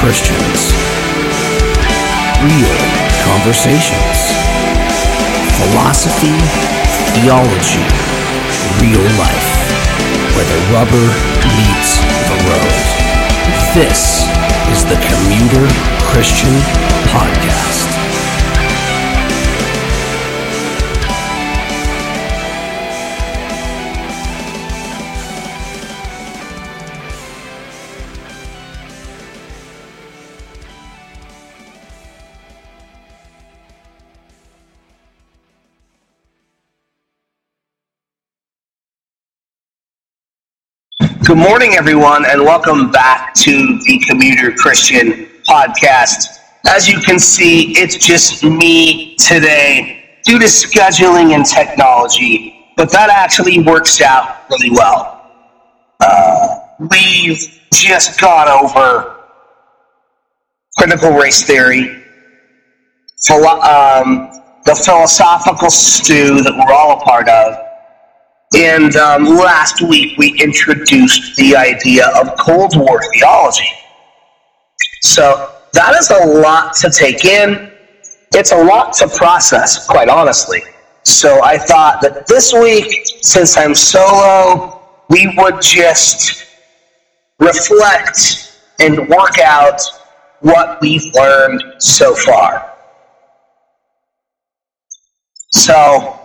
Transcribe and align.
Christians. 0.00 0.70
Real 2.46 2.78
conversations. 3.26 4.30
Philosophy, 5.58 6.38
theology, 7.18 7.82
real 8.78 9.02
life. 9.18 9.50
Where 10.36 10.46
the 10.46 10.60
rubber 10.72 11.06
meets 11.58 11.98
the 12.30 12.38
road. 12.46 12.78
This 13.74 14.22
is 14.70 14.84
the 14.84 14.98
Commuter 15.02 15.66
Christian 16.06 16.54
Podcast. 17.10 17.97
Good 41.28 41.36
morning, 41.36 41.74
everyone, 41.74 42.24
and 42.24 42.40
welcome 42.40 42.90
back 42.90 43.34
to 43.34 43.78
the 43.84 43.98
Commuter 44.08 44.50
Christian 44.50 45.28
Podcast. 45.46 46.38
As 46.66 46.88
you 46.88 47.00
can 47.00 47.18
see, 47.18 47.72
it's 47.72 47.96
just 47.98 48.42
me 48.42 49.14
today 49.16 50.20
due 50.24 50.38
to 50.38 50.46
scheduling 50.46 51.34
and 51.34 51.44
technology, 51.44 52.72
but 52.78 52.90
that 52.92 53.10
actually 53.10 53.60
works 53.60 54.00
out 54.00 54.48
really 54.48 54.70
well. 54.70 55.30
Uh, 56.00 56.60
we've 56.90 57.60
just 57.74 58.18
gone 58.18 58.48
over 58.48 59.18
critical 60.78 61.10
race 61.10 61.42
theory, 61.42 62.02
philo- 63.18 63.60
um, 63.60 64.30
the 64.64 64.74
philosophical 64.74 65.68
stew 65.68 66.40
that 66.40 66.54
we're 66.54 66.74
all 66.74 66.98
a 66.98 67.04
part 67.04 67.28
of 67.28 67.67
and 68.54 68.96
um, 68.96 69.24
last 69.24 69.82
week 69.82 70.16
we 70.18 70.40
introduced 70.40 71.36
the 71.36 71.54
idea 71.54 72.08
of 72.20 72.36
Cold 72.38 72.76
War 72.76 73.00
theology. 73.12 73.68
So 75.02 75.52
that 75.72 75.94
is 75.94 76.10
a 76.10 76.26
lot 76.40 76.74
to 76.76 76.90
take 76.90 77.24
in. 77.24 77.70
It's 78.32 78.52
a 78.52 78.56
lot 78.56 78.94
to 78.94 79.08
process, 79.08 79.86
quite 79.86 80.08
honestly. 80.08 80.62
So 81.04 81.42
I 81.42 81.58
thought 81.58 82.00
that 82.02 82.26
this 82.26 82.52
week, 82.52 83.06
since 83.22 83.56
I'm 83.56 83.74
solo, 83.74 84.80
we 85.08 85.32
would 85.36 85.60
just 85.60 86.46
reflect 87.38 88.58
and 88.80 89.08
work 89.08 89.38
out 89.38 89.80
what 90.40 90.80
we've 90.80 91.12
learned 91.14 91.62
so 91.78 92.14
far. 92.14 92.74
So 95.50 96.17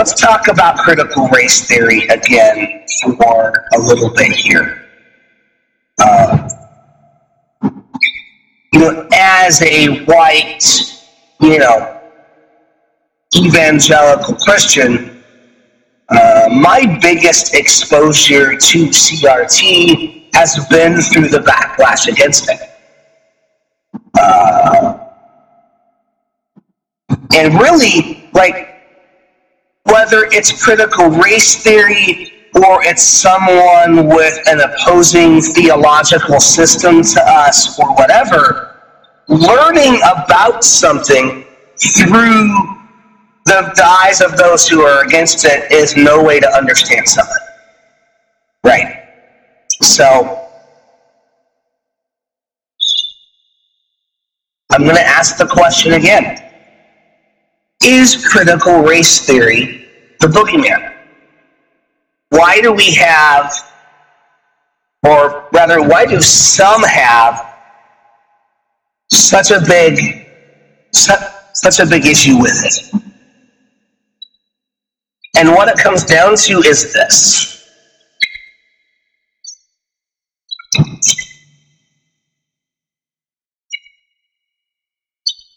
let's 0.00 0.18
talk 0.18 0.48
about 0.48 0.78
critical 0.78 1.28
race 1.28 1.68
theory 1.68 2.06
again 2.06 2.86
for 3.02 3.66
a 3.74 3.78
little 3.78 4.08
bit 4.14 4.32
here. 4.32 4.88
Uh, 5.98 6.48
you 8.72 8.80
know, 8.80 9.06
as 9.12 9.60
a 9.60 10.02
white, 10.06 10.64
you 11.38 11.58
know, 11.58 12.00
evangelical 13.36 14.36
Christian, 14.36 15.22
uh, 16.08 16.48
my 16.50 16.98
biggest 17.02 17.54
exposure 17.54 18.56
to 18.56 18.86
CRT 18.86 20.34
has 20.34 20.66
been 20.70 20.98
through 21.02 21.28
the 21.28 21.40
backlash 21.40 22.08
against 22.10 22.48
it. 22.48 22.58
Uh, 24.18 24.98
and 27.34 27.52
really, 27.60 28.30
like, 28.32 28.79
whether 29.84 30.24
it's 30.30 30.62
critical 30.62 31.08
race 31.08 31.62
theory 31.62 32.32
or 32.54 32.82
it's 32.84 33.02
someone 33.02 34.08
with 34.08 34.38
an 34.48 34.60
opposing 34.60 35.40
theological 35.40 36.40
system 36.40 37.02
to 37.02 37.20
us 37.24 37.78
or 37.78 37.94
whatever, 37.94 38.80
learning 39.28 40.00
about 40.02 40.64
something 40.64 41.44
through 41.96 42.76
the, 43.46 43.98
eyes 44.04 44.20
of 44.20 44.36
those 44.36 44.68
who 44.68 44.82
are 44.82 45.04
against 45.04 45.44
it 45.44 45.70
is 45.72 45.96
no 45.96 46.22
way 46.22 46.40
to 46.40 46.48
understand 46.48 47.08
something. 47.08 47.34
Right. 48.64 49.08
So, 49.80 50.48
I'm 54.70 54.82
going 54.82 54.96
to 54.96 55.06
ask 55.06 55.36
the 55.36 55.46
question 55.46 55.94
again 55.94 56.49
is 57.84 58.26
critical 58.26 58.82
race 58.82 59.24
theory 59.26 59.88
the 60.20 60.26
boogeyman? 60.26 60.94
Why 62.30 62.60
do 62.60 62.72
we 62.72 62.94
have, 62.94 63.52
or 65.02 65.48
rather, 65.52 65.82
why 65.82 66.06
do 66.06 66.20
some 66.20 66.82
have 66.84 67.54
such 69.10 69.50
a 69.50 69.60
big, 69.66 70.26
such, 70.92 71.80
a 71.80 71.86
big 71.86 72.06
issue 72.06 72.38
with 72.38 72.62
it? 72.64 73.02
And 75.36 75.50
what 75.50 75.68
it 75.68 75.78
comes 75.78 76.04
down 76.04 76.36
to 76.36 76.58
is 76.58 76.92
this. 76.92 77.56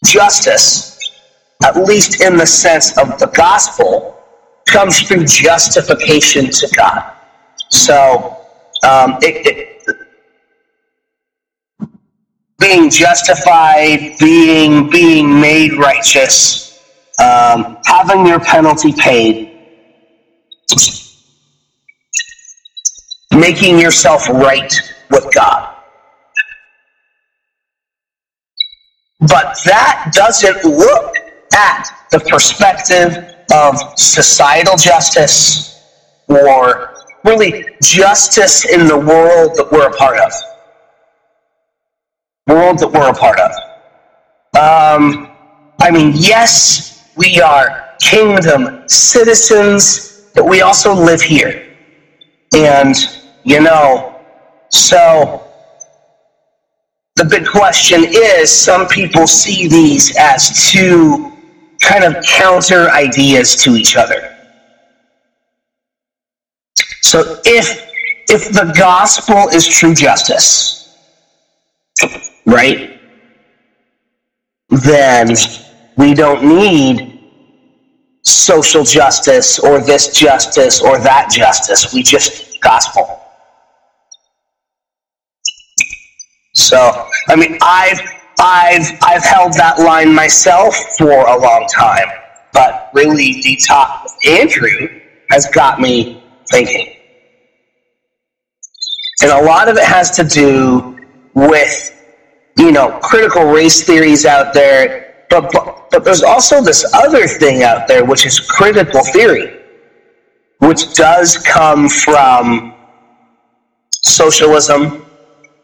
Justice 0.04 0.93
at 1.64 1.76
least 1.76 2.20
in 2.20 2.36
the 2.36 2.46
sense 2.46 2.96
of 2.98 3.18
the 3.18 3.26
gospel, 3.28 4.22
comes 4.66 5.00
through 5.02 5.24
justification 5.24 6.50
to 6.50 6.68
God. 6.76 7.12
So, 7.70 8.36
um, 8.86 9.18
it, 9.22 9.46
it, 9.46 9.96
being 12.58 12.90
justified, 12.90 14.16
being 14.18 14.90
being 14.90 15.40
made 15.40 15.72
righteous, 15.78 16.80
um, 17.18 17.78
having 17.86 18.26
your 18.26 18.40
penalty 18.40 18.92
paid, 18.92 19.58
making 23.32 23.78
yourself 23.78 24.28
right 24.28 24.72
with 25.10 25.32
God. 25.34 25.74
But 29.20 29.56
that 29.64 30.10
doesn't 30.14 30.64
look 30.64 31.23
at 31.54 31.88
the 32.10 32.20
perspective 32.20 33.34
of 33.52 33.76
societal 33.98 34.76
justice 34.76 35.82
or 36.28 36.94
really 37.24 37.64
justice 37.82 38.64
in 38.64 38.86
the 38.86 38.96
world 38.96 39.54
that 39.56 39.68
we're 39.70 39.88
a 39.88 39.92
part 39.92 40.18
of. 40.18 40.32
World 42.46 42.78
that 42.78 42.92
we're 42.92 43.08
a 43.08 43.14
part 43.14 43.40
of. 43.40 43.50
Um, 44.56 45.30
I 45.80 45.90
mean, 45.90 46.12
yes, 46.14 47.10
we 47.16 47.40
are 47.40 47.94
kingdom 48.00 48.88
citizens, 48.88 50.30
but 50.34 50.46
we 50.46 50.60
also 50.62 50.94
live 50.94 51.20
here. 51.20 51.74
And, 52.54 52.94
you 53.42 53.60
know, 53.60 54.20
so 54.70 55.42
the 57.16 57.24
big 57.24 57.46
question 57.46 58.04
is 58.04 58.52
some 58.52 58.86
people 58.88 59.26
see 59.26 59.68
these 59.68 60.16
as 60.16 60.70
two 60.70 61.33
kind 61.84 62.04
of 62.04 62.22
counter 62.24 62.90
ideas 62.90 63.56
to 63.62 63.76
each 63.76 63.96
other. 63.96 64.30
So 67.02 67.40
if 67.44 67.92
if 68.28 68.52
the 68.52 68.72
gospel 68.76 69.48
is 69.48 69.66
true 69.66 69.94
justice, 69.94 70.96
right? 72.46 73.00
Then 74.70 75.34
we 75.96 76.14
don't 76.14 76.42
need 76.44 77.20
social 78.22 78.82
justice 78.82 79.58
or 79.58 79.80
this 79.80 80.16
justice 80.16 80.80
or 80.80 80.98
that 80.98 81.30
justice. 81.30 81.92
We 81.92 82.02
just 82.02 82.60
gospel. 82.62 83.20
So, 86.54 87.08
I 87.28 87.36
mean, 87.36 87.58
I've 87.60 88.00
I've 88.38 88.98
I've 89.02 89.24
held 89.24 89.52
that 89.54 89.78
line 89.78 90.14
myself 90.14 90.74
for 90.98 91.12
a 91.12 91.38
long 91.38 91.66
time, 91.72 92.08
but 92.52 92.90
really 92.94 93.40
the 93.42 93.56
with 93.56 94.08
Andrew 94.26 95.00
has 95.30 95.46
got 95.50 95.80
me 95.80 96.22
thinking. 96.50 96.94
And 99.22 99.30
a 99.30 99.42
lot 99.42 99.68
of 99.68 99.76
it 99.76 99.84
has 99.84 100.10
to 100.12 100.24
do 100.24 100.98
with, 101.34 102.04
you 102.58 102.72
know, 102.72 102.98
critical 103.02 103.44
race 103.44 103.82
theories 103.82 104.26
out 104.26 104.52
there, 104.52 105.26
but, 105.30 105.50
but, 105.52 105.90
but 105.90 106.04
there's 106.04 106.22
also 106.22 106.62
this 106.62 106.84
other 106.94 107.26
thing 107.26 107.62
out 107.62 107.88
there, 107.88 108.04
which 108.04 108.26
is 108.26 108.38
critical 108.40 109.02
theory, 109.12 109.60
which 110.58 110.94
does 110.94 111.38
come 111.38 111.88
from 111.88 112.74
socialism. 114.02 115.06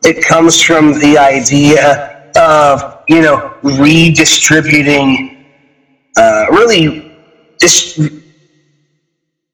It 0.04 0.24
comes 0.24 0.60
from 0.60 0.98
the 0.98 1.18
idea 1.18 2.09
of, 2.36 3.02
you 3.08 3.22
know, 3.22 3.54
redistributing, 3.62 5.46
uh, 6.16 6.46
really, 6.50 7.16
dis- 7.58 7.98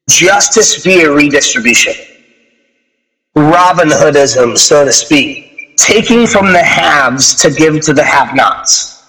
justice 0.09 0.83
via 0.83 1.11
redistribution. 1.11 1.93
Robin 3.35 3.89
Hoodism, 3.89 4.57
so 4.57 4.85
to 4.85 4.91
speak, 4.91 5.75
taking 5.77 6.25
from 6.25 6.51
the 6.51 6.63
haves 6.63 7.35
to 7.35 7.51
give 7.51 7.79
to 7.81 7.93
the 7.93 8.03
have 8.03 8.35
nots. 8.35 9.03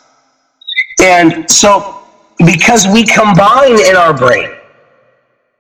And 1.00 1.50
so, 1.50 2.02
because 2.38 2.86
we 2.88 3.06
combine 3.06 3.80
in 3.80 3.96
our 3.96 4.12
brain 4.12 4.50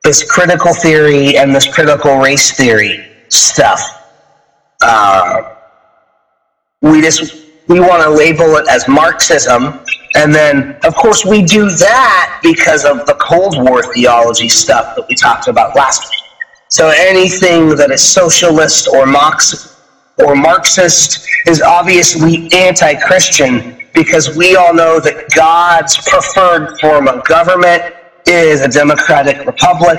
this 0.04 0.28
critical 0.30 0.74
theory 0.74 1.36
and 1.36 1.54
this 1.54 1.66
critical 1.66 2.18
race 2.18 2.56
theory 2.56 3.06
stuff, 3.28 3.80
uh, 4.82 5.54
we 6.82 7.00
just 7.00 7.47
we 7.68 7.80
want 7.80 8.02
to 8.02 8.10
label 8.10 8.56
it 8.56 8.66
as 8.68 8.88
Marxism, 8.88 9.80
and 10.16 10.34
then 10.34 10.76
of 10.84 10.94
course 10.94 11.24
we 11.24 11.42
do 11.42 11.68
that 11.70 12.40
because 12.42 12.84
of 12.84 13.06
the 13.06 13.14
Cold 13.14 13.60
War 13.62 13.82
theology 13.92 14.48
stuff 14.48 14.96
that 14.96 15.06
we 15.08 15.14
talked 15.14 15.48
about 15.48 15.76
last 15.76 16.10
week. 16.10 16.20
So 16.68 16.88
anything 16.88 17.76
that 17.76 17.90
is 17.90 18.02
socialist 18.02 18.88
or 18.88 19.06
Marx 19.06 19.80
or 20.18 20.34
Marxist 20.34 21.26
is 21.46 21.62
obviously 21.62 22.48
anti-Christian 22.52 23.78
because 23.94 24.36
we 24.36 24.56
all 24.56 24.74
know 24.74 25.00
that 25.00 25.28
God's 25.34 25.96
preferred 26.08 26.78
form 26.80 27.08
of 27.08 27.24
government 27.24 27.94
is 28.26 28.60
a 28.60 28.68
democratic 28.68 29.46
republic 29.46 29.98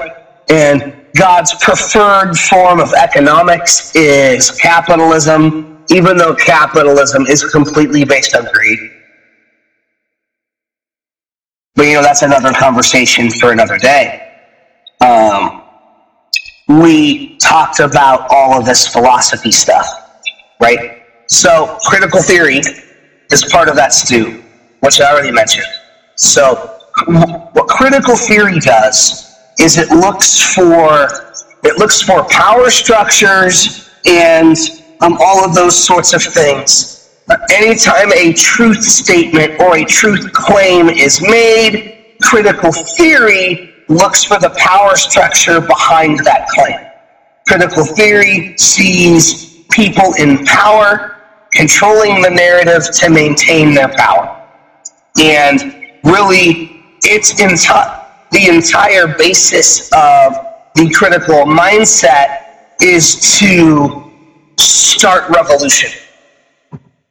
and 0.49 0.95
God's 1.15 1.53
preferred 1.55 2.35
form 2.37 2.79
of 2.79 2.93
economics 2.93 3.95
is 3.95 4.51
capitalism, 4.51 5.78
even 5.89 6.17
though 6.17 6.35
capitalism 6.35 7.25
is 7.27 7.43
completely 7.45 8.05
based 8.05 8.35
on 8.35 8.45
greed. 8.53 8.79
But 11.75 11.87
you 11.87 11.93
know, 11.93 12.01
that's 12.01 12.21
another 12.21 12.51
conversation 12.51 13.29
for 13.31 13.51
another 13.51 13.77
day. 13.77 14.25
Um, 15.01 15.63
we 16.67 17.37
talked 17.37 17.79
about 17.79 18.27
all 18.29 18.59
of 18.59 18.65
this 18.65 18.87
philosophy 18.87 19.51
stuff, 19.51 19.87
right? 20.61 21.03
So, 21.27 21.77
critical 21.85 22.21
theory 22.21 22.61
is 23.31 23.43
part 23.51 23.69
of 23.69 23.75
that 23.75 23.93
stew, 23.93 24.43
which 24.81 24.99
I 24.99 25.11
already 25.11 25.31
mentioned. 25.31 25.65
So, 26.15 26.79
what 27.05 27.67
critical 27.67 28.15
theory 28.15 28.59
does 28.59 29.35
is 29.59 29.77
it 29.77 29.89
looks 29.89 30.53
for 30.53 31.07
it 31.63 31.77
looks 31.77 32.01
for 32.01 32.23
power 32.25 32.69
structures 32.69 33.89
and 34.05 34.57
um, 35.01 35.17
all 35.19 35.43
of 35.43 35.55
those 35.55 35.81
sorts 35.81 36.13
of 36.13 36.21
things. 36.21 37.09
Anytime 37.51 38.11
a 38.13 38.33
truth 38.33 38.83
statement 38.83 39.59
or 39.61 39.77
a 39.77 39.85
truth 39.85 40.31
claim 40.33 40.89
is 40.89 41.21
made, 41.21 42.17
critical 42.21 42.71
theory 42.71 43.73
looks 43.87 44.23
for 44.23 44.39
the 44.39 44.49
power 44.57 44.95
structure 44.95 45.61
behind 45.61 46.19
that 46.19 46.47
claim. 46.49 46.79
Critical 47.47 47.85
theory 47.85 48.55
sees 48.57 49.63
people 49.71 50.13
in 50.17 50.45
power 50.45 51.15
controlling 51.51 52.21
the 52.21 52.29
narrative 52.29 52.91
to 52.91 53.09
maintain 53.09 53.73
their 53.73 53.89
power. 53.89 54.35
And 55.19 55.91
really, 56.03 56.83
it's 57.03 57.33
enti- 57.33 58.05
the 58.31 58.47
entire 58.47 59.15
basis 59.17 59.91
of 59.93 60.33
the 60.75 60.89
critical 60.93 61.45
mindset 61.45 62.45
is 62.81 63.37
to 63.39 64.08
start 64.59 65.29
revolution. 65.29 65.91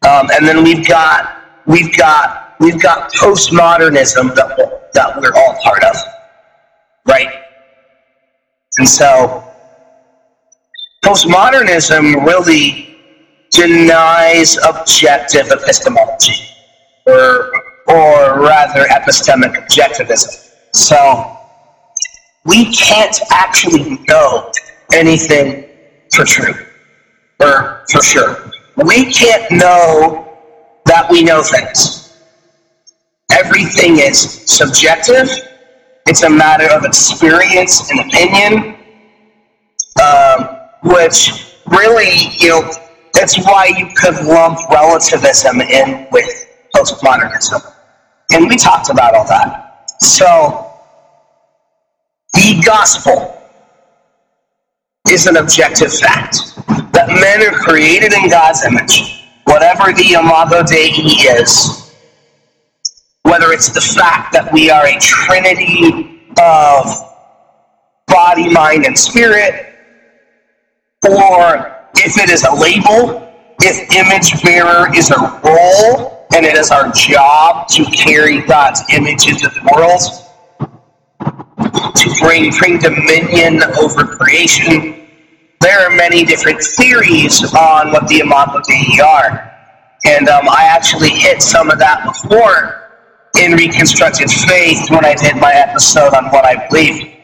Um, 0.08 0.28
and 0.32 0.46
then 0.46 0.62
we've 0.62 0.86
got 0.86 1.42
we've 1.66 1.96
got 1.96 2.54
we've 2.60 2.80
got 2.80 3.12
postmodernism 3.12 4.34
that, 4.34 4.90
that 4.94 5.20
we're 5.20 5.34
all 5.34 5.56
part 5.62 5.82
of 5.84 5.96
right? 7.08 7.28
And 8.78 8.88
so 8.88 9.42
postmodernism 11.04 12.24
really 12.24 12.96
denies 13.50 14.58
objective 14.58 15.50
epistemology, 15.50 16.34
or, 17.06 17.50
or 17.88 18.40
rather 18.40 18.84
epistemic 18.84 19.54
objectivism. 19.54 20.52
So 20.74 21.36
we 22.44 22.72
can't 22.72 23.18
actually 23.32 23.98
know 24.06 24.52
anything 24.92 25.68
for 26.12 26.24
true, 26.24 26.54
or 27.40 27.85
for 27.90 28.02
sure. 28.02 28.50
We 28.76 29.12
can't 29.12 29.50
know 29.50 30.37
that 30.87 31.11
we 31.11 31.23
know 31.23 31.43
things. 31.43 32.17
Everything 33.31 33.99
is 33.99 34.19
subjective 34.46 35.29
it's 36.08 36.23
a 36.23 36.31
matter 36.31 36.73
of 36.75 36.87
experience 36.87 37.90
and 37.90 38.00
opinion, 38.00 38.76
um, 40.02 40.56
which 40.82 41.55
really, 41.67 42.32
you 42.38 42.49
know, 42.49 42.73
that's 43.12 43.37
why 43.44 43.67
you 43.76 43.90
could 43.94 44.14
lump 44.25 44.58
relativism 44.70 45.61
in 45.61 46.06
with 46.11 46.49
postmodernism. 46.75 47.61
And 48.32 48.49
we 48.49 48.56
talked 48.56 48.88
about 48.88 49.14
all 49.14 49.26
that. 49.29 49.90
So, 50.00 50.73
the 52.32 52.62
gospel 52.64 53.38
is 55.11 55.26
an 55.26 55.37
objective 55.37 55.93
fact 55.93 56.57
men 57.08 57.43
are 57.43 57.58
created 57.58 58.12
in 58.12 58.28
God's 58.28 58.64
image. 58.64 59.25
Whatever 59.44 59.93
the 59.93 60.12
imago 60.12 60.62
Dei 60.62 60.88
is, 60.88 61.93
whether 63.22 63.52
it's 63.52 63.70
the 63.70 63.81
fact 63.81 64.32
that 64.32 64.52
we 64.52 64.70
are 64.70 64.87
a 64.87 64.99
trinity 64.99 66.22
of 66.40 66.87
body, 68.06 68.52
mind, 68.52 68.84
and 68.87 68.99
spirit, 68.99 69.75
or 71.06 71.75
if 71.96 72.16
it 72.19 72.31
is 72.31 72.44
a 72.44 72.55
label, 72.55 73.25
if 73.61 73.94
image 73.94 74.43
bearer 74.43 74.94
is 74.94 75.11
a 75.11 75.19
role 75.44 76.26
and 76.34 76.44
it 76.46 76.56
is 76.56 76.70
our 76.70 76.93
job 76.93 77.69
to 77.69 77.84
carry 77.87 78.40
God's 78.43 78.82
image 78.92 79.28
into 79.28 79.49
the 79.49 79.61
world, 79.75 80.00
to 81.94 82.14
bring, 82.21 82.50
bring 82.59 82.78
dominion 82.78 83.62
over 83.80 84.04
creation. 84.04 84.98
There 85.60 85.80
are 85.80 85.90
many 85.94 86.24
different 86.24 86.62
theories 86.62 87.42
on 87.54 87.92
what 87.92 88.06
the 88.08 88.20
Imago 88.20 88.60
Dei 88.66 89.00
are. 89.00 89.52
And 90.06 90.28
um, 90.28 90.48
I 90.48 90.64
actually 90.64 91.10
hit 91.10 91.42
some 91.42 91.70
of 91.70 91.78
that 91.78 92.04
before 92.04 92.88
in 93.40 93.52
reconstructed 93.52 94.30
faith 94.30 94.90
when 94.90 95.04
I 95.04 95.14
did 95.14 95.36
my 95.36 95.52
episode 95.52 96.14
on 96.14 96.26
what 96.26 96.44
I 96.44 96.68
believe. 96.68 97.16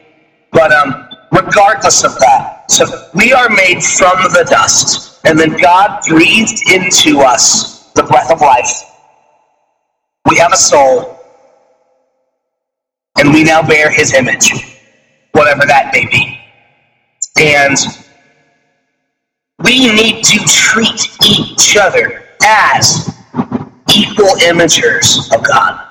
But 0.51 0.71
um, 0.73 1.09
regardless 1.31 2.03
of 2.03 2.17
that, 2.19 2.71
so 2.71 2.85
we 3.13 3.31
are 3.33 3.49
made 3.49 3.81
from 3.81 4.17
the 4.33 4.45
dust, 4.49 5.19
and 5.25 5.39
then 5.39 5.57
God 5.57 6.01
breathed 6.07 6.71
into 6.71 7.19
us 7.19 7.91
the 7.93 8.03
breath 8.03 8.31
of 8.31 8.41
life. 8.41 8.83
We 10.29 10.37
have 10.37 10.51
a 10.51 10.57
soul, 10.57 11.19
and 13.17 13.33
we 13.33 13.43
now 13.43 13.65
bear 13.65 13.89
His 13.89 14.13
image, 14.13 14.51
whatever 15.31 15.65
that 15.65 15.91
may 15.93 16.05
be. 16.05 16.39
And 17.37 17.77
we 19.63 19.91
need 19.93 20.23
to 20.23 20.39
treat 20.45 21.17
each 21.25 21.77
other 21.77 22.23
as 22.43 23.09
equal 23.89 24.35
imagers 24.41 25.33
of 25.33 25.45
God 25.47 25.85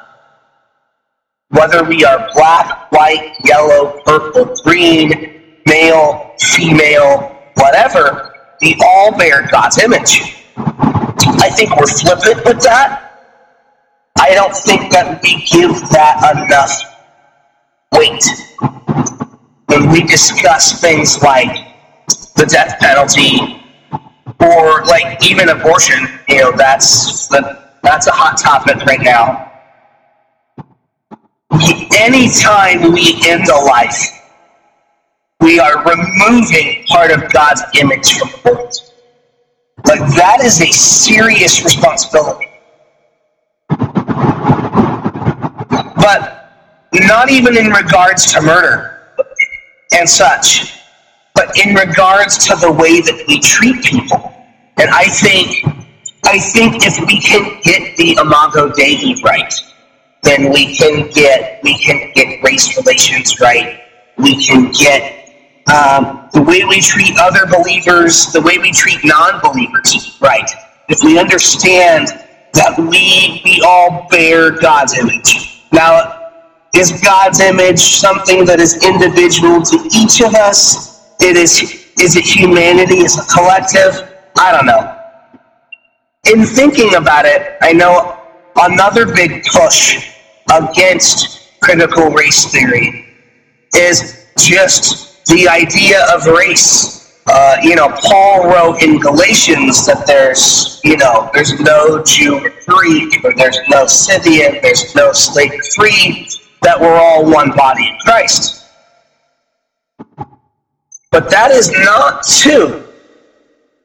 whether 1.54 1.84
we 1.84 2.04
are 2.04 2.28
black, 2.34 2.90
white, 2.90 3.34
yellow, 3.44 4.00
purple, 4.04 4.54
green, 4.64 5.40
male, 5.66 6.34
female, 6.40 7.40
whatever, 7.54 8.34
we 8.60 8.76
all 8.84 9.16
bear 9.16 9.46
God's 9.50 9.82
image. 9.82 10.44
I 10.56 11.48
think 11.50 11.76
we're 11.76 11.86
flippant 11.86 12.44
with 12.44 12.60
that. 12.62 13.00
I 14.18 14.34
don't 14.34 14.54
think 14.54 14.90
that 14.92 15.22
we 15.22 15.44
give 15.46 15.88
that 15.90 16.44
enough 16.44 16.82
weight 17.92 18.24
when 19.66 19.90
we 19.92 20.02
discuss 20.02 20.80
things 20.80 21.22
like 21.22 21.73
the 22.36 22.46
death 22.46 22.78
penalty 22.80 23.62
or 24.40 24.84
like 24.84 25.24
even 25.28 25.48
abortion. 25.48 26.06
You 26.28 26.40
know, 26.40 26.52
that's 26.56 27.28
the, 27.28 27.62
that's 27.82 28.06
a 28.06 28.12
hot 28.12 28.38
topic 28.38 28.84
right 28.86 29.00
now 29.00 29.52
anytime 32.04 32.92
we 32.92 33.20
end 33.26 33.48
a 33.48 33.56
life, 33.56 34.20
we 35.40 35.58
are 35.58 35.84
removing 35.84 36.84
part 36.86 37.10
of 37.10 37.32
God's 37.32 37.62
image 37.78 38.18
from 38.18 38.28
the 38.30 38.40
world. 38.44 38.74
Like 39.86 40.00
that 40.16 40.40
is 40.42 40.60
a 40.60 40.70
serious 40.72 41.62
responsibility. 41.62 42.48
But 45.96 46.50
not 46.92 47.30
even 47.30 47.56
in 47.56 47.70
regards 47.70 48.32
to 48.32 48.42
murder 48.42 49.14
and 49.92 50.08
such. 50.08 50.78
But 51.34 51.56
in 51.58 51.74
regards 51.74 52.38
to 52.46 52.56
the 52.56 52.70
way 52.70 53.00
that 53.00 53.24
we 53.28 53.40
treat 53.40 53.84
people. 53.84 54.32
And 54.76 54.90
I 54.90 55.04
think 55.04 55.64
I 56.24 56.38
think 56.38 56.86
if 56.86 56.98
we 57.06 57.20
can 57.20 57.60
get 57.62 57.96
the 57.96 58.16
Imago 58.20 58.72
Dei 58.72 59.14
right, 59.22 59.52
then 60.22 60.50
we 60.50 60.74
can 60.74 61.10
get 61.10 61.62
we 61.62 61.76
can 61.78 62.12
get 62.14 62.42
race 62.42 62.76
relations 62.76 63.40
right. 63.40 63.80
We 64.16 64.42
can 64.44 64.72
get 64.72 65.20
um, 65.72 66.28
the 66.32 66.42
way 66.42 66.64
we 66.64 66.80
treat 66.80 67.16
other 67.18 67.46
believers, 67.46 68.32
the 68.32 68.40
way 68.40 68.58
we 68.58 68.72
treat 68.72 69.04
non-believers 69.04 70.18
right. 70.20 70.50
If 70.88 71.02
we 71.02 71.18
understand 71.18 72.08
that 72.54 72.78
we 72.78 73.40
we 73.44 73.62
all 73.66 74.06
bear 74.10 74.50
God's 74.50 74.96
image. 74.96 75.62
Now, 75.72 76.30
is 76.74 77.00
God's 77.00 77.40
image 77.40 77.96
something 77.96 78.44
that 78.46 78.60
is 78.60 78.82
individual 78.84 79.62
to 79.62 79.88
each 79.92 80.20
of 80.22 80.34
us? 80.34 80.93
It 81.20 81.36
is 81.36 81.84
is 82.00 82.16
it 82.16 82.24
humanity? 82.24 82.98
Is 82.98 83.16
it 83.16 83.26
collective? 83.32 84.12
I 84.36 84.52
don't 84.52 84.66
know. 84.66 84.98
In 86.32 86.44
thinking 86.44 86.94
about 86.94 87.24
it, 87.24 87.56
I 87.60 87.72
know 87.72 88.18
another 88.56 89.06
big 89.06 89.44
push 89.44 90.10
against 90.52 91.60
critical 91.60 92.10
race 92.10 92.50
theory 92.50 93.06
is 93.74 94.26
just 94.38 95.24
the 95.26 95.48
idea 95.48 96.04
of 96.14 96.26
race. 96.26 97.22
Uh, 97.26 97.56
you 97.62 97.74
know, 97.74 97.88
Paul 97.88 98.48
wrote 98.48 98.82
in 98.82 98.98
Galatians 99.00 99.86
that 99.86 100.06
there's, 100.06 100.80
you 100.84 100.96
know, 100.96 101.30
there's 101.32 101.58
no 101.60 102.02
Jew 102.02 102.38
or 102.38 102.52
Greek, 102.66 103.24
or 103.24 103.34
there's 103.34 103.58
no 103.68 103.86
Scythian, 103.86 104.58
there's 104.60 104.94
no 104.94 105.12
slave 105.12 105.52
free, 105.74 106.28
that 106.62 106.78
we're 106.78 106.94
all 106.94 107.24
one 107.24 107.50
body 107.56 107.88
in 107.88 107.96
Christ. 108.00 108.63
But 111.14 111.30
that 111.30 111.52
is 111.52 111.70
not 111.70 112.24
to 112.42 112.92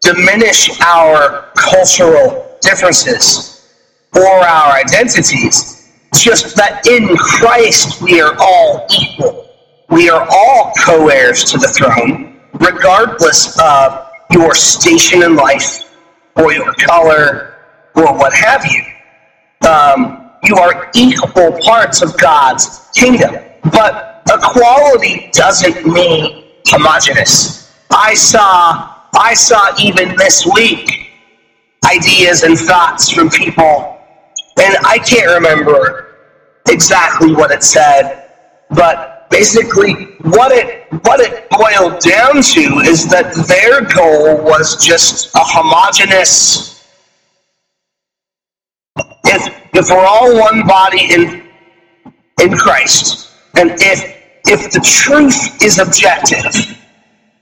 diminish 0.01 0.81
our 0.81 1.51
cultural 1.55 2.57
differences 2.59 3.71
or 4.15 4.25
our 4.25 4.71
identities 4.73 5.91
just 6.15 6.55
that 6.55 6.87
in 6.87 7.15
Christ 7.17 8.01
we 8.01 8.19
are 8.19 8.35
all 8.39 8.87
equal. 8.99 9.47
We 9.89 10.09
are 10.09 10.27
all 10.27 10.73
co 10.83 11.09
heirs 11.09 11.43
to 11.51 11.59
the 11.59 11.67
throne, 11.67 12.41
regardless 12.53 13.55
of 13.59 14.09
your 14.31 14.55
station 14.55 15.21
in 15.21 15.35
life 15.35 15.95
or 16.35 16.51
your 16.51 16.73
color 16.79 17.59
or 17.93 18.11
what 18.17 18.33
have 18.33 18.65
you. 18.65 18.81
Um, 19.69 20.31
you 20.45 20.55
are 20.55 20.89
equal 20.95 21.59
parts 21.59 22.01
of 22.01 22.17
God's 22.17 22.89
kingdom. 22.95 23.35
But 23.71 24.23
equality 24.27 25.29
doesn't 25.31 25.85
mean 25.85 26.48
homogenous. 26.69 27.73
I 27.91 28.13
saw 28.13 28.95
I 29.15 29.33
saw 29.33 29.75
even 29.79 30.15
this 30.15 30.45
week 30.53 31.11
ideas 31.85 32.43
and 32.43 32.57
thoughts 32.57 33.09
from 33.09 33.29
people 33.29 33.97
and 34.61 34.75
I 34.85 34.99
can't 34.99 35.31
remember 35.33 36.17
exactly 36.67 37.33
what 37.33 37.51
it 37.51 37.63
said, 37.63 38.29
but 38.69 39.29
basically 39.29 39.93
what 40.21 40.51
it 40.51 40.85
what 41.03 41.19
it 41.19 41.49
boiled 41.49 41.99
down 41.99 42.41
to 42.41 42.79
is 42.85 43.07
that 43.09 43.33
their 43.47 43.81
goal 43.81 44.43
was 44.43 44.83
just 44.85 45.33
a 45.35 45.39
homogenous 45.41 46.85
if 49.25 49.59
if 49.73 49.89
we're 49.89 50.05
all 50.05 50.37
one 50.39 50.65
body 50.67 51.13
in 51.13 51.47
in 52.41 52.57
Christ, 52.57 53.31
and 53.55 53.71
if 53.79 54.18
if 54.45 54.71
the 54.71 54.79
truth 54.79 55.61
is 55.63 55.79
objective, 55.79 56.77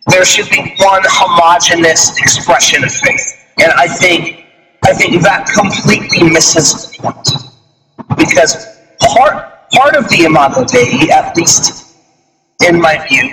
there 0.08 0.26
should 0.26 0.50
be 0.50 0.76
one 0.80 1.02
homogenous 1.06 2.18
expression 2.18 2.84
of 2.84 2.92
faith. 2.92 3.46
And 3.60 3.72
I 3.74 3.88
think 3.88 4.46
I 4.84 4.94
think 4.94 5.22
that 5.24 5.48
completely 5.48 6.30
misses 6.30 6.92
the 6.92 7.04
point. 7.04 7.30
Because 8.18 8.56
part, 9.02 9.70
part 9.72 9.96
of 9.96 10.08
the 10.10 10.24
Imago 10.24 10.64
Dei, 10.64 11.10
at 11.12 11.36
least 11.36 11.98
in 12.66 12.80
my 12.80 13.06
view, 13.08 13.30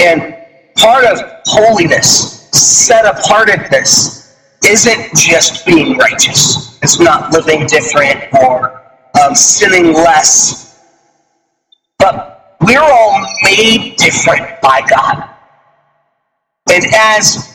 and 0.00 0.36
part 0.76 1.04
of 1.04 1.20
holiness, 1.44 2.48
set 2.52 3.04
apartedness, 3.04 4.36
isn't 4.66 5.16
just 5.16 5.66
being 5.66 5.98
righteous. 5.98 6.78
It's 6.82 6.98
not 6.98 7.32
living 7.32 7.66
different 7.66 8.32
or 8.32 8.82
um, 9.22 9.34
sinning 9.34 9.92
less. 9.92 10.65
We're 12.66 12.80
all 12.80 13.24
made 13.44 13.94
different 13.96 14.60
by 14.60 14.82
God. 14.90 15.30
And 16.68 16.84
as 16.94 17.54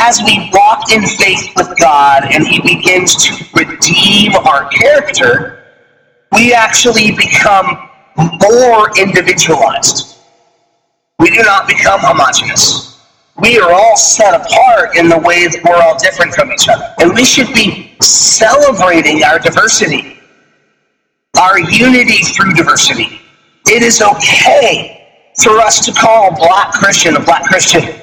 as 0.00 0.20
we 0.24 0.50
walk 0.52 0.90
in 0.90 1.06
faith 1.06 1.52
with 1.56 1.78
God 1.78 2.24
and 2.24 2.44
He 2.44 2.60
begins 2.60 3.14
to 3.24 3.44
redeem 3.54 4.34
our 4.34 4.68
character, 4.68 5.64
we 6.32 6.52
actually 6.52 7.12
become 7.12 7.88
more 8.16 8.90
individualized. 8.98 10.18
We 11.20 11.30
do 11.30 11.42
not 11.42 11.68
become 11.68 12.00
homogenous. 12.02 13.00
We 13.40 13.60
are 13.60 13.72
all 13.72 13.96
set 13.96 14.34
apart 14.34 14.96
in 14.96 15.08
the 15.08 15.18
way 15.18 15.46
that 15.46 15.62
we're 15.64 15.80
all 15.80 15.96
different 15.98 16.34
from 16.34 16.50
each 16.52 16.68
other. 16.68 16.92
And 17.00 17.14
we 17.14 17.24
should 17.24 17.52
be 17.54 17.96
celebrating 18.00 19.22
our 19.22 19.38
diversity, 19.38 20.18
our 21.38 21.60
unity 21.60 22.24
through 22.24 22.54
diversity. 22.54 23.17
It 23.70 23.82
is 23.82 24.00
okay 24.02 25.06
for 25.42 25.58
us 25.60 25.84
to 25.86 25.92
call 25.92 26.32
a 26.32 26.36
black 26.36 26.72
Christian 26.72 27.16
a 27.16 27.20
black 27.20 27.44
Christian 27.44 27.98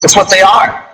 that's 0.00 0.14
what 0.14 0.30
they 0.30 0.40
are. 0.40 0.86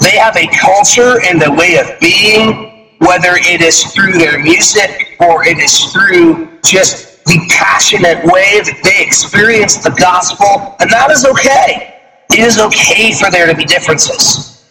They 0.00 0.18
have 0.18 0.36
a 0.36 0.46
culture 0.48 1.20
and 1.24 1.42
a 1.42 1.50
way 1.52 1.78
of 1.78 1.98
being, 2.00 2.94
whether 2.98 3.36
it 3.36 3.60
is 3.62 3.82
through 3.94 4.12
their 4.12 4.38
music 4.38 5.16
or 5.20 5.46
it 5.46 5.58
is 5.58 5.92
through 5.92 6.48
just 6.62 7.24
the 7.24 7.38
passionate 7.50 8.22
way 8.24 8.60
that 8.60 8.80
they 8.84 9.04
experience 9.04 9.78
the 9.78 9.90
gospel, 9.90 10.76
and 10.78 10.90
that 10.90 11.10
is 11.10 11.24
okay. 11.24 11.94
It 12.30 12.40
is 12.40 12.58
okay 12.58 13.12
for 13.12 13.30
there 13.30 13.46
to 13.46 13.54
be 13.54 13.64
differences. 13.64 14.64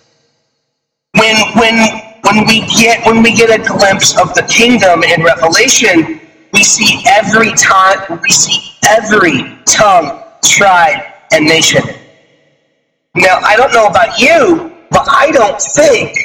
When 1.14 1.36
when 1.58 2.05
when 2.26 2.46
we 2.46 2.68
get 2.68 3.06
when 3.06 3.24
we 3.24 3.34
get 3.34 3.50
a 3.50 3.64
glimpse 3.64 4.20
of 4.20 4.34
the 4.34 4.44
kingdom 4.44 5.04
in 5.04 5.24
Revelation, 5.24 6.22
we 6.54 6.64
see 6.64 7.04
every 7.08 7.52
time 7.54 8.20
we 8.22 8.30
see 8.30 8.74
every 8.88 9.58
tongue, 9.66 10.24
tribe, 10.44 11.04
and 11.32 11.46
nation 11.46 11.84
now, 13.16 13.40
I 13.40 13.56
don't 13.56 13.72
know 13.72 13.88
about 13.88 14.20
you, 14.20 14.74
but 14.92 15.08
I 15.10 15.32
don't 15.32 15.62
think, 15.62 16.18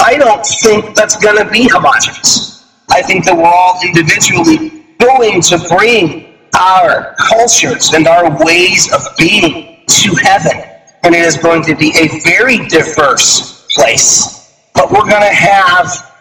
I 0.00 0.18
don't 0.18 0.44
think 0.44 0.96
that's 0.96 1.16
going 1.16 1.38
to 1.38 1.48
be 1.48 1.68
homogenous. 1.68 2.64
I 2.90 3.02
think 3.02 3.24
that 3.26 3.36
we're 3.36 3.44
all 3.44 3.78
individually 3.86 4.84
going 4.98 5.40
to 5.42 5.58
bring 5.68 6.34
our 6.58 7.14
cultures 7.18 7.92
and 7.94 8.08
our 8.08 8.44
ways 8.44 8.92
of 8.92 9.00
being 9.16 9.84
to 9.86 10.14
heaven. 10.16 10.68
And 11.04 11.14
it 11.14 11.20
is 11.20 11.36
going 11.36 11.62
to 11.64 11.76
be 11.76 11.94
a 11.96 12.08
very 12.24 12.66
diverse 12.66 13.68
place. 13.72 14.43
But 14.74 14.90
we're 14.90 15.08
going 15.08 15.22
to 15.22 15.34
have 15.34 16.12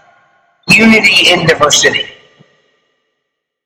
unity 0.70 1.32
in 1.32 1.46
diversity. 1.48 2.06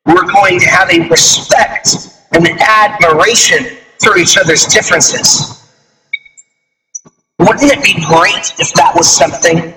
We're 0.06 0.26
going 0.26 0.60
to 0.60 0.66
have 0.68 0.90
a 0.90 1.08
respect 1.10 1.90
and 2.32 2.48
admiration 2.48 3.78
for 4.02 4.18
each 4.18 4.38
other's 4.38 4.66
differences. 4.66 5.70
Wouldn't 7.40 7.72
it 7.72 7.84
be 7.84 7.94
great 8.06 8.54
if 8.60 8.74
that 8.74 8.94
was 8.96 9.08
something 9.08 9.74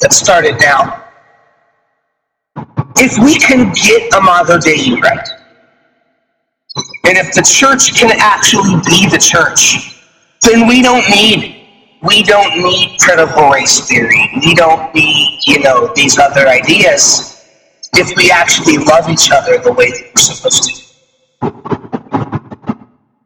that 0.00 0.12
started 0.12 0.56
now? 0.60 1.04
If 2.96 3.16
we 3.24 3.38
can 3.38 3.72
get 3.72 4.12
Imago 4.14 4.58
Dei 4.58 4.98
right, 5.00 5.28
and 7.04 7.18
if 7.18 7.32
the 7.34 7.42
church 7.42 7.94
can 7.98 8.10
actually 8.18 8.74
be 8.86 9.08
the 9.08 9.18
church, 9.18 10.00
then 10.42 10.66
we 10.66 10.82
don't 10.82 11.08
need 11.10 11.51
we 12.02 12.22
don't 12.22 12.56
need 12.56 12.98
critical 13.00 13.48
race 13.50 13.86
theory. 13.88 14.28
We 14.44 14.54
don't 14.54 14.92
need, 14.94 15.40
you 15.46 15.60
know, 15.60 15.92
these 15.94 16.18
other 16.18 16.48
ideas 16.48 17.44
if 17.94 18.16
we 18.16 18.30
actually 18.30 18.78
love 18.78 19.08
each 19.08 19.30
other 19.30 19.58
the 19.58 19.72
way 19.72 19.90
that 19.90 20.10
we're 20.14 20.20
supposed 20.20 20.64
to. 20.64 20.82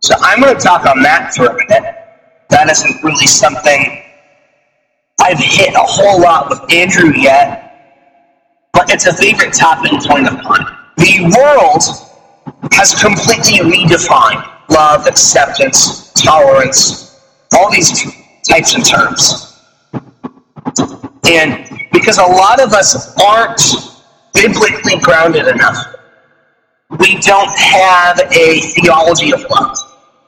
So 0.00 0.14
I'm 0.20 0.40
going 0.40 0.54
to 0.54 0.60
talk 0.60 0.86
on 0.86 1.02
that 1.02 1.34
for 1.34 1.46
a 1.46 1.54
minute 1.54 1.94
that 2.50 2.70
isn't 2.70 3.02
really 3.02 3.26
something 3.26 4.02
I've 5.20 5.38
hit 5.38 5.74
a 5.74 5.82
whole 5.82 6.20
lot 6.20 6.50
with 6.50 6.72
Andrew 6.72 7.12
yet, 7.16 8.70
but 8.72 8.92
it's 8.92 9.06
a 9.06 9.14
favorite 9.14 9.54
topic 9.54 9.90
point 10.02 10.28
of 10.28 10.34
mine. 10.44 10.66
The 10.98 11.32
world 11.36 11.82
has 12.72 12.94
completely 13.02 13.58
redefined 13.58 14.46
love, 14.68 15.06
acceptance, 15.06 16.12
tolerance, 16.12 17.20
all 17.54 17.70
these 17.72 18.02
types 18.48 18.74
and 18.74 18.84
terms. 18.84 19.60
And 21.28 21.68
because 21.92 22.18
a 22.18 22.22
lot 22.22 22.60
of 22.62 22.72
us 22.72 23.16
aren't 23.20 23.60
biblically 24.34 24.98
grounded 25.00 25.48
enough, 25.48 25.94
we 27.00 27.18
don't 27.18 27.50
have 27.58 28.20
a 28.20 28.60
theology 28.60 29.32
of 29.32 29.44
love, 29.50 29.76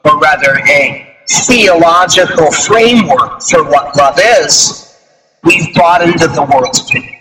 or 0.03 0.19
rather, 0.19 0.59
a 0.67 1.15
theological 1.29 2.51
framework 2.51 3.41
for 3.41 3.63
what 3.63 3.95
love 3.95 4.19
is. 4.41 4.97
We've 5.43 5.73
bought 5.73 6.01
into 6.01 6.27
the 6.27 6.43
world's 6.43 6.81
opinion. 6.81 7.15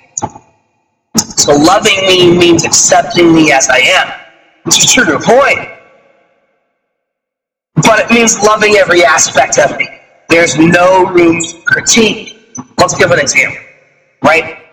So, 1.17 1.55
loving 1.55 2.01
me 2.07 2.37
means 2.37 2.65
accepting 2.65 3.35
me 3.35 3.53
as 3.53 3.69
I 3.69 3.79
am, 3.79 4.13
which 4.65 4.79
is 4.79 4.93
true 4.93 5.05
to 5.05 5.17
a 5.17 5.21
point. 5.21 5.69
But 7.77 8.01
it 8.01 8.11
means 8.11 8.43
loving 8.43 8.75
every 8.75 9.05
aspect 9.05 9.59
of 9.59 9.79
me. 9.79 9.98
There's 10.29 10.59
no 10.59 11.07
room 11.07 11.41
for 11.41 11.63
critique. 11.63 12.55
Let's 12.79 12.95
give 12.97 13.11
an 13.11 13.19
example, 13.19 13.63
right? 14.23 14.67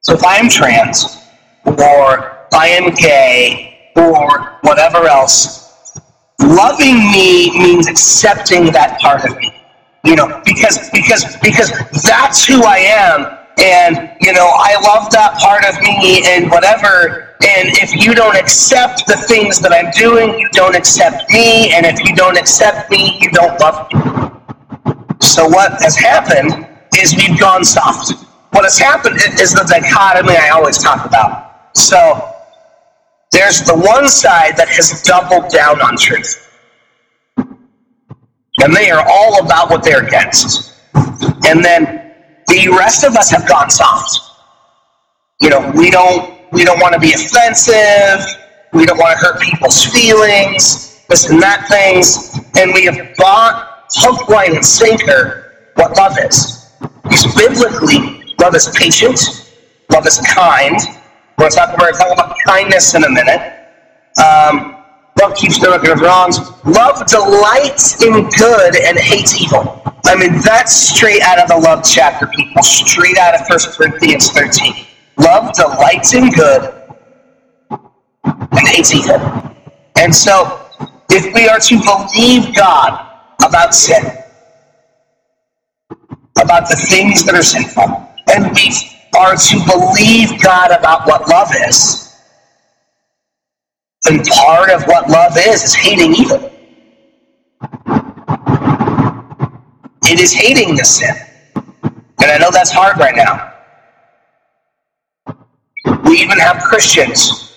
So 0.00 0.14
if 0.14 0.24
I 0.24 0.36
am 0.36 0.48
trans, 0.48 1.16
or 1.64 2.46
I 2.52 2.68
am 2.68 2.92
gay, 2.94 3.92
or 3.96 4.58
whatever 4.62 5.06
else, 5.06 5.98
loving 6.40 6.96
me 7.10 7.58
means 7.58 7.88
accepting 7.88 8.72
that 8.72 9.00
part 9.00 9.24
of 9.24 9.36
me. 9.38 9.52
You 10.04 10.16
know, 10.16 10.42
because 10.44 10.90
because 10.90 11.36
because 11.38 11.70
that's 12.02 12.44
who 12.44 12.64
I 12.64 12.78
am, 12.78 13.38
and 13.62 14.10
you 14.20 14.32
know, 14.32 14.50
I 14.52 14.74
love 14.82 15.10
that 15.12 15.38
part 15.38 15.64
of 15.64 15.80
me, 15.82 16.22
and 16.26 16.50
whatever. 16.50 17.36
And 17.42 17.68
if 17.78 18.04
you 18.04 18.14
don't 18.14 18.36
accept 18.36 19.06
the 19.06 19.16
things 19.16 19.60
that 19.60 19.72
I'm 19.72 19.90
doing, 19.92 20.38
you 20.38 20.48
don't 20.50 20.76
accept 20.76 21.30
me, 21.30 21.72
and 21.72 21.86
if 21.86 21.98
you 22.06 22.14
don't 22.14 22.38
accept 22.38 22.90
me, 22.90 23.18
you 23.20 23.30
don't 23.30 23.58
love 23.60 23.88
me. 23.92 24.00
So 25.20 25.46
what 25.48 25.80
has 25.82 25.96
happened 25.96 26.68
is 26.98 27.16
we've 27.16 27.38
gone 27.38 27.64
soft 27.64 28.12
what 28.52 28.64
has 28.64 28.78
happened 28.78 29.16
is 29.40 29.52
the 29.52 29.64
dichotomy 29.64 30.36
I 30.36 30.50
always 30.50 30.76
talk 30.76 31.06
about. 31.06 31.74
So 31.74 32.34
there's 33.30 33.62
the 33.62 33.74
one 33.74 34.08
side 34.08 34.58
that 34.58 34.68
has 34.68 35.02
doubled 35.02 35.50
down 35.50 35.80
on 35.80 35.96
truth. 35.96 36.50
And 37.36 38.76
they 38.76 38.90
are 38.90 39.04
all 39.08 39.42
about 39.42 39.70
what 39.70 39.82
they're 39.82 40.06
against. 40.06 40.78
And 41.46 41.64
then 41.64 42.11
the 42.48 42.68
rest 42.76 43.04
of 43.04 43.16
us 43.16 43.30
have 43.30 43.48
gone 43.48 43.70
soft. 43.70 44.20
You 45.40 45.50
know, 45.50 45.72
we 45.74 45.90
don't 45.90 46.38
we 46.52 46.64
don't 46.64 46.80
want 46.80 46.94
to 46.94 47.00
be 47.00 47.12
offensive, 47.12 48.26
we 48.72 48.84
don't 48.86 48.98
want 48.98 49.18
to 49.18 49.24
hurt 49.24 49.40
people's 49.40 49.84
feelings, 49.86 51.04
this 51.08 51.28
and 51.28 51.40
that 51.42 51.66
things, 51.68 52.38
and 52.58 52.72
we 52.74 52.84
have 52.84 53.16
bought 53.16 53.88
hook, 53.94 54.28
line, 54.28 54.54
and 54.54 54.64
sinker 54.64 55.70
what 55.74 55.96
love 55.96 56.16
is. 56.18 56.70
Because 57.02 57.34
biblically, 57.34 58.22
Love 58.42 58.56
is 58.56 58.68
patient. 58.74 59.20
Love 59.92 60.04
is 60.04 60.18
kind. 60.26 60.76
We're 61.38 61.48
going 61.48 61.52
to 61.52 61.56
talk, 61.56 62.12
about 62.12 62.34
kindness 62.44 62.92
in 62.96 63.04
a 63.04 63.08
minute. 63.08 63.40
Um, 64.18 64.71
love 65.20 65.34
keeps 65.36 65.60
no 65.60 65.72
record 65.72 65.90
of 65.90 66.00
wrongs. 66.00 66.38
Love 66.64 67.06
delights 67.06 68.02
in 68.02 68.28
good 68.30 68.76
and 68.76 68.98
hates 68.98 69.40
evil. 69.40 69.82
I 70.04 70.16
mean, 70.16 70.40
that's 70.40 70.74
straight 70.74 71.22
out 71.22 71.38
of 71.38 71.48
the 71.48 71.56
love 71.56 71.84
chapter, 71.84 72.26
people. 72.26 72.62
Straight 72.62 73.16
out 73.18 73.34
of 73.34 73.46
1 73.48 73.58
Corinthians 73.76 74.30
13. 74.30 74.86
Love 75.18 75.52
delights 75.54 76.14
in 76.14 76.30
good 76.30 76.82
and 77.70 78.68
hates 78.68 78.94
evil. 78.94 79.16
And 79.96 80.14
so, 80.14 80.66
if 81.10 81.32
we 81.34 81.48
are 81.48 81.60
to 81.60 81.76
believe 81.82 82.54
God 82.54 83.06
about 83.44 83.74
sin, 83.74 84.02
about 86.40 86.68
the 86.68 86.76
things 86.88 87.24
that 87.24 87.34
are 87.34 87.42
sinful, 87.42 88.08
and 88.32 88.52
we 88.54 88.72
are 89.16 89.36
to 89.36 89.56
believe 89.66 90.42
God 90.42 90.70
about 90.70 91.06
what 91.06 91.28
love 91.28 91.50
is, 91.68 92.11
then 94.04 94.24
part 94.24 94.70
of 94.70 94.82
what 94.84 95.08
love 95.08 95.36
is 95.36 95.62
is 95.62 95.74
hating 95.74 96.14
evil. 96.14 96.50
It 100.04 100.20
is 100.20 100.32
hating 100.32 100.76
the 100.76 100.84
sin. 100.84 101.14
And 101.54 102.30
I 102.30 102.38
know 102.38 102.50
that's 102.50 102.72
hard 102.72 102.98
right 102.98 103.14
now. 103.14 103.54
We 106.04 106.18
even 106.18 106.38
have 106.38 106.62
Christians, 106.62 107.56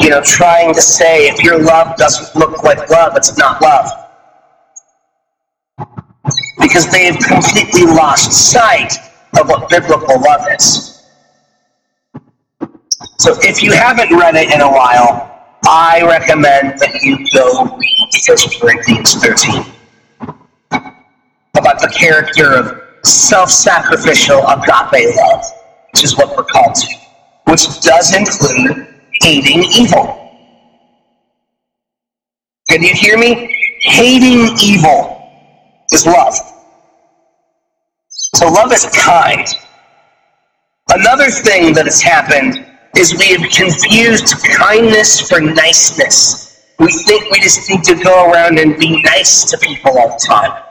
you 0.00 0.10
know, 0.10 0.22
trying 0.22 0.74
to 0.74 0.80
say 0.80 1.28
if 1.28 1.42
your 1.42 1.62
love 1.62 1.96
doesn't 1.96 2.34
look 2.38 2.62
like 2.62 2.90
love, 2.90 3.16
it's 3.16 3.36
not 3.38 3.60
love. 3.62 3.88
Because 6.58 6.90
they 6.90 7.06
have 7.06 7.18
completely 7.18 7.84
lost 7.84 8.32
sight 8.50 8.94
of 9.38 9.48
what 9.48 9.68
biblical 9.68 10.20
love 10.20 10.46
is. 10.58 10.99
So 13.20 13.36
if 13.42 13.62
you 13.62 13.70
haven't 13.72 14.16
read 14.16 14.34
it 14.34 14.50
in 14.50 14.62
a 14.62 14.72
while, 14.72 15.44
I 15.68 16.00
recommend 16.08 16.80
that 16.80 17.02
you 17.02 17.18
go 17.34 17.76
read 17.76 18.08
1 18.26 18.36
Corinthians 18.58 19.12
13 19.16 19.62
about 20.70 21.82
the 21.82 21.92
character 21.94 22.54
of 22.54 22.80
self-sacrificial 23.04 24.38
agape 24.38 25.14
love, 25.16 25.44
which 25.92 26.02
is 26.02 26.16
what 26.16 26.34
we're 26.34 26.44
called 26.44 26.74
to, 26.74 26.86
which 27.44 27.82
does 27.82 28.16
include 28.16 28.88
hating 29.20 29.64
evil. 29.64 30.16
Can 32.70 32.82
you 32.82 32.94
hear 32.94 33.18
me? 33.18 33.54
Hating 33.82 34.56
evil 34.62 35.30
is 35.92 36.06
love. 36.06 36.36
So 38.08 38.48
love 38.48 38.72
is 38.72 38.86
kind. 38.86 39.46
Another 40.88 41.28
thing 41.28 41.74
that 41.74 41.84
has 41.84 42.00
happened 42.00 42.66
is 42.96 43.16
we 43.18 43.28
have 43.28 43.50
confused 43.50 44.34
kindness 44.56 45.28
for 45.28 45.40
niceness. 45.40 46.64
We 46.78 46.92
think 46.92 47.30
we 47.30 47.40
just 47.40 47.68
need 47.68 47.84
to 47.84 47.94
go 48.02 48.30
around 48.30 48.58
and 48.58 48.78
be 48.78 49.02
nice 49.02 49.50
to 49.50 49.58
people 49.58 49.98
all 49.98 50.08
the 50.08 50.26
time. 50.26 50.62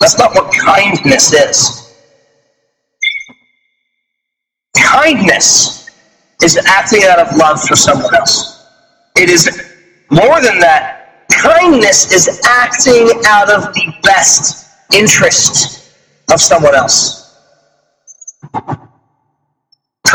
That's 0.00 0.18
not 0.18 0.34
what 0.34 0.52
kindness 0.54 1.32
is. 1.32 1.94
Kindness 4.76 5.90
is 6.42 6.56
acting 6.66 7.02
out 7.04 7.18
of 7.18 7.36
love 7.36 7.60
for 7.62 7.76
someone 7.76 8.14
else. 8.14 8.66
It 9.16 9.30
is 9.30 9.46
more 10.10 10.40
than 10.40 10.58
that. 10.60 11.26
Kindness 11.30 12.12
is 12.12 12.40
acting 12.46 13.10
out 13.26 13.50
of 13.50 13.74
the 13.74 13.92
best 14.02 14.66
interest 14.92 15.92
of 16.32 16.40
someone 16.40 16.74
else. 16.74 17.36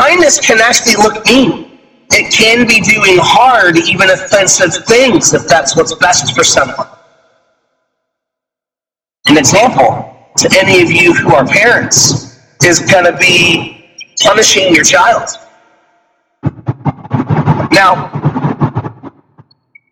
Kindness 0.02 0.40
can 0.40 0.60
actually 0.60 0.96
look 0.96 1.24
mean. 1.28 1.78
It 2.10 2.34
can 2.34 2.66
be 2.66 2.82
doing 2.82 3.20
hard, 3.22 3.78
even 3.78 4.10
offensive 4.10 4.84
things 4.86 5.32
if 5.36 5.48
that's 5.48 5.78
what's 5.78 5.94
best 5.94 6.36
for 6.36 6.44
someone. 6.44 6.88
An 9.28 9.38
example 9.38 10.12
to 10.38 10.50
any 10.60 10.82
of 10.82 10.92
you 10.92 11.14
who 11.14 11.36
are 11.36 11.46
parents 11.46 12.40
is 12.64 12.80
going 12.80 13.06
to 13.06 13.16
be 13.20 13.86
punishing 14.24 14.74
your 14.74 14.84
child. 14.84 15.30
Now, 17.72 18.10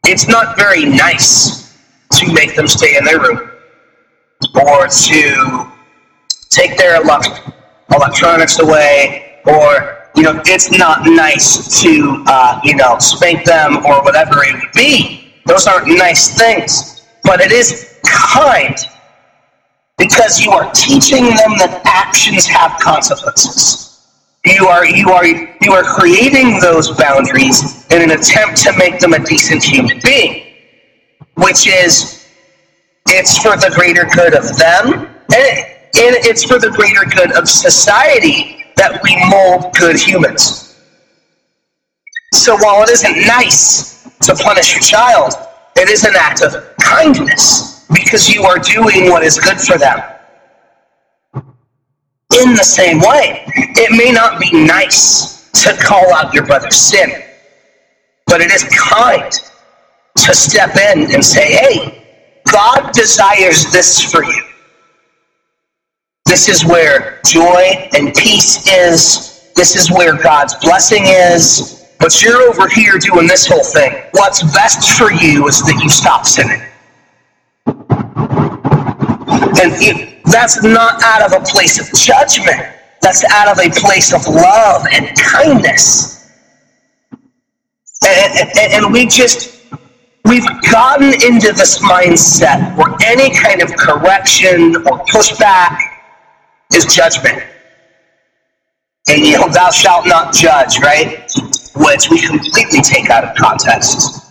it's 0.06 0.28
not 0.28 0.58
very 0.58 0.86
nice 0.86 1.78
to 2.14 2.34
make 2.34 2.56
them 2.56 2.68
stay 2.68 2.98
in 2.98 3.04
their 3.06 3.20
room 3.20 3.52
or 4.56 4.88
to 4.88 5.72
take 6.50 6.80
their 6.80 7.00
electronics 7.00 8.58
away, 8.58 9.40
or 9.46 9.99
you 10.20 10.26
know, 10.26 10.42
it's 10.48 10.70
not 10.78 11.06
nice 11.06 11.82
to 11.82 12.26
uh, 12.28 12.60
you 12.66 12.76
know 12.76 13.00
spank 13.00 13.46
them 13.46 13.78
or 13.86 14.04
whatever 14.04 14.44
it 14.44 14.54
would 14.54 14.74
be. 14.76 15.32
Those 15.46 15.66
aren't 15.66 15.88
nice 15.88 16.38
things, 16.38 17.08
but 17.24 17.40
it 17.40 17.54
is 17.54 18.02
kind 18.04 18.76
because 19.98 20.42
you 20.42 20.52
are 20.52 20.70
teaching 20.74 21.24
them 21.24 21.56
that 21.64 21.82
actions 21.86 22.46
have 22.48 22.78
consequences. 22.82 24.10
You 24.44 24.68
are 24.68 24.86
you 24.86 25.10
are 25.10 25.26
you 25.26 25.72
are 25.72 25.84
creating 25.84 26.60
those 26.60 26.92
boundaries 26.98 27.88
in 27.90 28.02
an 28.02 28.12
attempt 28.12 28.58
to 28.64 28.78
make 28.78 29.00
them 29.00 29.14
a 29.14 29.24
decent 29.24 29.64
human 29.64 30.02
being, 30.04 30.54
which 31.36 31.66
is 31.66 32.28
it's 33.08 33.38
for 33.38 33.56
the 33.56 33.72
greater 33.74 34.04
good 34.04 34.36
of 34.36 34.44
them 34.58 35.16
and 35.34 35.60
and 35.96 36.16
it's 36.28 36.44
for 36.44 36.60
the 36.60 36.72
greater 36.72 37.06
good 37.16 37.32
of 37.38 37.48
society 37.48 38.59
that 38.80 39.04
we 39.04 39.12
mold 39.30 39.76
good 39.78 40.00
humans. 40.00 40.74
So 42.34 42.56
while 42.58 42.82
it 42.84 42.90
isn't 42.90 43.28
nice 43.28 44.04
to 44.22 44.34
punish 44.36 44.74
your 44.74 44.82
child, 44.82 45.34
it 45.76 45.90
is 45.90 46.06
an 46.06 46.14
act 46.18 46.42
of 46.42 46.56
kindness 46.78 47.86
because 47.94 48.30
you 48.34 48.44
are 48.44 48.58
doing 48.58 49.10
what 49.10 49.22
is 49.24 49.38
good 49.38 49.60
for 49.60 49.78
them. 49.78 50.00
In 52.42 52.56
the 52.56 52.64
same 52.64 53.00
way, 53.00 53.44
it 53.76 53.92
may 53.92 54.12
not 54.12 54.40
be 54.40 54.50
nice 54.66 55.52
to 55.64 55.76
call 55.76 56.14
out 56.14 56.34
your 56.34 56.46
brother's 56.46 56.78
sin, 56.78 57.10
but 58.28 58.40
it 58.40 58.52
is 58.52 58.64
kind 58.64 59.32
to 60.16 60.34
step 60.34 60.78
in 60.78 61.14
and 61.14 61.26
say, 61.26 61.52
hey, 61.52 62.06
God 62.50 62.94
desires 62.94 63.72
this 63.74 64.10
for 64.10 64.24
you. 64.24 64.49
This 66.30 66.48
is 66.48 66.64
where 66.64 67.20
joy 67.26 67.90
and 67.98 68.14
peace 68.14 68.68
is. 68.68 69.52
This 69.56 69.76
is 69.76 69.90
where 69.90 70.16
God's 70.16 70.54
blessing 70.62 71.06
is. 71.08 71.88
but 72.00 72.22
you're 72.22 72.44
over 72.44 72.70
here 72.70 73.00
doing 73.00 73.26
this 73.26 73.48
whole 73.48 73.64
thing. 73.64 74.04
What's 74.12 74.44
best 74.54 74.96
for 74.96 75.12
you 75.12 75.48
is 75.48 75.60
that 75.64 75.80
you 75.82 75.90
stop 75.90 76.28
sinning. 76.28 76.62
And 77.66 79.74
it, 79.82 80.24
that's 80.26 80.64
not 80.64 81.02
out 81.04 81.24
of 81.24 81.42
a 81.42 81.44
place 81.44 81.80
of 81.80 82.00
judgment. 82.00 82.76
That's 83.02 83.26
out 83.32 83.48
of 83.48 83.58
a 83.58 83.72
place 83.72 84.14
of 84.14 84.28
love 84.28 84.86
and 84.94 85.10
kindness. 85.18 86.30
And, 88.06 88.50
and, 88.56 88.86
and 88.86 88.94
we 88.94 89.08
just, 89.08 89.64
we've 90.26 90.46
gotten 90.72 91.08
into 91.08 91.54
this 91.54 91.80
mindset 91.80 92.78
where 92.78 92.96
any 93.04 93.36
kind 93.36 93.64
of 93.64 93.76
correction 93.76 94.76
or 94.76 95.00
pushback 95.08 95.89
is 96.74 96.86
judgment. 96.86 97.44
And 99.10 99.26
you 99.26 99.40
know, 99.40 99.48
thou 99.50 99.72
shalt 99.72 100.06
not 100.06 100.34
judge, 100.34 100.80
right? 100.80 101.30
Which 101.76 102.10
we 102.10 102.26
completely 102.26 102.82
take 102.82 103.10
out 103.10 103.24
of 103.24 103.36
context. 103.36 104.26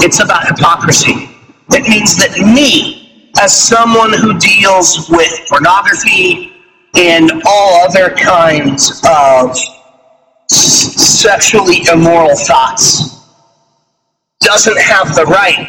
It's 0.00 0.20
about 0.20 0.46
hypocrisy. 0.46 1.28
It 1.70 1.88
means 1.88 2.16
that 2.16 2.38
me, 2.38 3.32
as 3.40 3.52
someone 3.56 4.12
who 4.12 4.38
deals 4.38 5.10
with 5.10 5.30
pornography 5.48 6.52
and 6.94 7.42
all 7.46 7.84
other 7.84 8.10
kinds 8.10 9.02
of 9.06 9.56
sexually 10.48 11.82
immoral 11.92 12.36
thoughts, 12.36 13.26
doesn't 14.40 14.78
have 14.78 15.14
the 15.14 15.24
right 15.24 15.68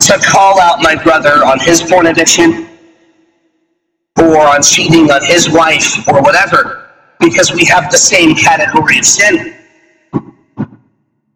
to 0.00 0.18
call 0.18 0.60
out 0.60 0.80
my 0.80 1.00
brother 1.00 1.44
on 1.44 1.60
his 1.60 1.82
porn 1.82 2.06
addiction 2.06 2.71
or 4.22 4.46
on 4.46 4.62
cheating 4.62 5.10
on 5.10 5.24
his 5.24 5.50
wife 5.50 6.06
or 6.08 6.22
whatever 6.22 6.90
because 7.18 7.52
we 7.52 7.64
have 7.64 7.90
the 7.90 7.98
same 7.98 8.34
category 8.34 8.98
of 8.98 9.04
sin. 9.04 9.54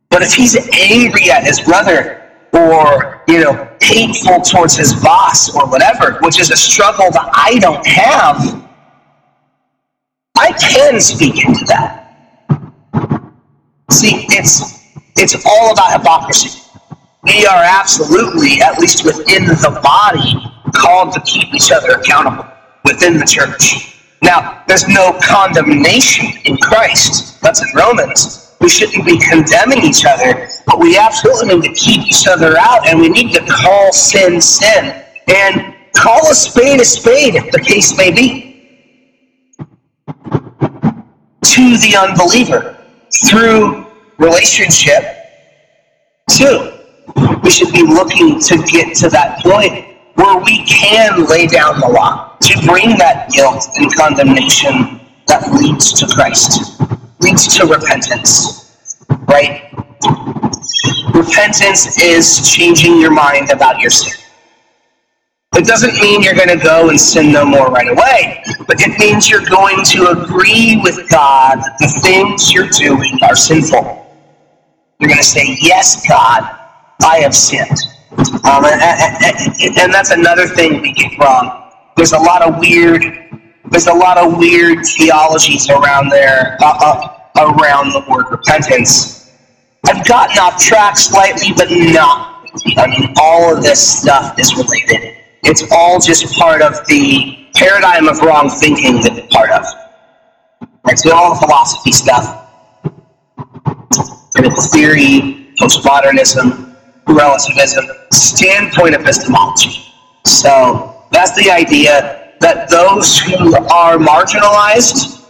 But 0.08 0.22
if 0.22 0.34
he's 0.34 0.56
angry 0.72 1.30
at 1.30 1.44
his 1.44 1.60
brother 1.60 2.22
or, 2.52 3.22
you 3.28 3.40
know, 3.44 3.68
hateful 3.82 4.40
towards 4.40 4.76
his 4.76 4.94
boss 4.94 5.54
or 5.54 5.68
whatever, 5.68 6.18
which 6.22 6.38
is 6.38 6.50
a 6.50 6.56
struggle 6.56 7.10
that 7.10 7.28
I 7.32 7.58
don't 7.58 7.86
have, 7.86 8.66
I 10.38 10.52
can 10.52 11.00
speak 11.00 11.44
into 11.44 11.64
that. 11.66 12.04
See, 13.90 14.26
it's 14.30 14.76
it's 15.16 15.34
all 15.46 15.72
about 15.72 15.98
hypocrisy. 15.98 16.62
We 17.24 17.46
are 17.46 17.62
absolutely, 17.64 18.60
at 18.60 18.78
least 18.78 19.04
within 19.04 19.46
the 19.46 19.80
body, 19.82 20.34
called 20.72 21.12
to 21.14 21.20
keep 21.20 21.52
each 21.54 21.72
other 21.72 21.92
accountable 21.92 22.44
within 22.86 23.18
the 23.18 23.26
church. 23.26 23.98
Now, 24.22 24.62
there's 24.66 24.88
no 24.88 25.18
condemnation 25.22 26.26
in 26.44 26.56
Christ. 26.56 27.40
That's 27.42 27.60
in 27.60 27.68
Romans. 27.76 28.54
We 28.60 28.68
shouldn't 28.68 29.04
be 29.04 29.18
condemning 29.18 29.82
each 29.84 30.04
other, 30.06 30.48
but 30.66 30.78
we 30.80 30.96
absolutely 30.96 31.56
need 31.56 31.68
to 31.68 31.74
keep 31.74 32.06
each 32.06 32.26
other 32.26 32.56
out, 32.58 32.88
and 32.88 32.98
we 32.98 33.08
need 33.08 33.32
to 33.34 33.44
call 33.46 33.92
sin 33.92 34.40
sin 34.40 35.04
and 35.28 35.74
call 35.92 36.30
a 36.30 36.34
spade 36.34 36.80
a 36.80 36.84
spade, 36.84 37.34
if 37.34 37.50
the 37.52 37.60
case 37.60 37.96
may 37.96 38.10
be, 38.10 38.46
to 41.42 41.76
the 41.78 41.96
unbeliever 41.98 42.76
through 43.28 43.86
relationship. 44.18 45.02
Too, 46.30 46.72
we 47.42 47.50
should 47.50 47.72
be 47.72 47.82
looking 47.82 48.40
to 48.40 48.56
get 48.64 48.96
to 48.96 49.08
that 49.10 49.40
point 49.42 49.95
where 50.16 50.38
we 50.42 50.64
can 50.64 51.26
lay 51.26 51.46
down 51.46 51.80
the 51.80 51.88
law 51.88 52.36
to 52.40 52.66
bring 52.66 52.98
that 52.98 53.30
guilt 53.30 53.66
and 53.76 53.94
condemnation 53.94 55.00
that 55.28 55.52
leads 55.52 55.92
to 55.94 56.06
Christ, 56.14 56.80
leads 57.20 57.56
to 57.56 57.66
repentance, 57.66 59.06
right? 59.28 59.72
Repentance 61.14 61.98
is 62.02 62.50
changing 62.50 63.00
your 63.00 63.12
mind 63.12 63.50
about 63.50 63.80
your 63.80 63.90
sin. 63.90 64.18
It 65.54 65.66
doesn't 65.66 65.94
mean 66.02 66.22
you're 66.22 66.34
going 66.34 66.50
to 66.50 66.62
go 66.62 66.90
and 66.90 67.00
sin 67.00 67.32
no 67.32 67.44
more 67.44 67.68
right 67.68 67.88
away, 67.88 68.42
but 68.66 68.80
it 68.80 68.98
means 68.98 69.30
you're 69.30 69.44
going 69.46 69.82
to 69.84 70.10
agree 70.10 70.80
with 70.82 71.08
God 71.08 71.56
that 71.56 71.76
the 71.80 72.00
things 72.02 72.52
you're 72.52 72.68
doing 72.68 73.18
are 73.22 73.36
sinful. 73.36 74.06
You're 75.00 75.08
going 75.08 75.18
to 75.18 75.24
say, 75.24 75.56
Yes, 75.62 76.06
God, 76.06 76.42
I 77.02 77.18
have 77.20 77.34
sinned. 77.34 77.78
Um, 78.18 78.64
and, 78.64 78.80
and, 79.60 79.78
and, 79.78 79.92
that's 79.92 80.10
another 80.10 80.46
thing 80.46 80.80
we 80.80 80.92
get 80.92 81.18
wrong. 81.18 81.70
There's 81.96 82.12
a 82.12 82.18
lot 82.18 82.42
of 82.42 82.58
weird, 82.58 83.02
there's 83.70 83.88
a 83.88 83.92
lot 83.92 84.16
of 84.16 84.38
weird 84.38 84.86
theologies 84.86 85.68
around 85.68 86.08
there, 86.08 86.56
uh, 86.62 86.78
uh, 86.80 87.52
around 87.52 87.92
the 87.92 88.04
word 88.08 88.26
repentance. 88.30 89.32
I've 89.86 90.06
gotten 90.06 90.38
off 90.38 90.62
track 90.62 90.96
slightly, 90.96 91.52
but 91.56 91.68
not. 91.70 92.48
I 92.78 92.86
mean, 92.86 93.14
all 93.20 93.54
of 93.54 93.62
this 93.62 94.00
stuff 94.00 94.38
is 94.38 94.54
related. 94.56 95.16
It's 95.42 95.70
all 95.70 96.00
just 96.00 96.34
part 96.38 96.62
of 96.62 96.86
the 96.86 97.48
paradigm 97.54 98.08
of 98.08 98.20
wrong 98.20 98.48
thinking 98.48 99.00
that 99.02 99.16
it's 99.16 99.34
part 99.34 99.50
of. 99.50 99.64
It's 100.88 101.06
all 101.06 101.34
philosophy 101.34 101.92
stuff. 101.92 102.48
Critical 104.34 104.62
theory, 104.62 105.52
postmodernism, 105.58 106.76
relativism, 107.08 107.86
standpoint 108.12 108.94
epistemology. 108.94 109.82
So 110.24 111.04
that's 111.12 111.34
the 111.36 111.50
idea 111.50 112.34
that 112.40 112.68
those 112.68 113.18
who 113.18 113.54
are 113.56 113.96
marginalized 113.96 115.24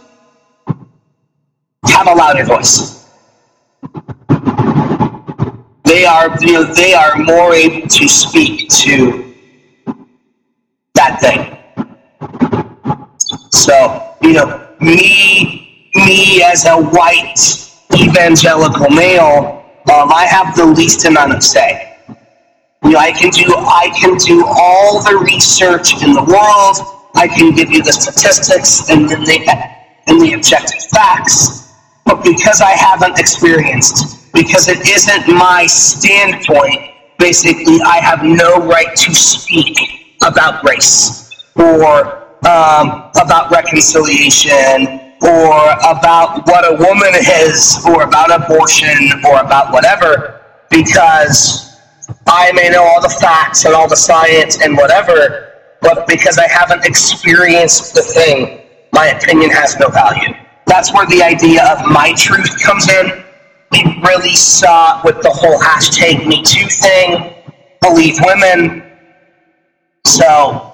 have 1.85 2.07
a 2.07 2.13
louder 2.13 2.43
voice. 2.43 3.05
They 5.83 6.05
are, 6.05 6.37
you 6.41 6.53
know, 6.53 6.73
they 6.73 6.93
are 6.93 7.17
more 7.17 7.53
able 7.53 7.87
to 7.87 8.07
speak 8.07 8.69
to 8.69 9.33
that 10.95 11.19
thing. 11.21 11.57
So, 13.51 14.15
you 14.21 14.33
know, 14.33 14.67
me, 14.81 15.91
me 15.95 16.43
as 16.43 16.65
a 16.65 16.75
white 16.75 17.39
evangelical 17.95 18.89
male, 18.89 19.63
um, 19.93 20.11
I 20.11 20.25
have 20.29 20.55
the 20.55 20.65
least 20.65 21.05
amount 21.05 21.33
of 21.33 21.43
say. 21.43 21.86
You 22.87 22.93
know, 22.93 22.99
I 22.99 23.11
can 23.11 23.31
do 23.31 23.43
I 23.53 23.91
can 23.99 24.15
do 24.15 24.45
all 24.47 25.03
the 25.03 25.17
research 25.17 26.01
in 26.01 26.13
the 26.13 26.23
world. 26.23 27.03
I 27.15 27.27
can 27.27 27.53
give 27.53 27.69
you 27.69 27.83
the 27.83 27.91
statistics 27.91 28.89
and 28.89 29.09
then 29.09 29.25
the 29.25 29.43
and 30.07 30.21
the 30.21 30.31
objective 30.31 30.81
facts. 30.83 31.73
But 32.05 32.23
because 32.23 32.61
I 32.61 32.71
haven't 32.71 33.19
experienced, 33.19 34.31
because 34.31 34.69
it 34.69 34.87
isn't 34.87 35.27
my 35.27 35.65
standpoint, 35.65 36.79
basically 37.19 37.81
I 37.85 37.99
have 37.99 38.23
no 38.23 38.65
right 38.65 38.95
to 38.95 39.13
speak 39.13 39.75
about 40.25 40.63
race 40.63 41.43
or 41.57 42.23
um, 42.47 43.11
about 43.19 43.51
reconciliation 43.51 45.11
or 45.23 45.59
about 45.83 46.47
what 46.47 46.63
a 46.63 46.77
woman 46.79 47.11
is 47.43 47.83
or 47.85 48.03
about 48.03 48.31
abortion 48.31 49.11
or 49.25 49.41
about 49.41 49.73
whatever 49.73 50.39
because 50.69 51.66
I 52.27 52.51
may 52.53 52.69
know 52.69 52.83
all 52.83 53.01
the 53.01 53.15
facts 53.21 53.65
and 53.65 53.73
all 53.73 53.87
the 53.87 53.95
science 53.95 54.61
and 54.61 54.75
whatever, 54.77 55.53
but 55.81 56.07
because 56.07 56.37
I 56.37 56.47
haven't 56.47 56.85
experienced 56.85 57.95
the 57.95 58.01
thing, 58.01 58.61
my 58.93 59.07
opinion 59.07 59.49
has 59.51 59.77
no 59.79 59.89
value. 59.89 60.33
That's 60.65 60.93
where 60.93 61.05
the 61.07 61.23
idea 61.23 61.65
of 61.65 61.85
my 61.89 62.13
truth 62.17 62.61
comes 62.61 62.89
in. 62.89 63.23
We 63.71 63.83
really 64.05 64.33
saw 64.33 65.01
with 65.03 65.21
the 65.21 65.29
whole 65.29 65.59
hashtag 65.59 66.23
MeToo 66.23 66.71
thing, 66.81 67.33
believe 67.81 68.17
women. 68.23 68.83
So 70.05 70.73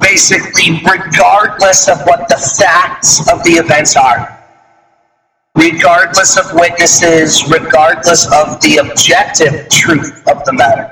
basically, 0.00 0.80
regardless 0.84 1.88
of 1.88 2.02
what 2.06 2.28
the 2.28 2.36
facts 2.58 3.20
of 3.30 3.42
the 3.44 3.52
events 3.52 3.96
are, 3.96 4.33
regardless 5.56 6.36
of 6.38 6.52
witnesses, 6.54 7.48
regardless 7.48 8.26
of 8.26 8.60
the 8.60 8.78
objective 8.78 9.68
truth 9.68 10.22
of 10.28 10.44
the 10.44 10.52
matter, 10.52 10.90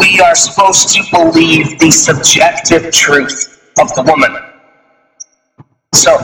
we 0.00 0.20
are 0.20 0.34
supposed 0.34 0.88
to 0.90 1.02
believe 1.12 1.78
the 1.78 1.90
subjective 1.90 2.90
truth 2.92 3.72
of 3.78 3.94
the 3.94 4.02
woman. 4.02 4.34
So 5.92 6.16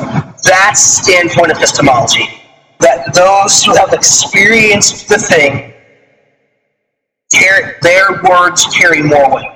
that's 0.43 0.81
standpoint 0.81 1.53
epistemology. 1.53 2.29
That 2.81 3.15
those 3.15 3.63
who 3.63 3.77
have 3.77 3.93
experienced 3.93 5.09
the 5.09 5.19
thing, 5.19 5.75
their 7.83 8.23
words 8.23 8.67
carry 8.75 9.03
more 9.03 9.35
weight. 9.35 9.53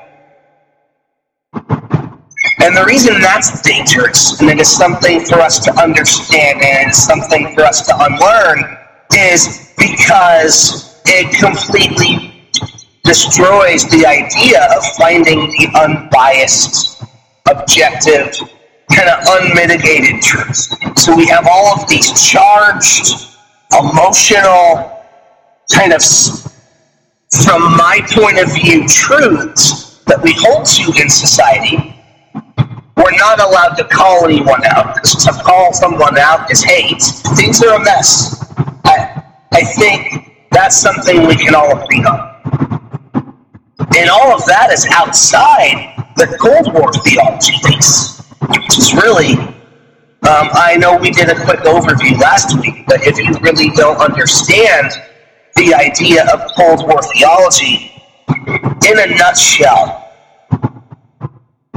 And 2.65 2.75
the 2.75 2.85
reason 2.87 3.21
that's 3.21 3.61
dangerous, 3.61 4.41
and 4.41 4.49
it 4.49 4.59
is 4.59 4.75
something 4.75 5.21
for 5.21 5.35
us 5.35 5.59
to 5.67 5.71
understand 5.75 6.63
and 6.63 6.89
it's 6.89 7.05
something 7.05 7.55
for 7.55 7.61
us 7.63 7.87
to 7.87 7.95
unlearn, 7.95 8.79
is 9.13 9.75
because 9.77 10.99
it 11.05 11.39
completely 11.39 12.49
destroys 13.03 13.85
the 13.91 14.07
idea 14.07 14.67
of 14.75 14.83
finding 14.97 15.41
the 15.41 15.69
unbiased, 15.79 17.05
objective, 17.51 18.35
kind 18.91 19.11
of 19.11 19.19
unmitigated 19.29 20.23
truth. 20.23 20.73
So 20.99 21.15
we 21.15 21.27
have 21.27 21.47
all 21.47 21.79
of 21.79 21.87
these 21.87 22.11
charged 22.19 23.37
emotional, 23.79 25.05
kind 25.71 25.93
of, 25.93 26.03
from 27.45 27.77
my 27.77 28.01
point 28.13 28.39
of 28.39 28.55
view, 28.55 28.89
truths 28.89 30.03
that 30.07 30.23
we 30.23 30.33
hold 30.39 30.65
to 30.65 30.99
in 30.99 31.11
society, 31.11 31.94
we're 33.05 33.17
not 33.19 33.39
allowed 33.39 33.75
to 33.75 33.85
call 33.85 34.25
anyone 34.25 34.65
out 34.65 34.95
because 34.95 35.25
to 35.25 35.33
call 35.33 35.75
someone 35.75 36.17
out 36.17 36.51
is 36.51 36.65
hate. 36.65 37.03
Things 37.37 37.63
are 37.63 37.75
a 37.75 37.85
mess. 37.85 38.43
I, 38.85 39.23
I 39.53 39.63
think 39.63 40.47
that's 40.51 40.81
something 40.81 41.27
we 41.27 41.37
can 41.37 41.55
all 41.55 41.79
agree 41.79 42.03
on. 42.05 42.31
And 43.97 44.09
all 44.09 44.35
of 44.35 44.47
that 44.47 44.71
is 44.73 44.87
outside 44.91 45.95
the 46.17 46.39
Cold 46.41 46.73
War 46.73 46.93
theology 47.05 47.53
piece, 47.67 48.23
which 48.49 48.79
is 48.79 48.95
really, 48.95 49.35
um, 49.35 50.49
I 50.55 50.77
know 50.79 50.97
we 50.97 51.11
did 51.11 51.29
a 51.29 51.35
quick 51.45 51.61
overview 51.61 52.19
last 52.19 52.59
week, 52.59 52.87
but 52.87 53.07
if 53.07 53.19
you 53.19 53.39
really 53.41 53.69
don't 53.77 53.99
understand 53.99 54.93
the 55.57 55.75
idea 55.75 56.25
of 56.33 56.51
Cold 56.57 56.89
War 56.89 57.03
theology, 57.03 57.93
in 58.89 58.99
a 58.99 59.15
nutshell, 59.15 60.11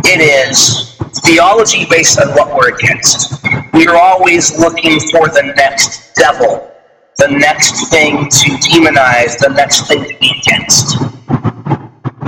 it 0.05 0.21
is 0.21 0.96
theology 1.21 1.85
based 1.89 2.19
on 2.19 2.29
what 2.29 2.55
we're 2.55 2.73
against. 2.75 3.43
We 3.73 3.87
are 3.87 3.97
always 3.97 4.57
looking 4.57 4.99
for 4.99 5.27
the 5.29 5.53
next 5.55 6.15
devil, 6.15 6.71
the 7.17 7.27
next 7.29 7.89
thing 7.89 8.29
to 8.29 8.49
demonize, 8.65 9.37
the 9.39 9.53
next 9.55 9.87
thing 9.87 10.03
to 10.03 10.17
be 10.19 10.31
against. 10.41 10.97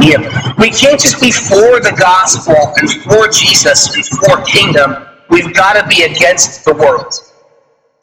Yeah. 0.02 0.54
We 0.58 0.70
can't 0.70 1.00
just 1.00 1.20
be 1.20 1.32
for 1.32 1.80
the 1.80 1.96
gospel 2.00 2.56
and 2.78 2.90
for 3.04 3.28
Jesus 3.28 3.94
and 3.96 4.06
for 4.06 4.42
kingdom. 4.44 5.06
We've 5.30 5.54
got 5.54 5.74
to 5.74 5.88
be 5.88 6.04
against 6.04 6.66
the 6.66 6.74
world. 6.74 7.14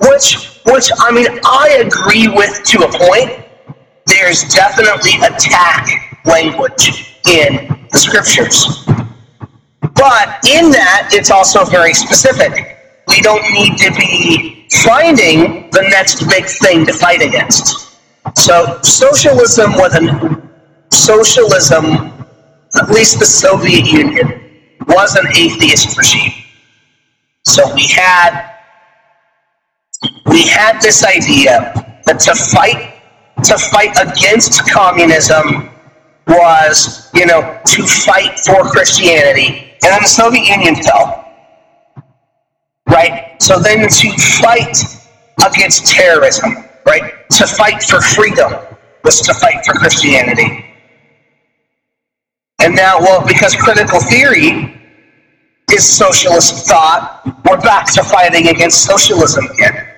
Which, 0.00 0.60
which 0.66 0.90
I 0.98 1.10
mean, 1.10 1.26
I 1.44 1.84
agree 1.86 2.28
with 2.28 2.62
to 2.64 2.84
a 2.84 2.90
point. 2.92 3.44
There's 4.06 4.44
definitely 4.54 5.12
attack 5.22 5.88
language 6.24 7.16
in 7.26 7.86
the 7.90 7.98
scriptures. 7.98 8.86
But 9.96 10.46
in 10.46 10.70
that, 10.72 11.10
it's 11.12 11.30
also 11.30 11.64
very 11.64 11.94
specific. 11.94 12.78
We 13.08 13.20
don't 13.22 13.42
need 13.52 13.78
to 13.78 13.90
be 13.92 14.68
finding 14.84 15.70
the 15.70 15.82
next 15.90 16.28
big 16.28 16.44
thing 16.46 16.84
to 16.86 16.92
fight 16.92 17.22
against. 17.22 17.96
So 18.34 18.78
socialism 18.82 19.72
was 19.72 19.94
an 19.94 20.50
socialism, 20.92 21.84
at 22.76 22.90
least 22.90 23.18
the 23.18 23.26
Soviet 23.26 23.86
Union, 23.86 24.76
was 24.86 25.16
an 25.16 25.26
atheist 25.36 25.96
regime. 25.96 26.32
So 27.44 27.74
we 27.74 27.86
had 27.88 28.52
we 30.26 30.42
had 30.46 30.80
this 30.80 31.04
idea 31.04 31.72
that 32.04 32.20
to 32.20 32.34
fight 32.34 32.94
to 33.44 33.56
fight 33.56 33.96
against 34.00 34.70
communism 34.70 35.70
was, 36.26 37.08
you 37.14 37.24
know, 37.24 37.60
to 37.64 37.86
fight 37.86 38.38
for 38.40 38.64
Christianity 38.64 39.65
and 39.82 39.92
then 39.92 40.02
the 40.02 40.08
Soviet 40.08 40.48
Union 40.48 40.74
fell. 40.76 41.24
Right? 42.88 43.40
So 43.42 43.58
then 43.58 43.88
to 43.88 44.12
fight 44.40 44.76
against 45.44 45.86
terrorism, 45.86 46.64
right? 46.86 47.28
To 47.30 47.46
fight 47.46 47.82
for 47.82 48.00
freedom 48.00 48.52
was 49.04 49.20
to 49.22 49.34
fight 49.34 49.64
for 49.64 49.74
Christianity. 49.74 50.64
And 52.62 52.74
now, 52.74 52.98
well, 52.98 53.24
because 53.26 53.54
critical 53.54 54.00
theory 54.00 54.80
is 55.72 55.84
socialist 55.84 56.66
thought, 56.66 57.22
we're 57.48 57.60
back 57.60 57.92
to 57.94 58.02
fighting 58.02 58.48
against 58.48 58.84
socialism 58.84 59.46
again. 59.52 59.88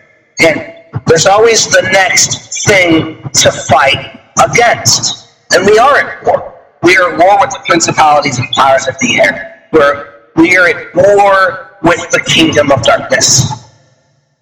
And 0.41 0.75
there's 1.07 1.27
always 1.27 1.67
the 1.69 1.83
next 1.93 2.67
thing 2.67 3.23
to 3.23 3.53
fight 3.53 4.21
against. 4.51 5.29
And 5.55 5.67
we 5.67 5.79
are 5.79 5.97
at 5.97 6.27
war. 6.27 6.55
We 6.83 6.97
are 6.97 7.13
at 7.13 7.19
war 7.19 7.39
with 7.41 7.51
the 7.51 7.61
principalities 7.67 8.39
and 8.39 8.51
powers 8.51 8.87
of 8.89 8.99
the 8.99 9.21
air 9.21 9.58
where 9.71 10.31
we 10.37 10.57
are 10.57 10.69
at 10.69 10.95
war 10.95 11.79
with 11.83 12.11
the 12.11 12.21
kingdom 12.27 12.71
of 12.71 12.83
darkness. 12.83 13.71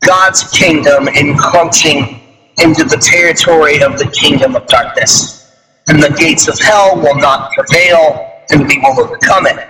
God's 0.05 0.45
kingdom 0.51 1.09
encroaching 1.09 2.21
into 2.63 2.85
the 2.85 2.97
territory 2.97 3.83
of 3.83 3.99
the 3.99 4.07
kingdom 4.11 4.57
of 4.57 4.67
darkness. 4.67 5.55
And 5.89 6.03
the 6.03 6.11
gates 6.11 6.49
of 6.49 6.59
hell 6.59 6.97
will 6.97 7.17
not 7.17 7.53
prevail, 7.53 8.43
and 8.51 8.67
we 8.67 8.79
will 8.79 9.01
overcome 9.01 9.47
it. 9.47 9.69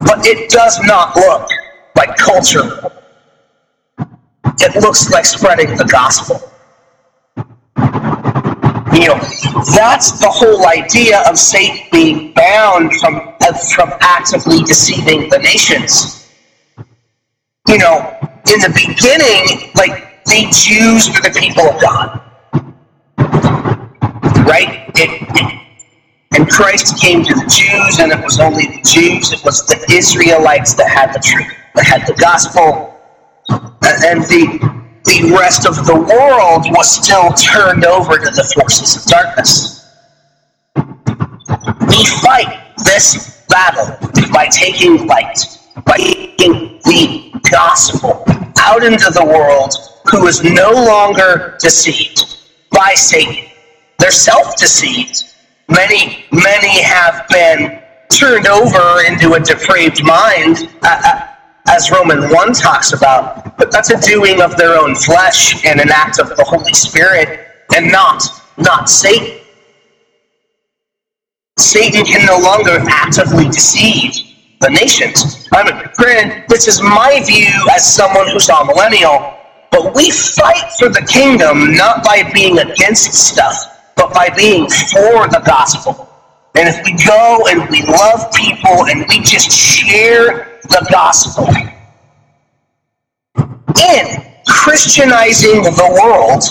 But 0.00 0.26
it 0.26 0.50
does 0.50 0.78
not 0.82 1.16
look 1.16 1.48
like 1.96 2.16
culture. 2.16 2.90
It 4.60 4.82
looks 4.82 5.10
like 5.10 5.24
spreading 5.24 5.76
the 5.76 5.84
gospel. 5.84 6.51
You 9.02 9.08
that's 9.74 10.12
the 10.20 10.28
whole 10.30 10.64
idea 10.68 11.22
of 11.28 11.36
Satan 11.36 11.88
being 11.90 12.32
bound 12.34 12.94
from 13.00 13.34
from 13.74 13.92
actively 14.00 14.62
deceiving 14.62 15.28
the 15.28 15.38
nations. 15.38 16.30
You 17.66 17.78
know, 17.78 18.16
in 18.46 18.60
the 18.60 18.70
beginning, 18.70 19.72
like 19.74 20.24
the 20.26 20.46
Jews 20.54 21.08
were 21.08 21.28
the 21.28 21.36
people 21.36 21.64
of 21.64 21.80
God, 21.80 22.20
right? 24.46 24.88
It, 24.94 25.10
it, 25.34 25.60
and 26.36 26.48
Christ 26.48 27.02
came 27.02 27.24
to 27.24 27.34
the 27.34 27.46
Jews, 27.50 27.98
and 27.98 28.12
it 28.12 28.22
was 28.22 28.38
only 28.38 28.66
the 28.66 28.82
Jews. 28.88 29.32
It 29.32 29.44
was 29.44 29.66
the 29.66 29.84
Israelites 29.90 30.74
that 30.74 30.88
had 30.88 31.12
the 31.12 31.18
truth, 31.18 31.52
that 31.74 31.84
had 31.84 32.06
the 32.06 32.14
gospel, 32.14 32.96
and 33.50 34.22
the 34.22 34.81
the 35.04 35.34
rest 35.38 35.66
of 35.66 35.74
the 35.86 35.94
world 35.94 36.66
was 36.70 36.90
still 36.90 37.32
turned 37.32 37.84
over 37.84 38.18
to 38.18 38.30
the 38.30 38.52
forces 38.54 38.96
of 38.96 39.04
darkness. 39.10 39.90
We 40.76 42.04
fight 42.22 42.74
this 42.84 43.44
battle 43.48 43.96
by 44.32 44.46
taking 44.46 45.06
light, 45.06 45.38
by 45.84 45.96
taking 45.96 46.80
the 46.84 47.40
gospel 47.50 48.24
out 48.60 48.84
into 48.84 49.10
the 49.10 49.24
world 49.24 49.74
who 50.10 50.26
is 50.26 50.42
no 50.42 50.70
longer 50.70 51.56
deceived 51.60 52.38
by 52.70 52.94
Satan. 52.94 53.50
They're 53.98 54.10
self 54.10 54.56
deceived. 54.56 55.24
Many, 55.68 56.24
many 56.32 56.82
have 56.82 57.26
been 57.28 57.82
turned 58.10 58.46
over 58.46 59.04
into 59.06 59.34
a 59.34 59.40
depraved 59.40 60.02
mind. 60.04 60.68
Uh, 60.82 61.00
uh 61.04 61.31
as 61.68 61.90
Roman 61.90 62.30
1 62.30 62.52
talks 62.54 62.92
about, 62.92 63.56
but 63.56 63.70
that's 63.70 63.90
a 63.90 64.00
doing 64.00 64.40
of 64.42 64.56
their 64.56 64.78
own 64.78 64.94
flesh 64.94 65.64
and 65.64 65.80
an 65.80 65.90
act 65.90 66.18
of 66.18 66.36
the 66.36 66.44
Holy 66.44 66.72
Spirit 66.72 67.46
and 67.74 67.90
not 67.90 68.22
not 68.58 68.88
Satan. 68.88 69.38
Satan 71.58 72.04
can 72.04 72.26
no 72.26 72.38
longer 72.38 72.78
actively 72.88 73.46
deceive 73.46 74.14
the 74.60 74.70
nations. 74.70 75.48
I 75.52 75.64
mean, 75.64 75.82
granted, 75.96 76.44
this 76.48 76.68
is 76.68 76.82
my 76.82 77.22
view 77.24 77.50
as 77.70 77.94
someone 77.94 78.28
who's 78.28 78.48
amillennial, 78.48 79.38
but 79.70 79.94
we 79.94 80.10
fight 80.10 80.70
for 80.78 80.88
the 80.88 81.02
kingdom 81.02 81.74
not 81.74 82.04
by 82.04 82.30
being 82.32 82.58
against 82.58 83.12
stuff, 83.14 83.54
but 83.96 84.12
by 84.12 84.28
being 84.36 84.68
for 84.68 85.28
the 85.28 85.42
gospel. 85.44 86.11
And 86.54 86.68
if 86.68 86.84
we 86.84 86.92
go 87.04 87.46
and 87.48 87.68
we 87.70 87.82
love 87.82 88.32
people 88.32 88.86
and 88.86 89.06
we 89.08 89.20
just 89.20 89.50
share 89.50 90.58
the 90.62 90.86
gospel. 90.90 91.48
In 93.36 94.22
Christianizing 94.46 95.62
the 95.62 95.98
world, 96.02 96.44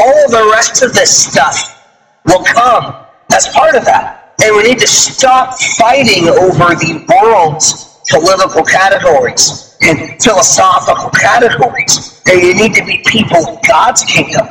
all 0.00 0.30
the 0.30 0.50
rest 0.52 0.82
of 0.82 0.92
this 0.92 1.30
stuff 1.30 1.86
will 2.26 2.44
come 2.44 2.94
as 3.34 3.48
part 3.48 3.74
of 3.74 3.84
that. 3.84 4.34
And 4.42 4.56
we 4.56 4.64
need 4.64 4.80
to 4.80 4.86
stop 4.86 5.58
fighting 5.78 6.28
over 6.28 6.74
the 6.74 7.06
world's 7.08 8.00
political 8.10 8.64
categories 8.64 9.76
and 9.82 10.20
philosophical 10.22 11.10
categories. 11.10 12.22
And 12.26 12.42
you 12.42 12.54
need 12.54 12.74
to 12.74 12.84
be 12.84 13.02
people 13.06 13.46
of 13.46 13.62
God's 13.66 14.02
kingdom 14.02 14.46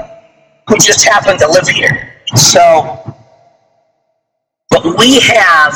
who 0.68 0.78
just 0.78 1.04
happen 1.04 1.38
to 1.40 1.48
live 1.48 1.68
here. 1.68 2.14
So, 2.36 3.16
but 4.72 4.98
we 4.98 5.20
have 5.20 5.76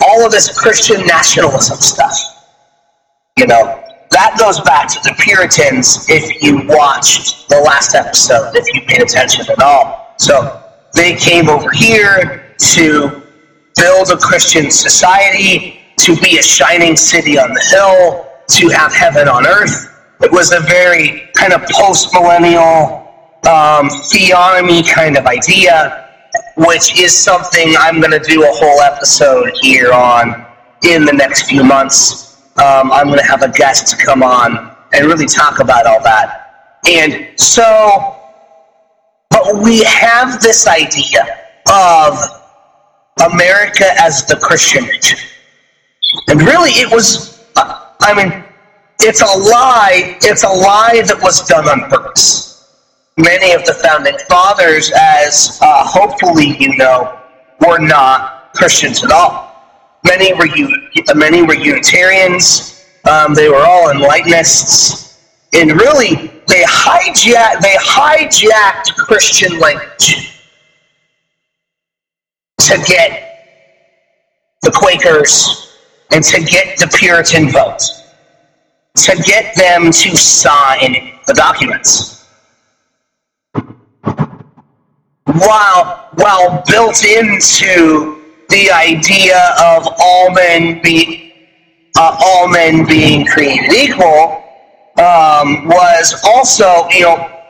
all 0.00 0.24
of 0.24 0.32
this 0.32 0.56
Christian 0.58 1.04
nationalism 1.06 1.76
stuff. 1.76 2.16
You 3.36 3.46
know, 3.46 3.82
that 4.10 4.36
goes 4.38 4.60
back 4.60 4.88
to 4.88 5.00
the 5.02 5.14
Puritans 5.18 6.08
if 6.08 6.42
you 6.42 6.66
watched 6.66 7.48
the 7.48 7.60
last 7.60 7.94
episode, 7.94 8.54
if 8.54 8.72
you 8.72 8.80
paid 8.82 9.02
attention 9.02 9.44
at 9.50 9.60
all. 9.60 10.14
So 10.18 10.62
they 10.94 11.16
came 11.16 11.48
over 11.48 11.70
here 11.70 12.54
to 12.58 13.22
build 13.76 14.10
a 14.10 14.16
Christian 14.16 14.70
society, 14.70 15.80
to 15.98 16.16
be 16.16 16.38
a 16.38 16.42
shining 16.42 16.96
city 16.96 17.38
on 17.38 17.52
the 17.52 17.60
hill, 17.60 18.28
to 18.48 18.68
have 18.68 18.94
heaven 18.94 19.28
on 19.28 19.46
earth. 19.46 19.88
It 20.20 20.30
was 20.30 20.52
a 20.52 20.60
very 20.60 21.30
kind 21.34 21.52
of 21.52 21.62
post 21.70 22.12
millennial 22.12 23.08
um, 23.44 23.88
theonomy 23.88 24.88
kind 24.88 25.16
of 25.16 25.26
idea 25.26 26.11
which 26.56 26.98
is 26.98 27.16
something 27.16 27.74
I'm 27.78 28.00
going 28.00 28.12
to 28.12 28.18
do 28.18 28.42
a 28.42 28.52
whole 28.52 28.80
episode 28.80 29.52
here 29.60 29.92
on 29.92 30.46
in 30.82 31.04
the 31.04 31.12
next 31.12 31.48
few 31.48 31.64
months. 31.64 32.42
Um, 32.56 32.92
I'm 32.92 33.06
going 33.06 33.18
to 33.18 33.24
have 33.24 33.42
a 33.42 33.50
guest 33.50 33.98
come 33.98 34.22
on 34.22 34.76
and 34.92 35.06
really 35.06 35.26
talk 35.26 35.60
about 35.60 35.86
all 35.86 36.02
that. 36.02 36.80
And 36.88 37.38
so, 37.38 38.16
but 39.30 39.56
we 39.62 39.82
have 39.84 40.42
this 40.42 40.66
idea 40.66 41.22
of 41.70 42.18
America 43.32 43.84
as 43.98 44.24
the 44.26 44.36
Christian 44.36 44.84
nation. 44.84 45.18
And 46.28 46.42
really, 46.42 46.72
it 46.72 46.92
was, 46.92 47.44
I 47.56 48.12
mean, 48.14 48.44
it's 49.00 49.22
a 49.22 49.24
lie. 49.24 50.18
It's 50.22 50.44
a 50.44 50.48
lie 50.48 51.02
that 51.06 51.18
was 51.22 51.46
done 51.46 51.66
on 51.68 51.88
purpose. 51.88 52.51
Many 53.18 53.52
of 53.52 53.64
the 53.64 53.74
founding 53.74 54.16
fathers, 54.28 54.90
as 54.96 55.58
uh, 55.60 55.84
hopefully 55.84 56.56
you 56.58 56.76
know, 56.76 57.18
were 57.60 57.78
not 57.78 58.52
Christians 58.54 59.04
at 59.04 59.10
all. 59.10 59.52
Many 60.04 60.32
were 60.34 60.48
many 61.14 61.42
were 61.42 61.54
Unitarians. 61.54 62.84
Um, 63.08 63.34
they 63.34 63.48
were 63.48 63.64
all 63.64 63.92
Enlightenists, 63.92 65.18
and 65.52 65.72
really 65.72 66.14
they 66.48 66.64
hijacked 66.64 67.60
they 67.60 67.74
hijacked 67.80 68.94
Christian 68.96 69.58
language 69.58 70.40
to 72.60 72.78
get 72.86 73.32
the 74.62 74.70
Quakers 74.70 75.76
and 76.12 76.22
to 76.24 76.40
get 76.42 76.78
the 76.78 76.88
Puritan 76.98 77.50
vote, 77.50 77.82
to 78.96 79.16
get 79.24 79.54
them 79.56 79.86
to 79.86 80.16
sign 80.16 81.18
the 81.26 81.34
documents. 81.34 82.21
While, 85.24 86.08
while 86.14 86.62
built 86.66 87.04
into 87.04 88.22
the 88.48 88.70
idea 88.70 89.54
of 89.60 89.88
all 89.98 90.30
men 90.32 90.82
be 90.82 91.32
uh, 91.96 92.16
all 92.20 92.48
men 92.48 92.86
being 92.86 93.24
created 93.26 93.72
equal 93.72 94.42
um, 94.98 95.66
was 95.68 96.20
also, 96.24 96.88
you 96.90 97.02
know, 97.02 97.40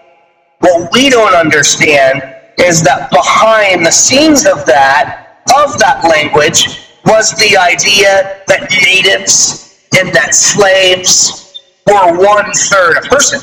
what 0.58 0.92
we 0.92 1.10
don't 1.10 1.34
understand 1.34 2.22
is 2.58 2.82
that 2.82 3.10
behind 3.10 3.84
the 3.84 3.90
scenes 3.90 4.46
of 4.46 4.64
that, 4.66 5.42
of 5.56 5.78
that 5.78 6.04
language, 6.04 6.88
was 7.06 7.32
the 7.32 7.56
idea 7.56 8.42
that 8.46 8.70
natives 8.70 9.88
and 9.98 10.12
that 10.12 10.34
slaves 10.34 11.60
were 11.86 12.16
one 12.16 12.52
third 12.52 12.98
a 12.98 13.00
person. 13.08 13.40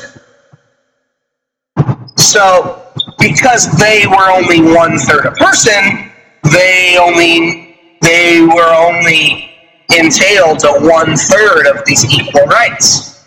So, 2.16 2.86
because 3.20 3.70
they 3.78 4.06
were 4.06 4.30
only 4.30 4.60
one 4.62 4.98
third 4.98 5.26
a 5.26 5.32
person, 5.32 6.10
they 6.52 6.96
only 6.98 7.76
they 8.00 8.40
were 8.40 8.74
only 8.74 9.50
entailed 9.96 10.60
to 10.60 10.72
one 10.80 11.16
third 11.16 11.66
of 11.66 11.84
these 11.84 12.04
equal 12.04 12.44
rights. 12.46 13.24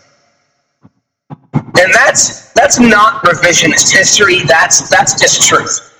And 1.54 1.92
that's 1.94 2.52
that's 2.52 2.78
not 2.78 3.22
revisionist 3.22 3.92
history, 3.92 4.40
that's 4.46 4.88
that's 4.88 5.20
just 5.20 5.46
truth. 5.48 5.90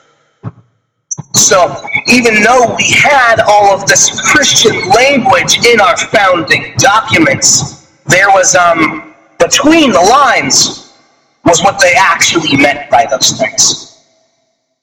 So 1.35 1.89
even 2.09 2.43
though 2.43 2.75
we 2.77 2.91
had 2.91 3.41
all 3.47 3.75
of 3.75 3.87
this 3.87 4.21
Christian 4.33 4.89
language 4.89 5.65
in 5.65 5.81
our 5.81 5.97
founding 5.97 6.75
documents, 6.79 7.89
there 8.07 8.29
was 8.31 8.55
um 8.57 9.15
between 9.39 9.91
the 9.93 10.01
lines 10.01 10.93
was 11.45 11.63
what 11.63 11.79
they 11.81 11.93
actually 11.97 12.57
meant 12.57 12.91
by 12.91 13.07
those 13.11 13.33
things. 13.33 13.84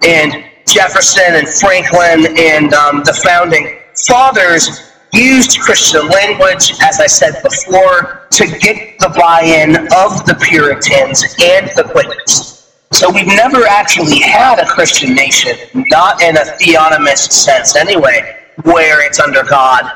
And 0.04 0.46
Jefferson 0.68 1.36
and 1.36 1.48
Franklin 1.48 2.38
and 2.38 2.74
um, 2.74 3.04
the 3.04 3.20
founding 3.24 3.80
fathers 4.08 4.92
used 5.14 5.60
Christian 5.60 6.08
language, 6.08 6.74
as 6.82 7.00
I 7.00 7.08
said 7.08 7.42
before, 7.44 8.28
to 8.32 8.48
get 8.60 8.98
the 9.00 9.14
buy 9.18 9.42
in 9.42 9.76
of 9.76 10.26
the 10.26 10.38
Puritans 10.42 11.24
and 11.42 11.70
the 11.76 11.84
Quakers. 11.92 12.72
So 12.92 13.12
we've 13.12 13.28
never 13.28 13.66
actually 13.68 14.20
had 14.20 14.60
a 14.60 14.66
Christian 14.66 15.14
nation, 15.14 15.58
not 15.74 16.22
in 16.22 16.38
a 16.38 16.42
theonomist 16.42 17.32
sense 17.32 17.76
anyway, 17.76 18.38
where 18.64 19.06
it's 19.06 19.20
under 19.20 19.44
God 19.44 19.92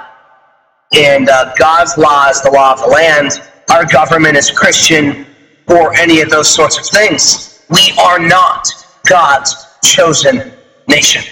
and 0.93 1.29
uh, 1.29 1.53
God's 1.57 1.97
law 1.97 2.29
is 2.29 2.41
the 2.41 2.51
law 2.51 2.73
of 2.73 2.79
the 2.79 2.87
land, 2.87 3.41
our 3.71 3.85
government 3.85 4.37
is 4.37 4.51
Christian, 4.51 5.25
or 5.67 5.93
any 5.95 6.21
of 6.21 6.29
those 6.29 6.49
sorts 6.49 6.77
of 6.77 6.85
things. 6.85 7.63
We 7.69 7.93
are 7.99 8.19
not 8.19 8.69
God's 9.07 9.64
chosen 9.91 10.53
nation. 10.87 11.23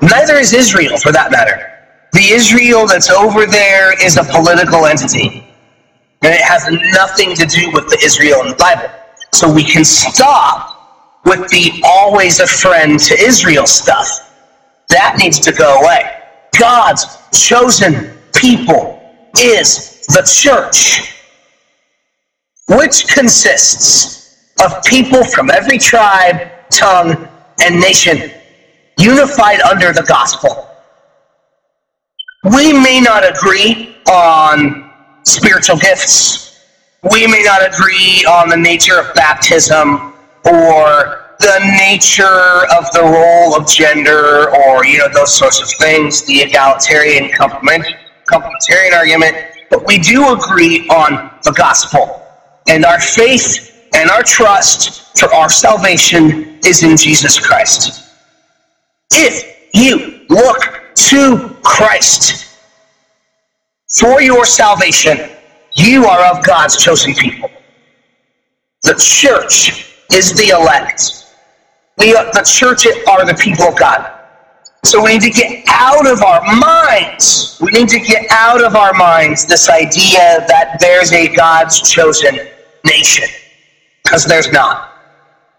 Neither 0.00 0.36
is 0.36 0.52
Israel, 0.52 0.96
for 0.98 1.12
that 1.12 1.30
matter. 1.30 1.74
The 2.12 2.28
Israel 2.30 2.86
that's 2.86 3.10
over 3.10 3.46
there 3.46 3.92
is 4.04 4.16
a 4.16 4.24
political 4.24 4.86
entity. 4.86 5.44
And 6.22 6.34
it 6.34 6.40
has 6.40 6.68
nothing 6.92 7.34
to 7.34 7.46
do 7.46 7.70
with 7.72 7.88
the 7.88 7.98
Israel 8.02 8.40
in 8.42 8.48
the 8.48 8.56
Bible. 8.56 8.90
So 9.32 9.52
we 9.52 9.64
can 9.64 9.84
stop 9.84 11.20
with 11.24 11.48
the 11.50 11.80
always 11.84 12.40
a 12.40 12.46
friend 12.46 12.98
to 12.98 13.18
Israel 13.18 13.66
stuff. 13.66 14.08
That 14.88 15.16
needs 15.18 15.38
to 15.40 15.52
go 15.52 15.80
away. 15.80 16.10
God's 16.58 17.18
chosen 17.32 18.18
people 18.34 19.00
is 19.38 20.06
the 20.06 20.22
church, 20.22 21.14
which 22.68 23.06
consists 23.08 24.54
of 24.64 24.82
people 24.84 25.24
from 25.24 25.50
every 25.50 25.78
tribe, 25.78 26.50
tongue, 26.70 27.28
and 27.60 27.80
nation 27.80 28.30
unified 28.98 29.60
under 29.62 29.92
the 29.92 30.04
gospel. 30.06 30.68
We 32.44 32.72
may 32.72 33.00
not 33.00 33.28
agree 33.28 33.96
on 34.10 34.90
spiritual 35.24 35.76
gifts. 35.76 36.64
We 37.12 37.26
may 37.26 37.42
not 37.42 37.66
agree 37.66 38.24
on 38.28 38.48
the 38.48 38.56
nature 38.56 38.98
of 38.98 39.14
baptism 39.14 40.14
or 40.44 41.28
the 41.40 41.58
nature 41.78 42.66
of 42.76 42.90
the 42.92 43.02
role 43.02 43.56
of 43.56 43.68
gender 43.68 44.50
or 44.50 44.84
you 44.84 44.98
know 44.98 45.08
those 45.12 45.36
sorts 45.36 45.60
of 45.60 45.68
things, 45.78 46.24
the 46.26 46.40
egalitarian 46.40 47.30
complement, 47.30 47.86
complementarian 48.28 48.92
argument, 48.92 49.36
but 49.70 49.86
we 49.86 49.98
do 49.98 50.32
agree 50.32 50.88
on 50.88 51.30
the 51.44 51.52
gospel. 51.52 52.24
And 52.68 52.84
our 52.84 53.00
faith 53.00 53.67
and 53.94 54.10
our 54.10 54.22
trust 54.22 55.18
for 55.18 55.32
our 55.34 55.48
salvation 55.48 56.58
is 56.64 56.82
in 56.82 56.96
Jesus 56.96 57.38
Christ. 57.38 58.14
If 59.12 59.70
you 59.74 60.26
look 60.28 60.94
to 60.94 61.56
Christ 61.62 62.56
for 63.98 64.20
your 64.20 64.44
salvation, 64.44 65.30
you 65.74 66.04
are 66.04 66.36
of 66.36 66.44
God's 66.44 66.82
chosen 66.82 67.14
people. 67.14 67.50
The 68.82 68.94
church 68.94 69.94
is 70.12 70.32
the 70.34 70.48
elect. 70.48 71.26
We 71.98 72.14
are, 72.14 72.26
the 72.32 72.42
church 72.42 72.86
are 73.08 73.24
the 73.26 73.34
people 73.34 73.66
of 73.66 73.78
God. 73.78 74.14
So 74.84 75.02
we 75.02 75.14
need 75.14 75.22
to 75.22 75.30
get 75.30 75.64
out 75.68 76.06
of 76.06 76.22
our 76.22 76.40
minds. 76.56 77.58
We 77.60 77.70
need 77.72 77.88
to 77.88 77.98
get 77.98 78.26
out 78.30 78.62
of 78.62 78.76
our 78.76 78.94
minds 78.94 79.46
this 79.46 79.68
idea 79.68 80.44
that 80.48 80.78
there's 80.80 81.12
a 81.12 81.28
God's 81.34 81.80
chosen 81.80 82.38
nation. 82.84 83.28
Because 84.08 84.24
there's 84.24 84.50
not. 84.50 84.94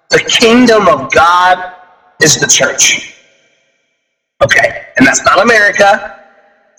The 0.10 0.22
kingdom 0.22 0.88
of 0.88 1.12
God 1.12 1.76
is 2.20 2.40
the 2.40 2.48
church. 2.48 3.14
Okay, 4.44 4.88
and 4.98 5.06
that's 5.06 5.24
not 5.24 5.40
America. 5.40 6.20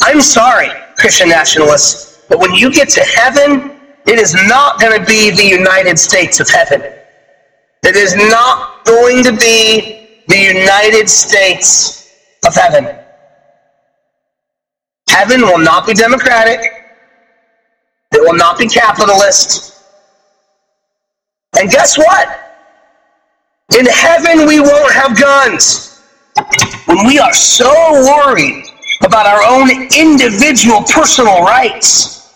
I'm 0.02 0.20
sorry, 0.20 0.70
Christian 0.96 1.28
nationalists, 1.28 2.24
but 2.28 2.40
when 2.40 2.52
you 2.54 2.72
get 2.72 2.88
to 2.88 3.02
heaven, 3.02 3.78
it 4.04 4.18
is 4.18 4.35
not 4.48 4.80
going 4.80 4.98
to 4.98 5.06
be 5.06 5.30
the 5.30 5.44
United 5.44 5.96
States 5.96 6.40
of 6.40 6.50
heaven. 6.50 6.83
It 7.85 7.94
is 7.94 8.16
not 8.16 8.85
going 8.85 9.22
to 9.22 9.30
be 9.30 10.24
the 10.26 10.38
United 10.38 11.09
States 11.09 12.10
of 12.44 12.52
heaven. 12.52 12.98
Heaven 15.08 15.42
will 15.42 15.58
not 15.58 15.87
be 15.87 15.94
democratic. 15.94 16.62
It 18.12 18.21
will 18.23 18.35
not 18.35 18.58
be 18.58 18.66
capitalist. 18.66 19.69
And 21.59 21.71
guess 21.71 21.98
what? 21.98 22.29
In 23.79 23.87
heaven, 23.87 24.46
we 24.46 24.61
won't 24.61 24.92
have 24.92 25.19
guns 25.19 26.03
when 26.87 27.07
we 27.07 27.19
are 27.19 27.33
so 27.33 27.71
worried 27.92 28.65
about 29.05 29.27
our 29.27 29.42
own 29.48 29.71
individual 29.96 30.83
personal 30.83 31.42
rights 31.42 32.35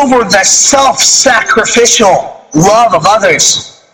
over 0.00 0.24
the 0.24 0.42
self 0.44 0.98
sacrificial 0.98 2.44
love 2.54 2.94
of 2.94 3.04
others, 3.06 3.84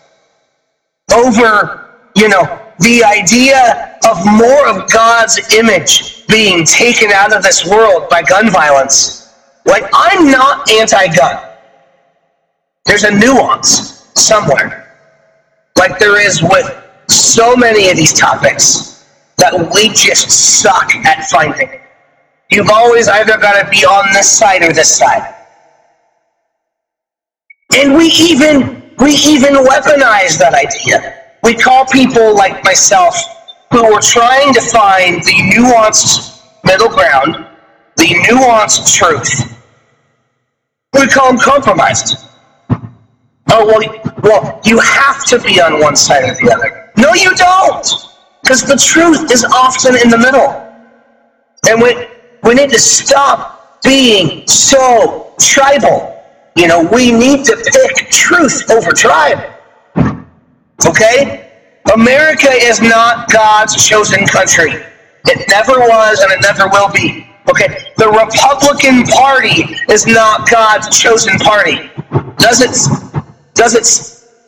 over, 1.13 1.89
you 2.15 2.29
know, 2.29 2.59
the 2.79 3.03
idea 3.03 3.97
of 4.09 4.25
more 4.25 4.67
of 4.67 4.89
God's 4.91 5.53
image 5.53 6.25
being 6.27 6.65
taken 6.65 7.11
out 7.11 7.35
of 7.35 7.43
this 7.43 7.65
world 7.65 8.09
by 8.09 8.23
gun 8.23 8.49
violence. 8.49 9.33
Like, 9.65 9.83
I'm 9.93 10.29
not 10.29 10.69
anti 10.71 11.07
gun. 11.15 11.52
There's 12.85 13.03
a 13.03 13.11
nuance 13.11 14.11
somewhere, 14.15 14.97
like 15.77 15.99
there 15.99 16.19
is 16.19 16.41
with 16.41 16.83
so 17.07 17.55
many 17.55 17.89
of 17.89 17.97
these 17.97 18.13
topics 18.13 19.05
that 19.37 19.53
we 19.73 19.89
just 19.89 20.29
suck 20.61 20.93
at 20.95 21.25
finding. 21.25 21.79
You've 22.51 22.69
always 22.69 23.07
either 23.07 23.37
got 23.37 23.63
to 23.63 23.69
be 23.69 23.85
on 23.85 24.13
this 24.13 24.29
side 24.29 24.61
or 24.63 24.73
this 24.73 24.95
side. 24.95 25.33
And 27.75 27.95
we 27.95 28.05
even 28.05 28.83
we 28.99 29.11
even 29.25 29.55
weaponize 29.55 30.37
that 30.37 30.53
idea. 30.53 31.21
We 31.41 31.55
call 31.55 31.85
people 31.87 32.35
like 32.35 32.63
myself 32.63 33.15
who 33.71 33.83
are 33.83 34.01
trying 34.01 34.53
to 34.53 34.61
find 34.61 35.23
the 35.23 35.33
nuanced 35.55 36.41
middle 36.63 36.89
ground, 36.89 37.47
the 37.97 38.05
nuanced 38.05 38.93
truth. 38.93 39.59
We 40.93 41.07
call 41.07 41.29
them 41.29 41.39
compromised. 41.39 42.29
Oh 43.55 43.67
well, 43.67 44.13
well, 44.23 44.61
you 44.65 44.79
have 44.79 45.23
to 45.25 45.37
be 45.37 45.61
on 45.61 45.79
one 45.79 45.95
side 45.95 46.23
or 46.23 46.33
the 46.33 46.51
other. 46.51 46.91
No, 46.97 47.13
you 47.13 47.35
don't, 47.35 47.85
because 48.41 48.63
the 48.63 48.75
truth 48.75 49.31
is 49.31 49.45
often 49.45 49.95
in 49.95 50.09
the 50.09 50.17
middle. 50.17 50.49
And 51.69 51.79
we 51.79 52.07
we 52.41 52.55
need 52.55 52.71
to 52.71 52.79
stop 52.79 53.79
being 53.83 54.47
so 54.47 55.35
tribal. 55.39 56.19
You 56.55 56.67
know, 56.67 56.81
we 56.91 57.11
need 57.11 57.45
to 57.45 57.55
pick 57.55 58.09
truth 58.09 58.71
over 58.71 58.91
tribe. 58.91 59.53
Okay? 60.87 61.51
America 61.93 62.49
is 62.49 62.81
not 62.81 63.31
God's 63.31 63.87
chosen 63.87 64.25
country. 64.25 64.83
It 65.25 65.47
never 65.47 65.79
was 65.79 66.21
and 66.21 66.31
it 66.31 66.41
never 66.41 66.67
will 66.69 66.91
be. 66.91 67.29
Okay? 67.47 67.91
The 67.97 68.09
Republican 68.09 69.03
Party 69.03 69.75
is 69.91 70.07
not 70.07 70.49
God's 70.49 70.97
chosen 70.97 71.37
party. 71.37 71.91
Does 72.37 72.61
it 72.61 73.02
does 73.53 73.75
it 73.75 73.85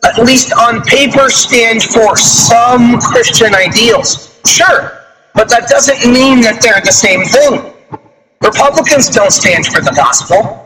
at 0.05 0.23
least 0.23 0.53
on 0.53 0.81
paper 0.83 1.29
stand 1.29 1.83
for 1.83 2.15
some 2.17 2.99
Christian 2.99 3.55
ideals? 3.55 4.39
Sure. 4.45 5.05
But 5.33 5.49
that 5.49 5.67
doesn't 5.67 6.11
mean 6.11 6.41
that 6.41 6.61
they're 6.61 6.81
the 6.83 6.91
same 6.91 7.25
thing. 7.25 7.73
Republicans 8.41 9.09
don't 9.09 9.31
stand 9.31 9.65
for 9.65 9.81
the 9.81 9.91
gospel. 9.95 10.61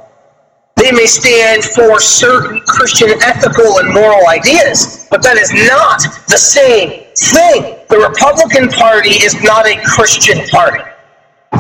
They 0.75 0.91
may 0.91 1.07
stand 1.07 1.63
for 1.63 1.99
certain 1.99 2.61
Christian 2.61 3.09
ethical 3.21 3.79
and 3.79 3.93
moral 3.93 4.27
ideas, 4.27 5.07
but 5.09 5.21
that 5.23 5.37
is 5.37 5.51
not 5.51 6.01
the 6.29 6.37
same 6.37 7.03
thing. 7.17 7.75
The 7.89 7.97
Republican 7.97 8.69
Party 8.69 9.21
is 9.23 9.41
not 9.43 9.65
a 9.67 9.81
Christian 9.83 10.47
party. 10.47 10.83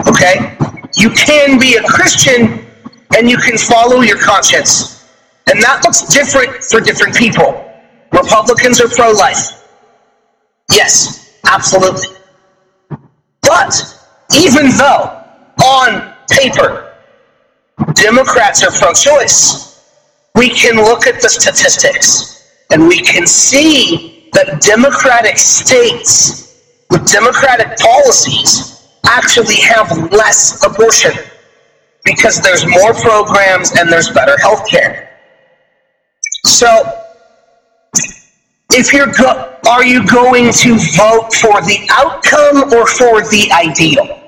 Okay? 0.07 0.55
You 0.95 1.09
can 1.11 1.59
be 1.59 1.75
a 1.75 1.83
Christian 1.83 2.65
and 3.17 3.29
you 3.29 3.37
can 3.37 3.57
follow 3.57 4.01
your 4.01 4.17
conscience. 4.19 4.98
And 5.49 5.61
that 5.63 5.81
looks 5.83 6.03
different 6.13 6.63
for 6.63 6.79
different 6.79 7.15
people. 7.15 7.65
Republicans 8.11 8.79
are 8.79 8.87
pro 8.87 9.11
life. 9.11 9.67
Yes, 10.71 11.39
absolutely. 11.45 12.15
But 13.41 13.73
even 14.35 14.69
though 14.77 15.23
on 15.65 16.13
paper 16.29 16.93
Democrats 17.93 18.63
are 18.63 18.71
pro 18.71 18.93
choice, 18.93 19.83
we 20.35 20.49
can 20.49 20.75
look 20.75 21.07
at 21.07 21.19
the 21.21 21.29
statistics 21.29 22.47
and 22.71 22.87
we 22.87 23.01
can 23.01 23.25
see 23.25 24.29
that 24.33 24.61
Democratic 24.61 25.37
states 25.37 26.61
with 26.91 27.11
Democratic 27.11 27.75
policies 27.79 28.87
actually 29.07 29.55
have 29.55 30.11
less 30.11 30.63
abortion 30.63 31.11
because 32.05 32.39
there's 32.41 32.65
more 32.67 32.93
programs 32.93 33.75
and 33.77 33.91
there's 33.91 34.09
better 34.09 34.37
health 34.39 34.69
care. 34.69 35.08
So, 36.45 37.03
if 38.71 38.93
you're 38.93 39.11
go- 39.11 39.57
are 39.67 39.83
you 39.83 40.05
going 40.07 40.51
to 40.51 40.75
vote 40.95 41.33
for 41.33 41.61
the 41.61 41.87
outcome 41.91 42.73
or 42.73 42.87
for 42.87 43.21
the 43.29 43.51
ideal? 43.51 44.19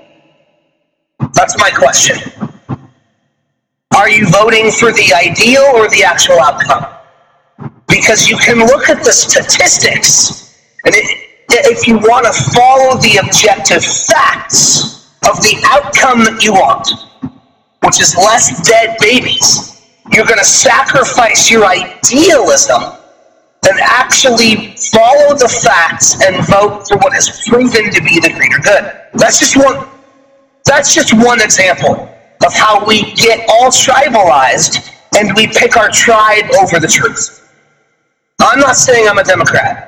That's 1.34 1.58
my 1.60 1.72
question. 1.72 2.18
Are 3.96 4.10
you 4.10 4.28
voting 4.30 4.72
for 4.72 4.92
the 4.92 5.14
ideal 5.14 5.64
or 5.76 5.90
the 5.90 6.04
actual 6.04 6.40
outcome? 6.40 6.86
Because 7.88 8.30
you 8.30 8.38
can 8.38 8.60
look 8.60 8.90
at 8.90 9.04
the 9.04 9.12
statistics, 9.12 10.56
and 10.86 10.96
it, 10.96 11.30
if 11.50 11.88
you 11.88 11.98
want 11.98 12.26
to 12.26 12.34
follow 12.54 12.98
the 13.00 13.18
objective 13.24 13.84
facts 13.84 15.10
of 15.28 15.42
the 15.42 15.62
outcome 15.66 16.24
that 16.24 16.44
you 16.44 16.54
want, 16.54 16.90
which 17.84 18.00
is 18.00 18.16
less 18.16 18.66
dead 18.68 18.96
babies, 19.00 19.71
you're 20.14 20.26
going 20.26 20.40
to 20.40 20.46
sacrifice 20.46 21.50
your 21.50 21.66
idealism 21.66 22.82
and 23.68 23.80
actually 23.80 24.76
follow 24.92 25.36
the 25.36 25.48
facts 25.64 26.22
and 26.22 26.46
vote 26.48 26.88
for 26.88 26.98
what 26.98 27.16
is 27.16 27.44
proven 27.48 27.92
to 27.92 28.02
be 28.02 28.20
the 28.20 28.32
greater 28.36 28.58
good. 28.60 28.92
That's 29.14 29.40
just 29.40 29.56
one. 29.56 29.88
That's 30.66 30.94
just 30.94 31.14
one 31.14 31.42
example 31.42 32.10
of 32.46 32.54
how 32.54 32.86
we 32.86 33.14
get 33.14 33.48
all 33.48 33.70
tribalized 33.70 34.92
and 35.18 35.36
we 35.36 35.48
pick 35.48 35.78
our 35.78 35.90
tribe 35.90 36.46
over 36.62 36.80
the 36.80 36.88
truth. 36.88 37.50
I'm 38.40 38.60
not 38.60 38.76
saying 38.76 39.08
I'm 39.08 39.18
a 39.18 39.24
Democrat. 39.24 39.88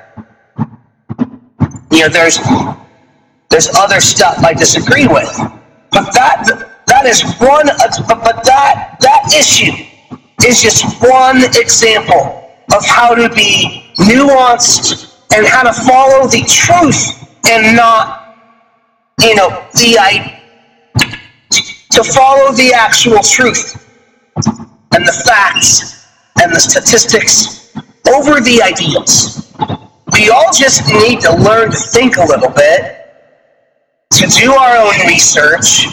You 1.92 2.02
know, 2.02 2.10
there's 2.10 2.38
there's 3.50 3.68
other 3.76 4.00
stuff 4.00 4.38
I 4.40 4.54
disagree 4.54 5.08
with, 5.08 5.36
but 5.92 6.14
that 6.14 6.84
that 6.88 7.06
is 7.06 7.24
one. 7.40 7.68
But 8.08 8.44
that 8.46 8.98
that 9.00 9.34
issue 9.36 9.72
is 10.46 10.62
just 10.62 11.02
one 11.02 11.44
example 11.44 12.50
of 12.74 12.86
how 12.86 13.16
to 13.16 13.30
be 13.30 13.94
nuanced 13.98 15.18
and 15.36 15.46
how 15.48 15.64
to 15.64 15.74
follow 15.74 16.28
the 16.28 16.44
truth 16.48 17.30
and 17.50 17.76
not, 17.76 18.38
you 19.22 19.36
know, 19.36 19.50
the 19.74 19.98
to 21.92 22.04
follow 22.04 22.52
the 22.54 22.74
actual 22.74 23.20
truth 23.20 23.88
and 24.36 25.08
the 25.08 25.24
facts 25.26 26.08
and 26.42 26.52
the 26.52 26.60
statistics 26.60 27.76
over 28.14 28.42
the 28.42 28.62
ideals. 28.64 29.54
We 30.14 30.30
all 30.30 30.52
just 30.52 30.88
need 30.88 31.22
to 31.22 31.36
learn 31.36 31.72
to 31.72 31.78
think 31.78 32.18
a 32.18 32.26
little 32.26 32.50
bit, 32.50 32.98
to 34.14 34.28
do 34.28 34.54
our 34.54 34.78
own 34.78 35.08
research, 35.08 35.86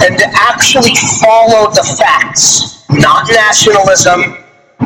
and 0.00 0.18
to 0.18 0.26
actually 0.34 0.94
follow 1.20 1.70
the 1.70 1.96
facts, 1.98 2.81
not 2.92 3.28
nationalism, 3.30 4.36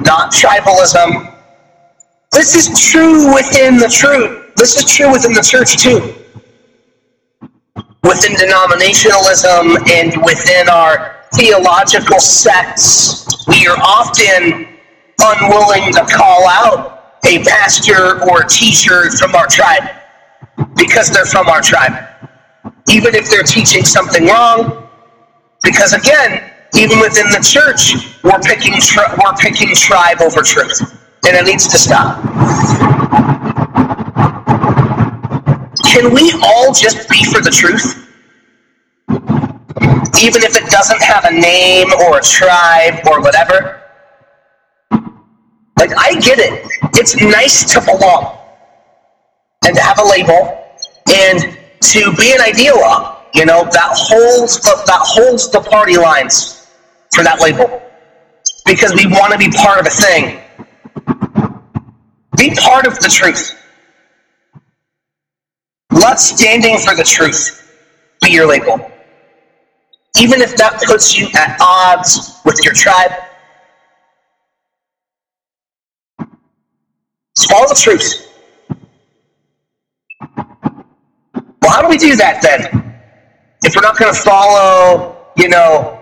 not 0.05 0.33
tribalism. 0.33 1.35
This 2.33 2.55
is 2.55 2.81
true 2.91 3.35
within 3.35 3.77
the 3.77 3.89
truth. 3.89 4.55
This 4.57 4.77
is 4.77 4.95
true 4.95 5.13
within 5.13 5.33
the 5.33 5.43
church 5.43 5.77
too 5.77 6.15
within 8.07 8.33
denominationalism 8.37 9.83
and 9.91 10.23
within 10.25 10.69
our 10.69 11.17
theological 11.35 12.21
sects, 12.21 13.27
we 13.49 13.67
are 13.67 13.77
often 13.79 14.69
unwilling 15.21 15.93
to 15.93 16.07
call 16.15 16.47
out 16.47 17.19
a 17.27 17.43
pastor 17.43 18.23
or 18.31 18.43
a 18.43 18.49
teacher 18.49 19.11
from 19.11 19.35
our 19.35 19.47
tribe 19.47 19.91
because 20.77 21.11
they're 21.11 21.27
from 21.27 21.49
our 21.49 21.61
tribe. 21.61 22.09
Even 22.89 23.15
if 23.17 23.29
they're 23.29 23.43
teaching 23.43 23.85
something 23.85 24.27
wrong, 24.27 24.89
because 25.65 25.93
again, 25.93 26.53
even 26.77 27.01
within 27.01 27.27
the 27.31 27.41
church, 27.41 28.13
we're 28.23 28.39
picking 28.41 28.75
tri- 28.81 29.17
we're 29.17 29.37
picking 29.37 29.75
tribe 29.75 30.21
over 30.21 30.43
truth, 30.43 30.81
and 31.27 31.35
it 31.35 31.47
needs 31.47 31.67
to 31.69 31.79
stop. 31.79 32.23
Can 35.87 36.13
we 36.13 36.33
all 36.45 36.75
just 36.75 37.09
be 37.09 37.25
for 37.25 37.41
the 37.41 37.51
truth? 37.51 38.03
Even 40.23 40.43
if 40.43 40.57
it 40.57 40.69
doesn't 40.71 41.03
have 41.03 41.25
a 41.25 41.33
name 41.33 41.89
or 42.05 42.19
a 42.19 42.23
tribe 42.23 43.01
or 43.07 43.21
whatever? 43.21 43.83
Like, 45.79 45.93
I 45.97 46.19
get 46.21 46.39
it. 46.39 46.69
It's 46.95 47.21
nice 47.21 47.73
to 47.73 47.81
belong 47.81 48.39
and 49.65 49.75
to 49.75 49.83
have 49.83 49.99
a 49.99 50.05
label 50.05 50.63
and 51.09 51.59
to 51.81 52.13
be 52.17 52.33
an 52.33 52.41
ideologue, 52.41 53.17
you 53.35 53.47
know, 53.47 53.65
that 53.65 53.91
holds 53.93 54.61
the, 54.61 54.83
that 54.87 55.01
holds 55.01 55.51
the 55.51 55.61
party 55.61 55.97
lines 55.97 56.56
for 57.17 57.25
that 57.25 57.41
label. 57.41 57.83
Because 58.67 58.95
we 58.95 59.07
want 59.07 59.33
to 59.33 59.39
be 59.39 59.49
part 59.51 59.81
of 59.81 59.87
a 59.87 59.91
thing. 59.91 60.39
Be 62.37 62.55
part 62.55 62.87
of 62.87 62.99
the 62.99 63.09
truth. 63.09 63.57
Let 65.91 66.21
standing 66.21 66.79
for 66.79 66.95
the 66.95 67.05
truth 67.05 67.63
be 68.21 68.33
your 68.33 68.47
label. 68.47 68.91
Even 70.21 70.43
if 70.43 70.57
that 70.57 70.83
puts 70.87 71.17
you 71.17 71.29
at 71.35 71.57
odds 71.61 72.41
with 72.45 72.63
your 72.63 72.75
tribe. 72.75 73.13
Follow 77.49 77.69
the 77.69 77.75
truth. 77.75 78.29
Well, 81.63 81.71
how 81.71 81.81
do 81.81 81.89
we 81.89 81.97
do 81.97 82.17
that 82.17 82.43
then? 82.43 82.95
If 83.63 83.75
we're 83.75 83.83
not 83.83 83.99
going 83.99 84.13
to 84.13 84.21
follow, 84.21 85.17
you 85.37 85.49
know, 85.49 85.96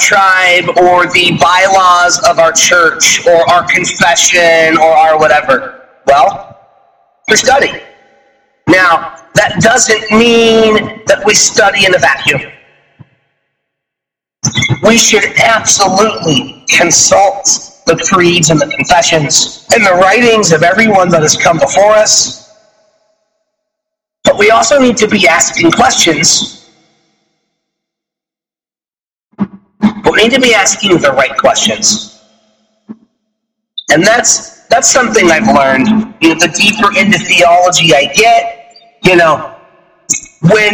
tribe 0.00 0.68
or 0.78 1.06
the 1.06 1.36
bylaws 1.40 2.18
of 2.28 2.38
our 2.38 2.52
church 2.52 3.26
or 3.26 3.48
our 3.50 3.66
confession 3.66 4.76
or 4.78 4.90
our 4.90 5.18
whatever? 5.18 5.86
Well, 6.06 6.58
to 7.28 7.36
study. 7.36 7.70
Now, 8.66 9.20
that 9.34 9.60
doesn't 9.60 10.10
mean 10.10 11.04
that 11.06 11.22
we 11.24 11.34
study 11.34 11.86
in 11.86 11.94
a 11.94 11.98
vacuum. 11.98 12.40
We 14.82 14.96
should 14.96 15.24
absolutely 15.38 16.64
consult 16.68 17.44
the 17.86 17.96
creeds 18.10 18.50
and 18.50 18.60
the 18.60 18.66
confessions 18.66 19.66
and 19.74 19.84
the 19.84 19.92
writings 19.92 20.52
of 20.52 20.62
everyone 20.62 21.08
that 21.10 21.22
has 21.22 21.36
come 21.36 21.58
before 21.58 21.92
us. 21.92 22.56
But 24.24 24.38
we 24.38 24.50
also 24.50 24.78
need 24.78 24.96
to 24.98 25.08
be 25.08 25.26
asking 25.26 25.72
questions. 25.72 26.59
But 30.10 30.16
we 30.16 30.22
need 30.24 30.34
to 30.34 30.40
be 30.40 30.54
asking 30.54 30.98
the 30.98 31.12
right 31.12 31.36
questions. 31.36 32.20
And 33.92 34.02
that's 34.02 34.66
that's 34.66 34.90
something 34.90 35.30
I've 35.30 35.46
learned. 35.46 35.86
You 36.20 36.30
know, 36.30 36.34
the 36.34 36.48
deeper 36.48 36.98
into 36.98 37.16
theology 37.16 37.94
I 37.94 38.12
get, 38.12 38.74
you 39.04 39.14
know, 39.14 39.54
when 40.50 40.72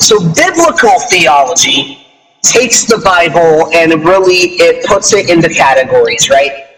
so 0.00 0.18
biblical 0.32 0.98
theology 1.10 2.06
takes 2.40 2.86
the 2.86 3.02
Bible 3.04 3.70
and 3.74 4.02
really 4.02 4.56
it 4.56 4.86
puts 4.86 5.12
it 5.12 5.28
into 5.28 5.50
categories, 5.50 6.30
right? 6.30 6.68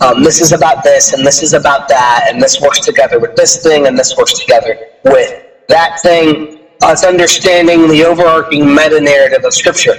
Um, 0.00 0.22
this 0.22 0.42
is 0.42 0.52
about 0.52 0.84
this, 0.84 1.14
and 1.14 1.26
this 1.26 1.42
is 1.42 1.54
about 1.54 1.88
that, 1.88 2.26
and 2.28 2.42
this 2.42 2.60
works 2.60 2.80
together 2.80 3.18
with 3.18 3.34
this 3.36 3.62
thing, 3.62 3.86
and 3.86 3.98
this 3.98 4.18
works 4.18 4.38
together 4.38 4.78
with 5.04 5.46
that 5.68 5.98
thing. 6.02 6.55
It's 6.82 7.04
understanding 7.04 7.88
the 7.88 8.04
overarching 8.04 8.66
meta 8.66 9.00
narrative 9.00 9.44
of 9.44 9.54
Scripture. 9.54 9.96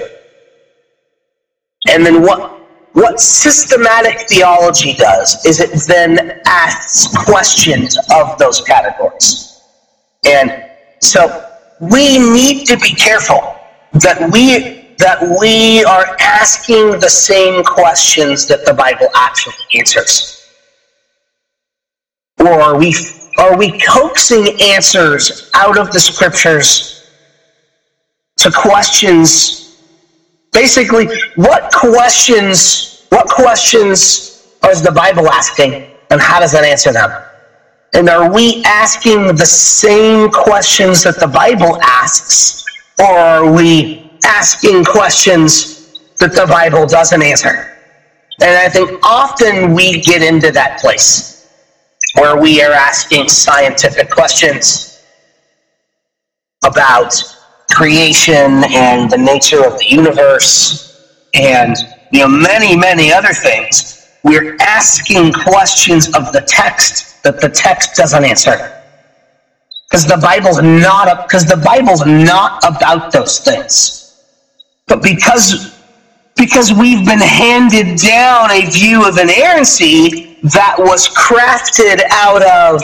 And 1.89 2.05
then 2.05 2.21
what 2.21 2.53
what 2.93 3.19
systematic 3.19 4.27
theology 4.27 4.93
does 4.93 5.45
is 5.45 5.59
it 5.59 5.69
then 5.87 6.41
asks 6.47 7.15
questions 7.25 7.97
of 8.11 8.37
those 8.39 8.61
categories. 8.61 9.61
And 10.25 10.65
so 11.01 11.47
we 11.79 12.17
need 12.17 12.65
to 12.65 12.77
be 12.77 12.89
careful 12.89 13.55
that 13.93 14.31
we 14.31 14.87
that 14.97 15.21
we 15.39 15.83
are 15.85 16.15
asking 16.19 16.99
the 16.99 17.09
same 17.09 17.63
questions 17.63 18.47
that 18.47 18.65
the 18.65 18.73
Bible 18.73 19.07
actually 19.15 19.53
answers? 19.75 20.43
Or 22.39 22.61
are 22.61 22.77
we 22.77 22.93
are 23.37 23.57
we 23.57 23.79
coaxing 23.79 24.59
answers 24.61 25.49
out 25.53 25.77
of 25.77 25.91
the 25.91 25.99
scriptures 25.99 27.07
to 28.37 28.51
questions 28.51 29.77
basically 30.51 31.07
what 31.35 31.71
questions 31.73 33.05
what 33.09 33.27
questions 33.27 34.47
is 34.69 34.81
the 34.81 34.91
Bible 34.91 35.29
asking 35.29 35.87
and 36.09 36.19
how 36.19 36.39
does 36.39 36.51
that 36.51 36.65
answer 36.65 36.91
them? 36.91 37.11
And 37.93 38.09
are 38.09 38.31
we 38.31 38.63
asking 38.65 39.35
the 39.35 39.45
same 39.45 40.29
questions 40.29 41.03
that 41.03 41.19
the 41.19 41.27
Bible 41.27 41.79
asks 41.81 42.65
or 42.99 43.05
are 43.05 43.51
we 43.51 44.07
asking 44.25 44.83
questions 44.83 45.77
that 46.19 46.33
the 46.33 46.45
Bible 46.47 46.85
doesn't 46.85 47.21
answer. 47.21 47.73
And 48.41 48.51
I 48.51 48.69
think 48.69 48.99
often 49.03 49.73
we 49.73 50.01
get 50.01 50.21
into 50.21 50.51
that 50.51 50.79
place 50.79 51.36
where 52.17 52.35
we 52.39 52.61
are 52.61 52.71
asking 52.71 53.29
scientific 53.29 54.09
questions 54.09 55.03
about 56.65 57.13
creation 57.71 58.63
and 58.73 59.09
the 59.09 59.17
nature 59.17 59.65
of 59.65 59.77
the 59.77 59.85
universe 59.85 61.29
and 61.33 61.75
you 62.11 62.19
know 62.19 62.27
many 62.27 62.75
many 62.75 63.13
other 63.13 63.33
things. 63.33 64.07
We're 64.23 64.57
asking 64.59 65.31
questions 65.33 66.07
of 66.07 66.31
the 66.33 66.41
text 66.47 67.23
that 67.23 67.39
the 67.39 67.49
text 67.49 67.95
doesn't 67.95 68.25
answer. 68.25 68.73
Because 69.89 70.05
the 70.05 70.17
bible's 70.17 70.61
not 70.61 71.27
because 71.27 71.45
the 71.45 71.57
bible's 71.57 72.05
not 72.05 72.61
about 72.65 73.11
those 73.11 73.39
things. 73.39 73.97
But 74.87 75.03
because, 75.03 75.77
because 76.35 76.73
we've 76.73 77.05
been 77.05 77.19
handed 77.19 77.97
down 77.99 78.51
a 78.51 78.69
view 78.69 79.07
of 79.07 79.17
inerrancy 79.17 80.26
that 80.43 80.75
was 80.77 81.07
crafted 81.09 82.01
out 82.11 82.43
of 82.43 82.81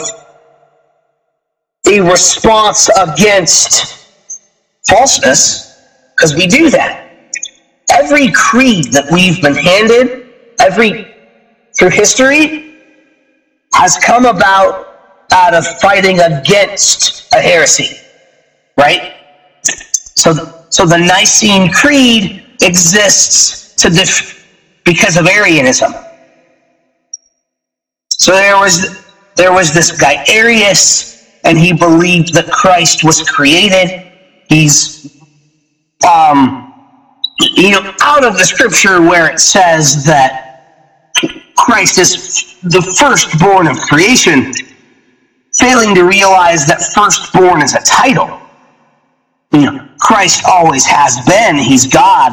a 1.86 2.00
response 2.00 2.90
against 2.98 4.08
falseness, 4.88 5.80
because 6.16 6.34
we 6.34 6.46
do 6.46 6.70
that. 6.70 7.02
Every 7.92 8.30
creed 8.32 8.92
that 8.92 9.06
we've 9.12 9.40
been 9.42 9.54
handed, 9.54 10.32
every 10.60 11.14
through 11.78 11.90
history, 11.90 12.82
has 13.74 13.96
come 13.98 14.24
about 14.24 14.88
out 15.32 15.54
of 15.54 15.66
fighting 15.80 16.20
against 16.20 17.32
a 17.34 17.40
heresy, 17.40 17.96
right? 18.76 19.14
So 19.62 20.64
so 20.70 20.86
the 20.86 20.98
Nicene 20.98 21.70
Creed 21.72 22.44
exists 22.62 23.74
to 23.76 23.90
def- 23.90 24.46
because 24.84 25.16
of 25.16 25.26
Arianism. 25.26 25.92
So 28.24 28.32
there 28.32 28.56
was 28.56 29.04
there 29.36 29.52
was 29.52 29.74
this 29.74 30.00
guy 30.00 30.24
Arius, 30.28 31.28
and 31.44 31.58
he 31.58 31.74
believed 31.74 32.32
that 32.32 32.46
Christ 32.50 33.04
was 33.04 33.22
created. 33.28 34.10
He's 34.48 35.20
um, 36.08 36.72
you 37.38 37.72
know 37.72 37.94
out 38.00 38.24
of 38.24 38.38
the 38.38 38.44
scripture 38.44 39.02
where 39.02 39.30
it 39.30 39.40
says 39.40 40.06
that 40.06 41.12
Christ 41.58 41.98
is 41.98 42.58
the 42.62 42.80
firstborn 42.98 43.66
of 43.66 43.78
creation, 43.78 44.54
failing 45.58 45.94
to 45.94 46.04
realize 46.04 46.66
that 46.66 46.80
firstborn 46.94 47.60
is 47.60 47.74
a 47.74 47.82
title. 47.82 48.40
You 49.52 49.70
know, 49.70 49.88
Christ 50.00 50.44
always 50.46 50.86
has 50.86 51.22
been. 51.26 51.56
He's 51.56 51.86
God. 51.86 52.32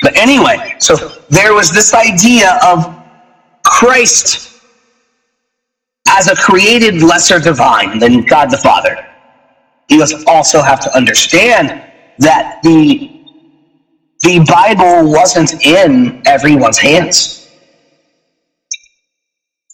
But 0.00 0.16
anyway, 0.16 0.74
so 0.78 0.96
there 1.28 1.52
was 1.52 1.70
this 1.70 1.92
idea 1.92 2.58
of 2.64 2.98
Christ 3.62 4.51
as 6.12 6.28
a 6.28 6.36
created 6.36 7.02
lesser 7.02 7.40
divine 7.40 7.98
than 7.98 8.22
God 8.22 8.50
the 8.50 8.58
Father. 8.58 9.04
You 9.88 9.98
must 9.98 10.26
also 10.28 10.62
have 10.62 10.80
to 10.80 10.96
understand 10.96 11.84
that 12.18 12.60
the 12.62 13.10
the 14.22 14.38
Bible 14.48 15.10
wasn't 15.10 15.64
in 15.66 16.22
everyone's 16.26 16.78
hands. 16.78 17.50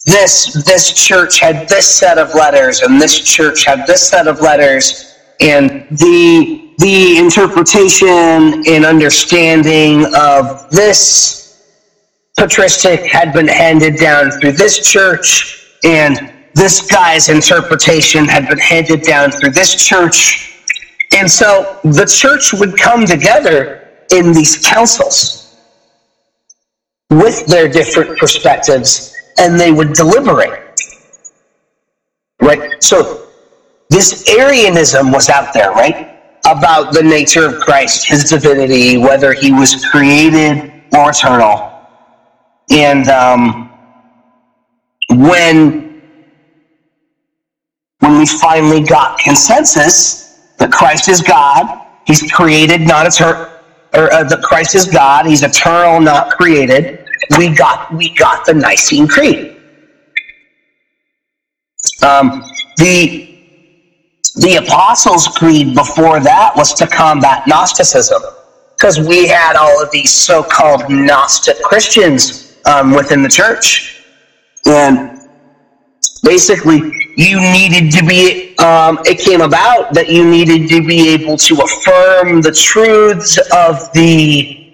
This 0.05 0.53
this 0.65 0.93
church 0.93 1.39
had 1.39 1.69
this 1.69 1.87
set 1.87 2.17
of 2.17 2.33
letters, 2.33 2.81
and 2.81 3.01
this 3.01 3.19
church 3.19 3.65
had 3.65 3.85
this 3.85 4.09
set 4.09 4.27
of 4.27 4.41
letters, 4.41 5.15
and 5.39 5.85
the 5.91 6.73
the 6.79 7.17
interpretation 7.17 8.63
and 8.67 8.85
understanding 8.85 10.05
of 10.15 10.69
this 10.71 11.61
patristic 12.37 13.01
had 13.01 13.33
been 13.33 13.47
handed 13.47 13.97
down 13.97 14.31
through 14.31 14.53
this 14.53 14.89
church, 14.89 15.58
and 15.83 16.33
this 16.53 16.89
guy's 16.89 17.29
interpretation 17.29 18.25
had 18.25 18.47
been 18.47 18.57
handed 18.57 19.01
down 19.01 19.31
through 19.31 19.51
this 19.51 19.75
church. 19.75 20.63
And 21.15 21.29
so 21.29 21.79
the 21.83 22.05
church 22.05 22.53
would 22.53 22.77
come 22.77 23.05
together 23.05 23.89
in 24.11 24.31
these 24.33 24.65
councils 24.67 25.57
with 27.09 27.45
their 27.47 27.67
different 27.67 28.17
perspectives 28.17 29.15
and 29.37 29.59
they 29.59 29.71
would 29.71 29.93
deliberate. 29.93 30.79
Right? 32.41 32.81
So 32.83 33.27
this 33.89 34.27
Arianism 34.29 35.11
was 35.11 35.29
out 35.29 35.53
there, 35.53 35.71
right? 35.71 36.19
about 36.49 36.93
the 36.93 37.03
nature 37.03 37.45
of 37.45 37.59
Christ, 37.59 38.07
his 38.07 38.29
divinity, 38.29 38.97
whether 38.97 39.33
he 39.33 39.51
was 39.51 39.85
created 39.85 40.71
or 40.95 41.11
eternal. 41.11 41.71
And 42.71 43.07
um, 43.07 43.68
when 45.09 46.01
when 47.99 48.17
we 48.17 48.25
finally 48.25 48.81
got 48.81 49.19
consensus 49.19 50.53
that 50.57 50.71
Christ 50.71 51.09
is 51.09 51.21
God, 51.21 51.85
he's 52.05 52.31
created, 52.31 52.81
not 52.81 53.05
eternal, 53.05 53.49
or 53.93 54.11
uh, 54.13 54.23
that 54.23 54.41
Christ 54.41 54.75
is 54.75 54.85
God, 54.85 55.25
he's 55.25 55.43
eternal, 55.43 55.99
not 55.99 56.31
created. 56.31 57.05
We 57.37 57.49
got 57.49 57.93
we 57.93 58.15
got 58.15 58.45
the 58.45 58.53
Nicene 58.53 59.07
Creed. 59.07 59.57
Um, 62.03 62.43
the 62.77 63.27
the 64.35 64.55
Apostles' 64.55 65.27
Creed 65.27 65.75
before 65.75 66.19
that 66.21 66.55
was 66.55 66.73
to 66.75 66.87
combat 66.87 67.45
Gnosticism 67.47 68.21
because 68.77 68.99
we 68.99 69.27
had 69.27 69.57
all 69.57 69.83
of 69.83 69.91
these 69.91 70.13
so 70.13 70.41
called 70.41 70.89
Gnostic 70.89 71.61
Christians 71.61 72.57
um, 72.65 72.93
within 72.93 73.21
the 73.21 73.29
church. 73.29 73.98
And 74.65 75.29
basically, 76.23 76.77
you 77.17 77.39
needed 77.39 77.91
to 77.91 78.05
be, 78.05 78.57
um, 78.57 78.99
it 79.05 79.19
came 79.19 79.41
about 79.41 79.93
that 79.93 80.09
you 80.09 80.29
needed 80.29 80.69
to 80.69 80.85
be 80.85 81.09
able 81.09 81.37
to 81.37 81.55
affirm 81.55 82.41
the 82.41 82.51
truths 82.51 83.37
of 83.53 83.91
the 83.93 84.71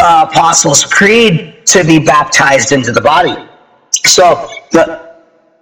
uh, 0.00 0.26
Apostles' 0.30 0.84
Creed 0.84 1.66
to 1.66 1.84
be 1.84 1.98
baptized 1.98 2.72
into 2.72 2.92
the 2.92 3.00
body. 3.00 3.36
So 4.04 4.48
the, 4.72 5.16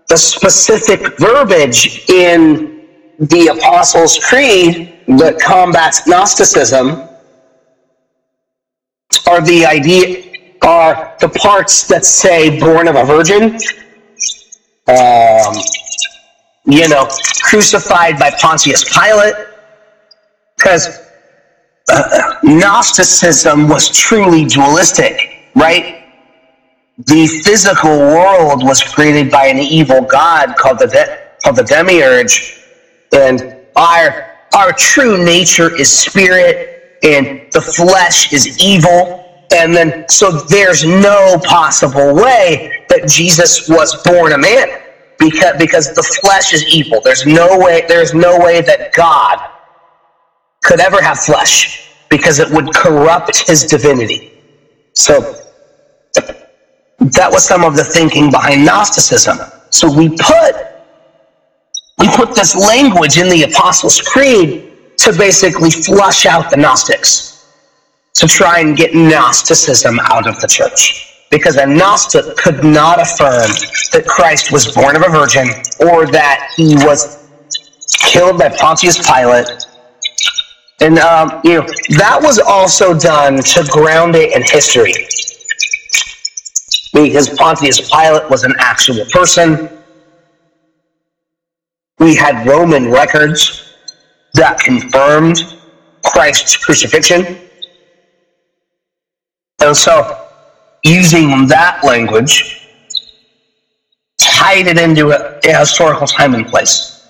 the 0.09 0.17
specific 0.17 1.19
verbiage 1.19 2.09
in 2.09 2.87
the 3.19 3.49
Apostles' 3.49 4.19
Creed 4.25 5.01
that 5.09 5.41
combats 5.41 6.07
Gnosticism 6.07 7.09
are 9.27 9.41
the 9.41 9.67
idea 9.67 10.28
are 10.63 11.17
the 11.21 11.29
parts 11.29 11.87
that 11.89 12.05
say 12.05 12.59
born 12.59 12.89
of 12.89 12.97
a 12.97 13.05
virgin, 13.05 13.59
um, 14.89 15.55
you 16.67 16.89
know, 16.89 17.09
crucified 17.43 18.19
by 18.19 18.31
Pontius 18.41 18.85
Pilate, 18.93 19.35
because 20.57 20.99
uh, 21.91 22.35
Gnosticism 22.43 23.69
was 23.69 23.89
truly 23.89 24.45
dualistic, 24.45 25.49
right? 25.55 26.05
The 26.99 27.27
physical 27.45 27.97
world 27.99 28.65
was 28.65 28.83
created 28.83 29.31
by 29.31 29.47
an 29.47 29.59
evil 29.59 30.03
god 30.03 30.57
called 30.57 30.81
the 30.81 30.89
de- 30.89 31.29
called 31.43 31.57
the 31.57 31.63
demiurge, 31.63 32.61
and 33.13 33.57
our 33.77 34.35
our 34.55 34.73
true 34.73 35.25
nature 35.25 35.75
is 35.79 35.93
spirit, 35.93 36.99
and 37.05 37.47
the 37.53 37.61
flesh 37.61 38.33
is 38.33 38.59
evil. 38.59 39.28
And 39.55 39.75
then, 39.75 40.09
so 40.09 40.31
there's 40.31 40.85
no 40.85 41.39
possible 41.45 42.15
way 42.15 42.85
that 42.91 43.09
Jesus 43.09 43.69
was 43.69 44.01
born 44.03 44.33
a 44.33 44.39
man 44.39 44.69
because 45.19 45.57
because 45.59 45.95
the 45.95 46.03
flesh 46.21 46.53
is 46.53 46.67
evil. 46.75 47.01
There's 47.03 47.27
no 47.27 47.59
way. 47.59 47.85
There's 47.89 48.15
no 48.15 48.39
way 48.39 48.61
that 48.61 48.93
God 48.93 49.39
could 50.63 50.81
ever 50.81 51.01
have 51.01 51.19
flesh 51.19 51.91
because 52.11 52.39
it 52.39 52.51
would 52.51 52.75
corrupt 52.75 53.49
his 53.49 53.65
divinity. 53.65 54.33
So 54.95 55.35
that 57.01 57.31
was 57.31 57.47
some 57.47 57.65
of 57.65 57.77
the 57.77 57.85
thinking 57.85 58.31
behind 58.31 58.65
Gnosticism. 58.65 59.39
So 59.71 59.91
we 59.91 60.09
put 60.11 60.55
we 61.99 62.09
put 62.15 62.35
this 62.35 62.55
language 62.55 63.19
in 63.19 63.29
the 63.29 63.43
Apostles' 63.45 64.01
Creed 64.01 64.73
to 64.99 65.13
basically 65.17 65.71
flush 65.71 66.27
out 66.27 66.51
the 66.51 66.57
Gnostics, 66.57 67.28
to 68.19 68.27
try 68.27 68.61
and 68.61 68.77
get 68.77 68.95
Gnosticism 68.95 69.99
out 70.01 70.27
of 70.27 70.41
the 70.41 70.47
church. 70.47 71.15
Because 71.31 71.57
a 71.57 71.67
Gnostic 71.67 72.37
could 72.37 72.65
not 72.65 73.01
affirm 73.01 73.51
that 73.93 74.05
Christ 74.07 74.51
was 74.51 74.73
born 74.75 74.97
of 74.97 75.03
a 75.03 75.11
virgin 75.11 75.49
or 75.81 76.07
that 76.07 76.53
he 76.57 76.75
was 76.77 77.29
killed 77.99 78.39
by 78.39 78.49
Pontius 78.49 78.99
Pilate 79.07 79.67
and 80.81 80.99
um, 80.99 81.41
you 81.45 81.55
know 81.55 81.67
that 81.97 82.21
was 82.23 82.39
also 82.39 82.97
done 82.97 83.39
to 83.39 83.65
ground 83.71 84.15
it 84.15 84.35
in 84.35 84.43
history, 84.43 84.93
because 86.93 87.29
Pontius 87.31 87.91
Pilate 87.91 88.31
was 88.31 88.45
an 88.45 88.55
actual 88.59 89.05
person. 89.07 89.69
We 91.99 92.15
had 92.15 92.47
Roman 92.47 92.93
records 92.93 93.75
that 94.35 94.61
confirmed 94.61 95.59
Christ's 96.05 96.57
crucifixion, 96.57 97.48
and 99.61 99.77
so 99.77 100.27
using 100.85 101.47
that 101.49 101.81
language 101.85 102.67
tied 104.19 104.67
it 104.67 104.79
into 104.79 105.11
a, 105.11 105.39
a 105.45 105.59
historical 105.59 106.07
time 106.07 106.35
and 106.35 106.47
place. 106.47 107.07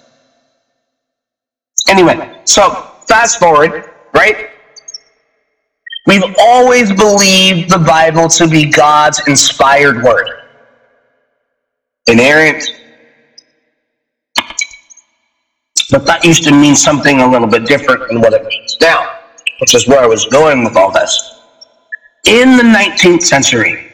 Anyway, 1.89 2.41
so 2.45 2.71
fast 3.07 3.39
forward, 3.39 3.91
right? 4.15 4.51
We've 6.07 6.35
always 6.39 6.93
believed 6.93 7.71
the 7.71 7.79
Bible 7.79 8.29
to 8.29 8.49
be 8.49 8.71
God's 8.71 9.21
inspired 9.27 10.03
word. 10.03 10.29
Inerrant. 12.07 12.65
But 15.91 16.07
that 16.07 16.25
used 16.25 16.45
to 16.45 16.53
mean 16.53 16.75
something 16.75 17.21
a 17.21 17.31
little 17.31 17.49
bit 17.49 17.67
different 17.67 18.09
than 18.09 18.21
what 18.21 18.33
it 18.33 18.45
means 18.47 18.77
now, 18.81 19.19
which 19.61 19.75
is 19.75 19.87
where 19.87 20.01
I 20.01 20.07
was 20.07 20.27
going 20.27 20.65
with 20.65 20.77
all 20.77 20.91
this. 20.91 21.38
In 22.25 22.57
the 22.57 22.63
19th 22.63 23.23
century, 23.23 23.91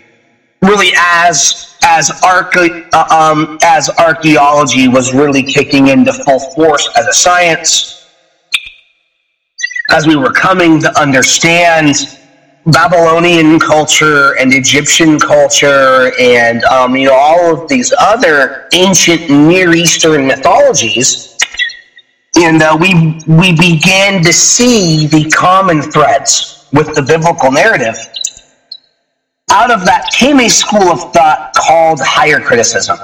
really 0.63 0.93
as 0.97 1.77
as 1.85 2.11
arche- 2.23 2.89
uh, 2.93 3.07
um, 3.11 3.59
as 3.63 3.91
archaeology 3.99 4.89
was 4.89 5.13
really 5.13 5.43
kicking 5.43 5.89
into 5.89 6.13
full 6.13 6.41
force 6.53 6.89
as 6.97 7.07
a 7.07 7.13
science, 7.13 8.09
as 9.91 10.07
we 10.07 10.17
were 10.17 10.33
coming 10.33 10.81
to 10.81 11.01
understand 11.01 12.19
Babylonian 12.67 13.61
culture 13.61 14.37
and 14.39 14.55
Egyptian 14.55 15.19
culture 15.19 16.13
and 16.19 16.65
um, 16.65 16.97
you 16.97 17.09
know 17.09 17.15
all 17.15 17.63
of 17.63 17.69
these 17.69 17.93
other 18.01 18.69
ancient 18.73 19.29
Near 19.29 19.75
Eastern 19.75 20.27
mythologies, 20.27 21.37
and 22.37 22.63
uh, 22.63 22.77
we 22.81 23.21
we 23.29 23.53
began 23.55 24.23
to 24.23 24.33
see 24.33 25.07
the 25.07 25.31
common 25.31 25.83
threads 25.83 26.64
with 26.75 26.95
the 26.95 27.03
biblical 27.03 27.51
narrative. 27.51 27.97
Out 29.51 29.71
of 29.71 29.85
that 29.87 30.11
came 30.13 30.41
a 30.41 30.49
school 30.49 30.83
of 30.83 31.13
thought 31.13 31.53
called 31.55 32.01
higher 32.03 32.41
criticism, 32.41 32.99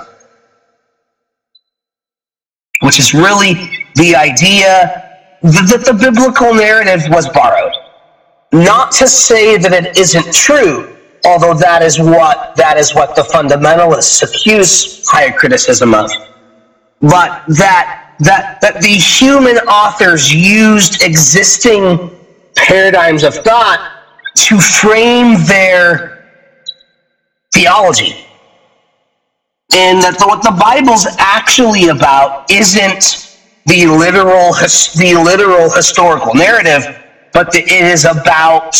which 2.82 2.98
is 2.98 3.14
really 3.14 3.54
the 3.94 4.16
idea 4.16 5.06
that 5.42 5.84
the 5.86 5.94
biblical 5.94 6.52
narrative 6.52 7.08
was 7.08 7.28
borrowed. 7.28 7.72
Not 8.52 8.90
to 8.92 9.06
say 9.06 9.56
that 9.56 9.72
it 9.72 9.96
isn't 9.96 10.34
true, 10.34 10.96
although 11.24 11.54
that 11.54 11.82
is 11.82 12.00
what 12.00 12.56
that 12.56 12.76
is 12.76 12.94
what 12.94 13.14
the 13.14 13.22
fundamentalists 13.22 14.22
accuse 14.24 15.08
higher 15.08 15.32
criticism 15.32 15.94
of. 15.94 16.10
But 17.00 17.44
that 17.46 18.16
that 18.18 18.60
that 18.60 18.82
the 18.82 18.88
human 18.88 19.56
authors 19.58 20.34
used 20.34 21.02
existing 21.02 22.10
paradigms 22.56 23.24
of 23.24 23.34
thought 23.34 24.04
to 24.34 24.58
frame 24.58 25.44
their 25.46 26.28
theology. 27.52 28.26
And 29.72 30.02
that 30.02 30.16
what 30.20 30.42
the 30.42 30.50
Bible's 30.50 31.06
actually 31.18 31.88
about 31.88 32.50
isn't 32.50 33.38
the 33.66 33.86
literal 33.86 34.52
the 34.96 35.20
literal 35.22 35.70
historical 35.70 36.34
narrative, 36.34 36.82
but 37.32 37.52
the, 37.52 37.60
it 37.60 37.84
is 37.84 38.04
about 38.04 38.76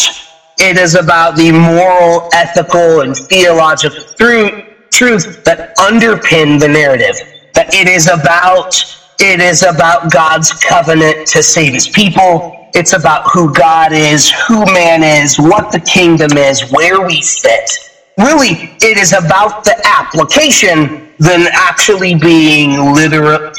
it 0.58 0.76
is 0.76 0.94
about 0.94 1.36
the 1.36 1.52
moral, 1.52 2.28
ethical, 2.34 3.00
and 3.00 3.16
theological 3.16 4.02
truth, 4.18 4.64
truth 4.90 5.44
that 5.44 5.74
underpin 5.76 6.60
the 6.60 6.68
narrative. 6.68 7.16
That 7.54 7.72
it 7.72 7.88
is 7.88 8.08
about 8.08 8.74
it 9.20 9.40
is 9.40 9.62
about 9.62 10.10
God's 10.10 10.52
covenant 10.52 11.26
to 11.28 11.42
save 11.42 11.74
His 11.74 11.88
people. 11.88 12.59
It's 12.74 12.92
about 12.92 13.28
who 13.32 13.52
God 13.52 13.92
is, 13.92 14.30
who 14.46 14.64
man 14.66 15.02
is, 15.02 15.38
what 15.38 15.72
the 15.72 15.80
kingdom 15.80 16.36
is, 16.36 16.70
where 16.70 17.06
we 17.06 17.22
fit. 17.22 17.70
Really, 18.18 18.76
it 18.80 18.98
is 18.98 19.12
about 19.12 19.64
the 19.64 19.80
application 19.84 21.12
than 21.18 21.46
actually 21.52 22.14
being 22.14 22.94
literal 22.94 23.52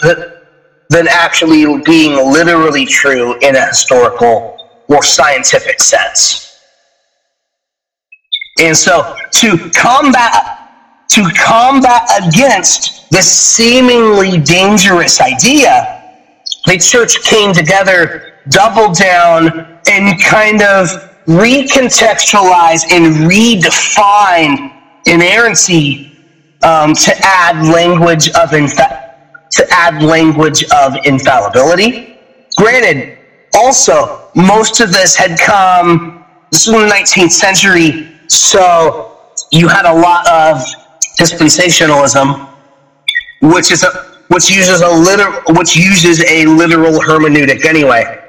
than 0.89 1.07
actually 1.07 1.82
being 1.84 2.16
literally 2.34 2.86
true 2.86 3.38
in 3.39 3.55
a 3.55 3.68
historical 3.68 4.57
or 4.89 5.01
scientific 5.01 5.80
sense. 5.80 6.59
And 8.59 8.76
so 8.76 9.16
to 9.32 9.70
combat 9.72 10.62
to 11.12 11.30
combat 11.32 12.09
against 12.26 13.09
this 13.09 13.30
seemingly 13.30 14.39
dangerous 14.39 15.20
idea, 15.20 16.01
the 16.66 16.78
church 16.78 17.22
came 17.24 17.53
together, 17.53 18.31
doubled 18.50 18.96
down, 18.96 19.80
and 19.89 20.22
kind 20.24 20.62
of 20.62 20.88
recontextualize 21.26 22.92
and 22.92 23.30
redefine 23.30 24.74
inerrancy 25.06 26.18
um, 26.64 26.94
to 26.94 27.14
add 27.24 27.66
language 27.68 28.30
of 28.32 28.54
infection 28.54 29.02
to 29.52 29.68
add 29.70 30.02
language 30.02 30.64
of 30.72 30.96
infallibility. 31.06 32.18
Granted, 32.58 33.18
also, 33.54 34.30
most 34.36 34.80
of 34.80 34.92
this 34.92 35.16
had 35.16 35.38
come, 35.39 36.26
this 36.52 36.68
was 36.68 36.76
in 36.76 36.88
the 36.88 36.94
19th 36.94 37.32
century, 37.32 38.18
so 38.28 39.18
you 39.52 39.68
had 39.68 39.86
a 39.86 39.94
lot 39.94 40.28
of 40.30 40.64
dispensationalism, 41.20 42.50
which 43.42 43.72
is 43.72 43.84
a 43.84 44.12
which 44.30 44.50
uses 44.50 44.80
a 44.80 44.88
literal 44.88 45.42
which 45.50 45.76
uses 45.76 46.24
a 46.24 46.46
literal 46.46 46.94
hermeneutic 47.02 47.66
anyway. 47.66 48.20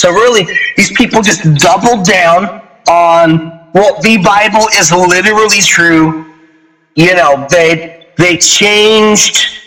So 0.00 0.10
really, 0.10 0.46
these 0.78 0.90
people 0.92 1.20
just 1.20 1.42
doubled 1.56 2.06
down 2.06 2.66
on 2.88 3.68
well, 3.74 4.00
the 4.00 4.16
Bible 4.16 4.66
is 4.78 4.90
literally 4.90 5.60
true. 5.60 6.32
You 6.94 7.14
know, 7.14 7.46
they 7.50 8.06
they 8.16 8.38
changed 8.38 9.58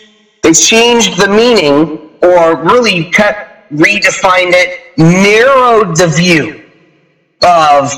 they 0.42 0.52
changed 0.52 1.20
the 1.20 1.28
meaning, 1.28 2.10
or 2.20 2.56
really 2.56 3.12
cut, 3.12 3.64
redefined 3.70 4.54
it, 4.54 4.98
narrowed 4.98 5.96
the 5.96 6.08
view 6.08 6.64
of 7.46 7.92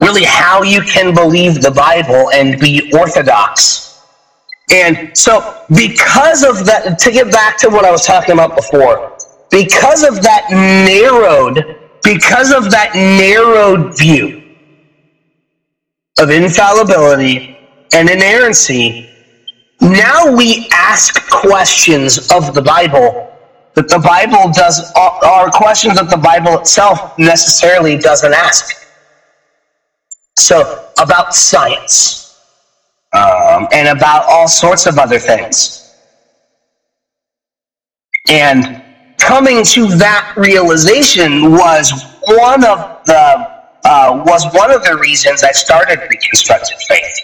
really 0.00 0.24
how 0.24 0.62
you 0.62 0.82
can 0.82 1.12
believe 1.12 1.62
the 1.62 1.72
Bible 1.72 2.30
and 2.30 2.60
be 2.60 2.92
orthodox. 2.96 4.00
And 4.70 5.18
so, 5.18 5.64
because 5.68 6.44
of 6.44 6.64
that, 6.66 6.96
to 7.00 7.10
get 7.10 7.32
back 7.32 7.58
to 7.58 7.68
what 7.70 7.84
I 7.84 7.90
was 7.90 8.06
talking 8.06 8.32
about 8.32 8.54
before, 8.54 9.15
because 9.50 10.02
of 10.02 10.22
that 10.22 10.46
narrowed 10.50 11.76
because 12.06 12.52
of 12.52 12.70
that 12.70 12.94
narrowed 12.94 13.98
view 13.98 14.54
of 16.20 16.30
infallibility 16.30 17.58
and 17.92 18.08
inerrancy, 18.08 19.10
now 19.80 20.32
we 20.32 20.68
ask 20.72 21.28
questions 21.28 22.30
of 22.30 22.54
the 22.54 22.62
Bible 22.62 23.28
that 23.74 23.88
the 23.88 23.98
Bible 23.98 24.52
does 24.52 24.92
are 24.94 25.50
questions 25.50 25.96
that 25.96 26.08
the 26.08 26.16
Bible 26.16 26.58
itself 26.60 27.18
necessarily 27.18 27.98
doesn't 27.98 28.32
ask. 28.32 28.86
So 30.38 30.88
about 31.00 31.34
science 31.34 32.40
um, 33.12 33.66
and 33.72 33.88
about 33.88 34.26
all 34.28 34.46
sorts 34.46 34.86
of 34.86 34.96
other 34.98 35.18
things, 35.18 35.92
and 38.28 38.85
coming 39.18 39.64
to 39.64 39.86
that 39.96 40.34
realization 40.36 41.52
was 41.52 41.92
one 42.26 42.64
of 42.64 43.04
the 43.06 43.56
uh, 43.84 44.22
was 44.26 44.44
one 44.52 44.72
of 44.72 44.82
the 44.82 44.96
reasons 44.96 45.44
I 45.44 45.52
started 45.52 46.00
Reconstructed 46.10 46.76
Faith 46.88 47.20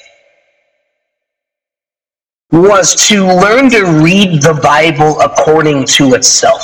was 2.53 2.95
to 3.09 3.26
learn 3.26 3.70
to 3.70 3.82
read 4.03 4.43
the 4.43 4.59
Bible 4.62 5.18
according 5.20 5.86
to 5.86 6.14
itself. 6.14 6.62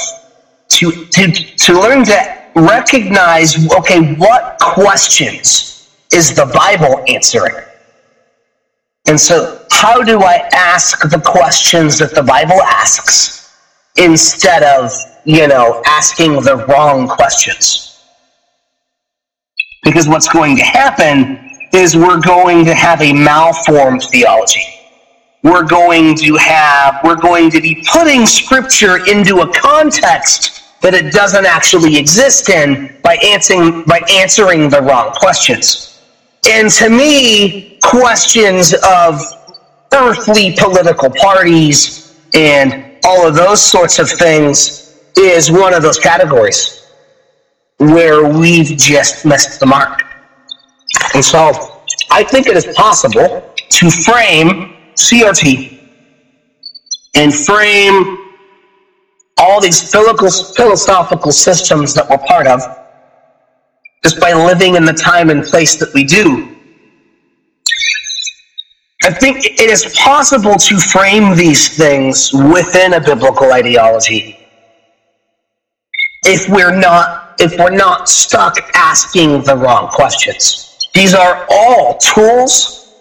To, 0.68 0.90
to, 1.06 1.32
to 1.32 1.72
learn 1.72 2.04
to 2.04 2.42
recognize, 2.54 3.72
okay, 3.72 4.14
what 4.14 4.58
questions 4.60 5.88
is 6.12 6.36
the 6.36 6.46
Bible 6.54 7.02
answering? 7.08 7.64
And 9.06 9.18
so, 9.18 9.64
how 9.70 10.02
do 10.02 10.20
I 10.20 10.48
ask 10.52 11.08
the 11.08 11.20
questions 11.20 11.98
that 11.98 12.14
the 12.14 12.22
Bible 12.22 12.60
asks 12.62 13.56
instead 13.96 14.62
of, 14.62 14.92
you 15.28 15.46
know, 15.46 15.82
asking 15.86 16.42
the 16.42 16.64
wrong 16.68 17.06
questions? 17.06 18.02
Because 19.84 20.08
what's 20.08 20.28
going 20.28 20.56
to 20.56 20.64
happen 20.64 21.38
is 21.72 21.96
we're 21.96 22.20
going 22.20 22.64
to 22.64 22.74
have 22.74 23.00
a 23.00 23.12
malformed 23.12 24.02
theology 24.02 24.78
we're 25.42 25.64
going 25.64 26.16
to 26.16 26.36
have, 26.36 27.00
we're 27.04 27.16
going 27.16 27.50
to 27.50 27.60
be 27.60 27.84
putting 27.90 28.26
scripture 28.26 29.06
into 29.06 29.40
a 29.40 29.52
context 29.52 30.80
that 30.82 30.94
it 30.94 31.12
doesn't 31.12 31.46
actually 31.46 31.96
exist 31.96 32.48
in 32.48 32.96
by 33.02 33.16
answering, 33.24 33.84
by 33.84 34.00
answering 34.10 34.68
the 34.68 34.80
wrong 34.82 35.12
questions. 35.14 36.02
And 36.48 36.70
to 36.72 36.88
me, 36.88 37.78
questions 37.82 38.74
of 38.84 39.20
earthly 39.92 40.54
political 40.58 41.10
parties 41.10 42.16
and 42.34 42.96
all 43.04 43.26
of 43.26 43.34
those 43.34 43.62
sorts 43.62 43.98
of 43.98 44.08
things 44.10 44.87
is 45.18 45.50
one 45.50 45.74
of 45.74 45.82
those 45.82 45.98
categories 45.98 46.86
where 47.78 48.28
we've 48.28 48.76
just 48.76 49.24
missed 49.24 49.60
the 49.60 49.66
mark. 49.66 50.02
And 51.14 51.24
so 51.24 51.82
I 52.10 52.24
think 52.24 52.46
it 52.46 52.56
is 52.56 52.66
possible 52.76 53.54
to 53.70 53.90
frame 53.90 54.76
CRT 54.94 55.78
and 57.14 57.34
frame 57.34 58.18
all 59.38 59.60
these 59.60 59.92
philosophical 59.92 61.32
systems 61.32 61.94
that 61.94 62.08
we're 62.10 62.18
part 62.18 62.46
of 62.46 62.60
just 64.04 64.20
by 64.20 64.32
living 64.32 64.74
in 64.74 64.84
the 64.84 64.92
time 64.92 65.30
and 65.30 65.44
place 65.44 65.76
that 65.76 65.92
we 65.94 66.04
do. 66.04 66.56
I 69.04 69.10
think 69.10 69.44
it 69.44 69.70
is 69.70 69.94
possible 69.96 70.54
to 70.54 70.78
frame 70.78 71.36
these 71.36 71.76
things 71.76 72.32
within 72.32 72.94
a 72.94 73.00
biblical 73.00 73.52
ideology 73.52 74.37
if 76.28 76.48
we're 76.48 76.78
not 76.78 77.40
if 77.40 77.56
we're 77.58 77.70
not 77.70 78.08
stuck 78.08 78.56
asking 78.74 79.42
the 79.44 79.56
wrong 79.56 79.88
questions. 79.88 80.88
These 80.92 81.14
are 81.14 81.46
all 81.50 81.96
tools 81.98 82.92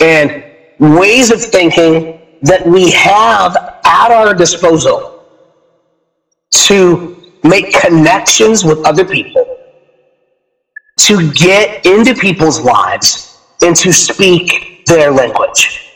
and 0.00 0.42
ways 0.78 1.30
of 1.30 1.40
thinking 1.40 2.20
that 2.42 2.66
we 2.66 2.90
have 2.90 3.54
at 3.84 4.10
our 4.10 4.34
disposal 4.34 5.24
to 6.50 7.22
make 7.44 7.72
connections 7.74 8.64
with 8.64 8.84
other 8.86 9.04
people, 9.04 9.58
to 10.96 11.30
get 11.32 11.84
into 11.84 12.14
people's 12.14 12.60
lives, 12.60 13.38
and 13.62 13.76
to 13.76 13.92
speak 13.92 14.84
their 14.86 15.10
language. 15.10 15.92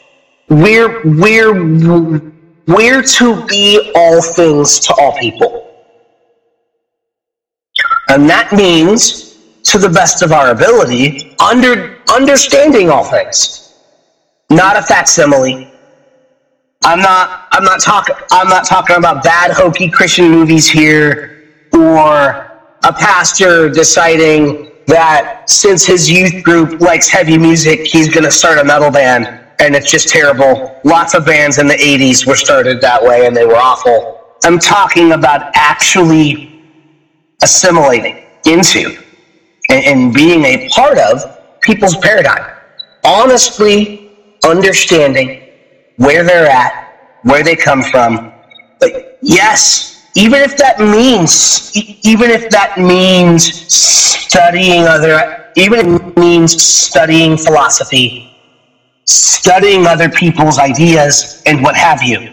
We're, 0.48 1.02
we're, 1.04 2.32
we're 2.66 3.02
to 3.02 3.46
be 3.46 3.92
all 3.94 4.22
things 4.22 4.78
to 4.80 4.94
all 4.94 5.16
people. 5.18 5.65
And 8.08 8.28
that 8.30 8.52
means, 8.52 9.38
to 9.64 9.78
the 9.78 9.88
best 9.88 10.22
of 10.22 10.32
our 10.32 10.50
ability, 10.50 11.36
under, 11.38 11.98
understanding 12.08 12.90
all 12.90 13.04
things 13.04 13.66
not 14.50 14.76
a 14.76 14.82
facsimile. 14.82 15.72
I'm 16.84 17.00
not. 17.00 17.48
I'm 17.50 17.64
not 17.64 17.80
talking. 17.80 18.14
I'm 18.30 18.48
not 18.48 18.64
talking 18.64 18.96
about 18.96 19.24
bad 19.24 19.50
hokey 19.50 19.90
Christian 19.90 20.30
movies 20.30 20.68
here, 20.68 21.50
or 21.72 22.60
a 22.84 22.92
pastor 22.92 23.68
deciding 23.68 24.70
that 24.86 25.50
since 25.50 25.84
his 25.84 26.08
youth 26.08 26.44
group 26.44 26.80
likes 26.80 27.08
heavy 27.08 27.36
music, 27.36 27.80
he's 27.80 28.08
going 28.08 28.22
to 28.22 28.30
start 28.30 28.58
a 28.58 28.64
metal 28.64 28.90
band, 28.90 29.26
and 29.58 29.74
it's 29.74 29.90
just 29.90 30.08
terrible. 30.08 30.80
Lots 30.84 31.14
of 31.14 31.26
bands 31.26 31.58
in 31.58 31.66
the 31.66 31.74
'80s 31.74 32.24
were 32.24 32.36
started 32.36 32.80
that 32.82 33.02
way, 33.02 33.26
and 33.26 33.36
they 33.36 33.46
were 33.46 33.56
awful. 33.56 34.20
I'm 34.44 34.60
talking 34.60 35.12
about 35.12 35.50
actually 35.54 36.55
assimilating 37.42 38.24
into 38.46 39.02
and, 39.70 39.84
and 39.84 40.14
being 40.14 40.44
a 40.44 40.68
part 40.68 40.98
of 40.98 41.60
people's 41.60 41.96
paradigm. 41.96 42.52
Honestly, 43.04 44.10
understanding 44.44 45.42
where 45.96 46.24
they're 46.24 46.48
at, 46.48 47.18
where 47.22 47.42
they 47.42 47.56
come 47.56 47.82
from. 47.82 48.32
But 48.80 49.18
yes, 49.22 50.10
even 50.14 50.40
if 50.42 50.56
that 50.56 50.80
means, 50.80 51.76
even 52.04 52.30
if 52.30 52.50
that 52.50 52.78
means 52.78 53.44
studying 53.72 54.82
other, 54.84 55.52
even 55.56 55.80
if 55.80 56.02
it 56.02 56.16
means 56.16 56.62
studying 56.62 57.36
philosophy, 57.36 58.34
studying 59.04 59.86
other 59.86 60.08
people's 60.08 60.58
ideas, 60.58 61.42
and 61.46 61.62
what 61.62 61.76
have 61.76 62.02
you. 62.02 62.32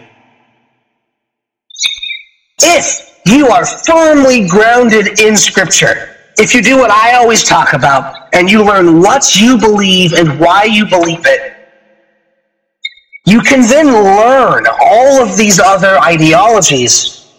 If 2.60 3.13
you 3.26 3.48
are 3.48 3.64
firmly 3.64 4.46
grounded 4.46 5.20
in 5.20 5.36
Scripture, 5.36 6.16
if 6.36 6.54
you 6.54 6.62
do 6.62 6.76
what 6.76 6.90
I 6.90 7.14
always 7.14 7.44
talk 7.44 7.72
about, 7.72 8.28
and 8.34 8.50
you 8.50 8.64
learn 8.64 9.00
what 9.00 9.36
you 9.36 9.58
believe 9.58 10.12
and 10.14 10.38
why 10.38 10.64
you 10.64 10.86
believe 10.86 11.22
it, 11.24 11.52
you 13.26 13.40
can 13.40 13.62
then 13.62 13.86
learn 13.86 14.66
all 14.80 15.22
of 15.22 15.36
these 15.36 15.58
other 15.58 15.98
ideologies 16.00 17.32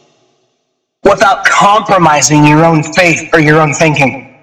without 1.04 1.46
compromising 1.46 2.44
your 2.46 2.66
own 2.66 2.82
faith 2.82 3.30
or 3.34 3.40
your 3.40 3.62
own 3.62 3.74
thinking. 3.74 4.36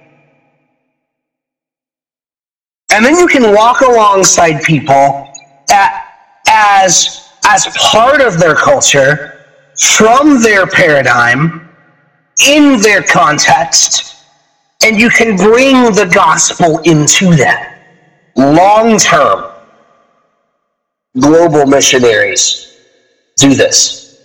And 2.93 3.05
then 3.05 3.17
you 3.17 3.27
can 3.27 3.55
walk 3.55 3.81
alongside 3.81 4.63
people 4.63 5.29
at, 5.71 6.07
as, 6.47 7.33
as 7.45 7.67
part 7.77 8.21
of 8.21 8.39
their 8.39 8.55
culture, 8.55 9.42
from 9.81 10.43
their 10.43 10.67
paradigm, 10.67 11.69
in 12.47 12.81
their 12.81 13.03
context, 13.03 14.25
and 14.85 14.99
you 14.99 15.11
can 15.11 15.37
bring 15.37 15.93
the 15.95 16.11
gospel 16.13 16.79
into 16.81 17.35
that 17.37 17.69
long 18.37 18.99
term 18.99 19.53
global 21.19 21.67
missionaries 21.67 22.73
do 23.37 23.55
this. 23.55 24.19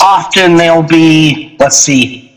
Often 0.00 0.56
they'll 0.56 0.82
be, 0.82 1.56
let's 1.58 1.76
see, 1.76 2.32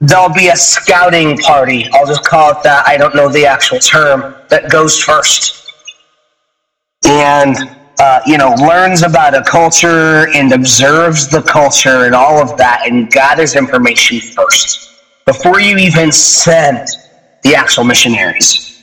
there'll 0.00 0.32
be 0.32 0.48
a 0.48 0.56
scouting 0.56 1.38
party. 1.38 1.86
I'll 1.92 2.06
just 2.06 2.24
call 2.24 2.50
it 2.50 2.62
that. 2.64 2.86
I 2.86 2.96
don't 2.96 3.14
know 3.14 3.28
the 3.28 3.46
actual 3.46 3.78
term 3.78 4.36
that 4.48 4.70
goes 4.70 5.00
first. 5.00 5.72
And, 7.04 7.76
uh, 7.98 8.20
you 8.26 8.36
know, 8.36 8.50
learns 8.58 9.02
about 9.02 9.34
a 9.34 9.42
culture 9.42 10.28
and 10.34 10.52
observes 10.52 11.28
the 11.28 11.42
culture 11.42 12.04
and 12.04 12.14
all 12.14 12.40
of 12.40 12.56
that 12.58 12.82
and 12.86 13.10
gathers 13.10 13.56
information 13.56 14.20
first 14.20 14.90
before 15.24 15.60
you 15.60 15.76
even 15.78 16.12
send 16.12 16.86
the 17.42 17.54
actual 17.54 17.84
missionaries. 17.84 18.82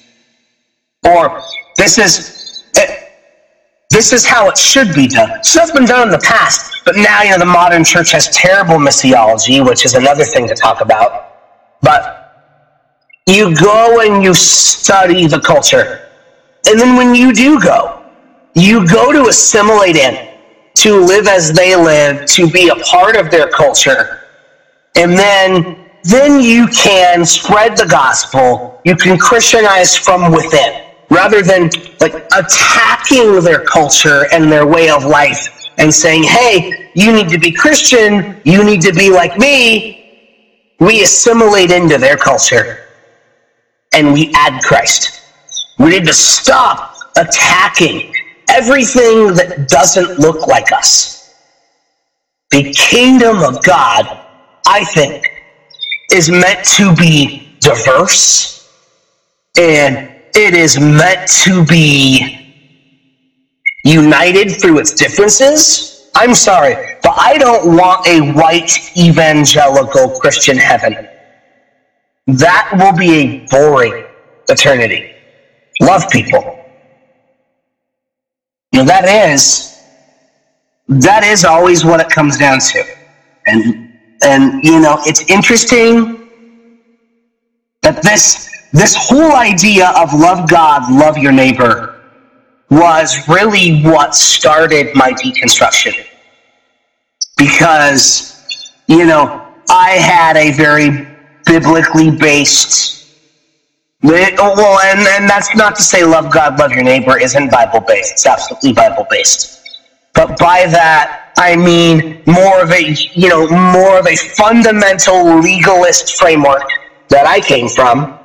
Or 1.06 1.42
this 1.78 1.98
is 1.98 2.64
this 3.92 4.12
is 4.12 4.26
how 4.26 4.50
it 4.50 4.58
should 4.58 4.96
be 4.96 5.08
done. 5.08 5.44
Stuff's 5.44 5.72
been 5.72 5.86
done 5.86 6.08
in 6.08 6.10
the 6.10 6.24
past, 6.26 6.84
but 6.84 6.96
now 6.96 7.22
you 7.22 7.30
know 7.30 7.38
the 7.38 7.46
modern 7.46 7.84
church 7.84 8.12
has 8.12 8.28
terrible 8.30 8.78
missiology, 8.78 9.64
which 9.64 9.86
is 9.86 9.94
another 9.94 10.24
thing 10.24 10.48
to 10.48 10.56
talk 10.56 10.82
about. 10.82 11.36
But 11.82 12.24
you 13.28 13.56
go 13.56 14.00
and 14.00 14.24
you 14.24 14.34
study 14.34 15.28
the 15.28 15.40
culture. 15.40 16.10
And 16.68 16.80
then 16.80 16.96
when 16.96 17.14
you 17.14 17.34
do 17.34 17.60
go, 17.60 18.03
you 18.56 18.88
go 18.88 19.12
to 19.12 19.28
assimilate 19.28 19.96
in, 19.96 20.30
to 20.76 21.00
live 21.00 21.28
as 21.28 21.52
they 21.52 21.76
live, 21.76 22.26
to 22.26 22.50
be 22.50 22.70
a 22.70 22.76
part 22.76 23.16
of 23.16 23.32
their 23.32 23.48
culture. 23.50 24.22
And 24.96 25.14
then 25.14 25.80
then 26.04 26.42
you 26.42 26.68
can 26.68 27.26
spread 27.26 27.78
the 27.78 27.86
gospel. 27.86 28.82
You 28.84 28.96
can 28.96 29.18
Christianize 29.18 29.96
from 29.96 30.32
within 30.32 30.84
rather 31.10 31.42
than 31.42 31.70
like 32.02 32.14
attacking 32.38 33.42
their 33.42 33.64
culture 33.64 34.26
and 34.34 34.52
their 34.52 34.68
way 34.68 34.90
of 34.90 35.06
life 35.06 35.48
and 35.78 35.94
saying, 35.94 36.24
hey, 36.24 36.92
you 36.94 37.14
need 37.14 37.30
to 37.30 37.40
be 37.40 37.52
Christian, 37.52 38.42
you 38.44 38.64
need 38.64 38.82
to 38.82 38.92
be 38.94 39.10
like 39.12 39.38
me. 39.38 40.76
We 40.80 41.04
assimilate 41.04 41.72
into 41.72 41.98
their 41.98 42.18
culture 42.18 42.86
and 43.94 44.12
we 44.12 44.32
add 44.36 44.62
Christ. 44.62 45.22
We 45.80 45.92
need 45.92 46.06
to 46.06 46.14
stop 46.14 46.98
attacking 47.16 48.14
everything 48.50 49.34
that 49.36 49.68
doesn't 49.68 50.20
look 50.20 50.48
like 50.48 50.72
us. 50.72 51.34
The 52.52 52.72
kingdom 52.74 53.38
of 53.44 53.64
God, 53.64 54.06
I 54.68 54.84
think, 54.84 55.26
is 56.12 56.30
meant 56.30 56.64
to 56.76 56.96
be 56.96 57.58
diverse 57.60 58.70
and 59.58 60.10
it 60.36 60.54
is 60.54 60.80
meant 60.80 61.30
to 61.44 61.66
be 61.66 62.56
united 63.84 64.50
through 64.62 64.80
its 64.80 64.94
differences. 64.94 66.12
I'm 66.16 66.34
sorry, 66.34 66.76
but 67.04 67.14
I 67.18 67.38
don't 67.38 67.76
want 67.76 68.08
a 68.08 68.32
white 68.34 68.92
evangelical 68.98 70.20
Christian 70.20 70.58
heaven. 70.58 71.08
That 72.28 72.70
will 72.74 72.98
be 72.98 73.14
a 73.14 73.48
boring 73.48 74.06
eternity. 74.48 75.14
Love 75.82 76.10
people. 76.10 76.63
You 78.74 78.80
know, 78.80 78.86
that 78.86 79.06
is, 79.06 79.80
that 80.88 81.24
is 81.24 81.46
always 81.46 81.86
what 81.86 82.00
it 82.00 82.10
comes 82.10 82.38
down 82.38 82.60
to. 82.60 82.84
And, 83.46 83.94
and, 84.24 84.64
you 84.64 84.80
know, 84.80 84.98
it's 85.06 85.30
interesting 85.30 86.28
that 87.84 88.02
this, 88.02 88.50
this 88.72 88.96
whole 88.98 89.34
idea 89.34 89.90
of 89.96 90.12
love 90.16 90.50
God, 90.50 90.92
love 90.92 91.20
your 91.20 91.32
neighbor 91.32 92.02
was 92.72 93.28
really 93.28 93.84
what 93.84 94.16
started 94.16 94.96
my 94.96 95.12
deconstruction. 95.12 95.94
Because, 97.38 98.74
you 98.88 99.06
know, 99.06 99.54
I 99.70 99.92
had 99.92 100.36
a 100.36 100.52
very 100.52 101.08
biblically 101.46 102.10
based 102.10 103.03
well, 104.04 104.80
and, 104.86 105.00
and 105.00 105.30
that's 105.30 105.56
not 105.56 105.76
to 105.76 105.82
say 105.82 106.04
love 106.04 106.32
God, 106.32 106.60
love 106.60 106.72
your 106.72 106.84
neighbor 106.84 107.18
isn't 107.18 107.50
Bible 107.50 107.80
based. 107.80 108.14
It's 108.14 108.26
absolutely 108.26 108.74
Bible 108.74 109.08
based. 109.10 109.62
But 110.14 110.38
by 110.38 110.68
that, 110.68 111.34
I 111.38 111.56
mean 111.56 112.22
more 112.28 112.62
of 112.62 112.72
a, 112.72 112.92
you 113.14 113.30
know, 113.30 113.48
more 113.50 113.98
of 113.98 114.06
a 114.06 114.16
fundamental 114.16 115.40
legalist 115.40 116.18
framework 116.18 116.70
that 117.10 117.26
I 117.26 117.40
came 117.40 117.68
from. 117.68 118.20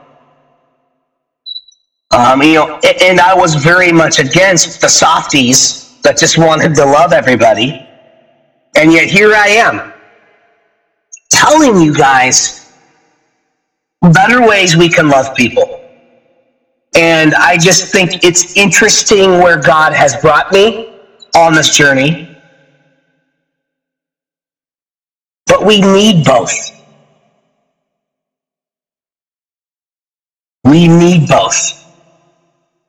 Um, 2.11 2.43
you 2.43 2.55
know, 2.55 2.81
and 3.03 3.21
I 3.21 3.35
was 3.35 3.55
very 3.55 3.93
much 3.93 4.19
against 4.19 4.81
the 4.81 4.89
softies 4.89 5.99
that 6.03 6.19
just 6.19 6.39
wanted 6.39 6.75
to 6.75 6.85
love 6.85 7.13
everybody. 7.13 7.87
And 8.77 8.93
yet 8.93 9.09
here 9.09 9.35
I 9.35 9.49
am 9.49 9.93
telling 11.31 11.81
you 11.81 11.95
guys 11.95 12.58
better 14.03 14.47
ways 14.47 14.77
we 14.77 14.89
can 14.89 15.09
love 15.09 15.35
people. 15.35 15.81
And 16.97 17.35
I 17.35 17.57
just 17.59 17.93
think 17.93 18.25
it's 18.25 18.57
interesting 18.57 19.39
where 19.39 19.61
God 19.61 19.93
has 19.93 20.17
brought 20.17 20.53
me 20.53 20.91
on 21.37 21.55
this 21.55 21.77
journey. 21.77 22.37
But 25.47 25.65
we 25.65 25.81
need 25.81 26.25
both. 26.25 26.53
We 30.65 30.89
need 30.89 31.29
both. 31.29 31.75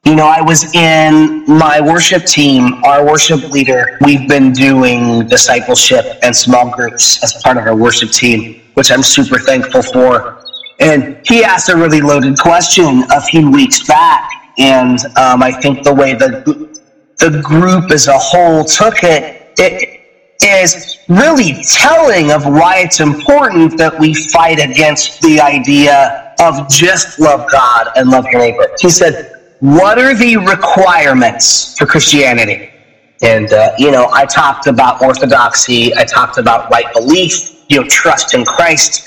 You 0.05 0.16
know, 0.16 0.28
I 0.28 0.41
was 0.41 0.74
in 0.74 1.45
my 1.47 1.80
worship 1.82 2.26
team, 2.26 2.84
our 2.86 3.05
worship 3.05 3.51
leader. 3.51 3.97
We've 4.01 4.28
been 4.28 4.51
doing 4.53 5.28
discipleship 5.28 6.05
and 6.24 6.36
small 6.36 6.72
groups 6.72 7.24
as 7.24 7.34
part 7.43 7.57
of 7.57 7.66
our 7.68 7.76
worship 7.76 8.12
team, 8.12 8.62
which 8.74 8.91
I'm 8.91 9.03
super 9.03 9.39
thankful 9.39 9.84
for. 9.84 10.39
And 10.80 11.20
he 11.26 11.44
asked 11.44 11.70
a 11.70 11.76
really 11.76 12.02
loaded 12.02 12.38
question 12.38 13.04
a 13.12 13.22
few 13.22 13.52
weeks 13.52 13.86
back. 13.86 14.30
And 14.58 15.00
um, 15.18 15.44
I 15.44 15.52
think 15.52 15.84
the 15.84 15.94
way 15.94 16.14
the, 16.14 16.80
the 17.18 17.42
group 17.42 17.92
as 17.92 18.08
a 18.08 18.18
whole 18.18 18.64
took 18.64 19.04
it, 19.04 19.54
it 19.58 20.00
is 20.42 20.98
really 21.10 21.64
telling 21.64 22.32
of 22.32 22.46
why 22.46 22.80
it's 22.80 23.02
important 23.02 23.78
that 23.78 23.98
we 24.00 24.14
fight 24.14 24.60
against 24.60 25.22
the 25.22 25.42
idea 25.42 26.34
of 26.40 26.70
just 26.70 27.20
love 27.20 27.50
God 27.52 27.90
and 27.98 28.10
love 28.10 28.26
your 28.32 28.40
neighbor. 28.40 28.70
He 28.80 28.90
said, 28.90 29.36
what 29.60 30.00
are 30.00 30.16
the 30.16 30.38
requirements 30.38 31.78
for 31.78 31.86
Christianity? 31.86 32.72
And, 33.22 33.52
uh, 33.52 33.72
you 33.78 33.92
know, 33.92 34.08
I 34.14 34.26
talked 34.26 34.68
about 34.68 35.02
orthodoxy, 35.02 35.94
I 35.96 36.06
talked 36.06 36.38
about 36.38 36.72
right 36.72 36.86
belief, 36.94 37.66
you 37.68 37.82
know, 37.82 37.88
trust 37.90 38.34
in 38.34 38.46
Christ, 38.46 39.06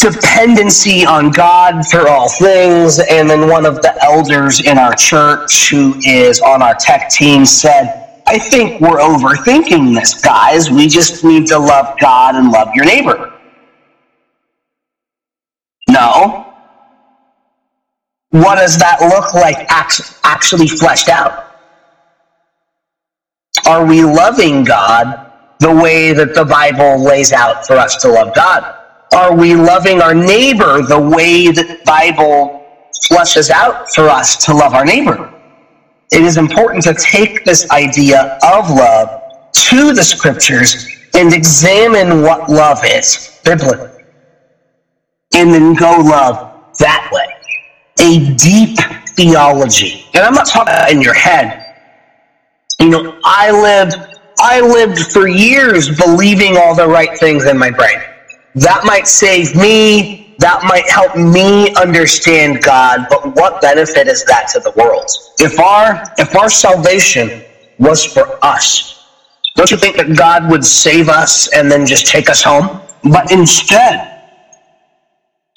dependency 0.00 1.04
on 1.04 1.30
God 1.30 1.86
for 1.86 2.08
all 2.08 2.28
things. 2.28 2.98
And 2.98 3.28
then 3.28 3.48
one 3.48 3.66
of 3.66 3.76
the 3.82 3.96
elders 4.02 4.60
in 4.60 4.78
our 4.78 4.94
church 4.94 5.70
who 5.70 5.94
is 6.04 6.40
on 6.40 6.62
our 6.62 6.74
tech 6.74 7.10
team 7.10 7.44
said, 7.44 8.22
I 8.26 8.38
think 8.38 8.80
we're 8.80 8.98
overthinking 8.98 9.94
this, 9.94 10.20
guys. 10.20 10.70
We 10.70 10.88
just 10.88 11.24
need 11.24 11.46
to 11.48 11.58
love 11.58 11.98
God 12.00 12.36
and 12.36 12.50
love 12.50 12.68
your 12.74 12.84
neighbor. 12.84 13.32
No, 15.88 16.46
what 18.30 18.56
does 18.56 18.78
that 18.78 19.00
look 19.00 19.34
like 19.34 19.66
actually 19.68 20.68
fleshed 20.68 21.08
out? 21.08 21.56
Are 23.66 23.84
we 23.84 24.04
loving 24.04 24.62
God 24.62 25.32
the 25.58 25.74
way 25.74 26.12
that 26.12 26.34
the 26.34 26.44
Bible 26.44 27.02
lays 27.02 27.32
out 27.32 27.66
for 27.66 27.74
us 27.74 27.96
to 28.02 28.08
love 28.08 28.32
God? 28.34 28.79
Are 29.14 29.34
we 29.34 29.54
loving 29.54 30.00
our 30.00 30.14
neighbor 30.14 30.82
the 30.82 31.00
way 31.00 31.48
that 31.48 31.66
the 31.66 31.80
Bible 31.84 32.64
flushes 33.08 33.50
out 33.50 33.90
for 33.90 34.08
us 34.08 34.44
to 34.44 34.54
love 34.54 34.74
our 34.74 34.84
neighbor? 34.84 35.32
It 36.12 36.22
is 36.22 36.36
important 36.36 36.84
to 36.84 36.94
take 36.94 37.44
this 37.44 37.68
idea 37.70 38.38
of 38.42 38.70
love 38.70 39.22
to 39.52 39.92
the 39.92 40.02
scriptures 40.02 40.88
and 41.14 41.32
examine 41.32 42.22
what 42.22 42.48
love 42.48 42.80
is 42.84 43.40
biblically. 43.44 43.90
And 45.34 45.52
then 45.52 45.74
go 45.74 45.98
love 45.98 46.76
that 46.78 47.08
way 47.12 47.26
a 48.00 48.34
deep 48.34 48.78
theology. 49.08 50.06
And 50.14 50.24
I'm 50.24 50.34
not 50.34 50.46
talking 50.46 50.74
in 50.90 51.02
your 51.02 51.14
head. 51.14 51.76
You 52.80 52.88
know, 52.88 53.20
I 53.24 53.50
lived 53.50 53.96
I 54.42 54.60
lived 54.60 54.98
for 55.12 55.28
years 55.28 55.94
believing 55.98 56.56
all 56.56 56.74
the 56.74 56.86
right 56.86 57.18
things 57.18 57.44
in 57.44 57.58
my 57.58 57.70
brain. 57.70 58.00
That 58.54 58.82
might 58.84 59.06
save 59.06 59.54
me, 59.54 60.34
that 60.38 60.64
might 60.64 60.88
help 60.88 61.16
me 61.16 61.72
understand 61.74 62.62
God, 62.62 63.06
but 63.08 63.34
what 63.36 63.60
benefit 63.60 64.08
is 64.08 64.24
that 64.24 64.48
to 64.54 64.60
the 64.60 64.72
world? 64.72 65.08
If 65.38 65.60
our 65.60 66.02
if 66.18 66.34
our 66.34 66.50
salvation 66.50 67.44
was 67.78 68.04
for 68.04 68.38
us, 68.42 69.06
don't 69.56 69.70
you 69.70 69.76
think 69.76 69.96
that 69.96 70.16
God 70.16 70.50
would 70.50 70.64
save 70.64 71.08
us 71.08 71.52
and 71.54 71.70
then 71.70 71.86
just 71.86 72.06
take 72.06 72.28
us 72.28 72.42
home? 72.42 72.80
But 73.04 73.30
instead, 73.30 74.22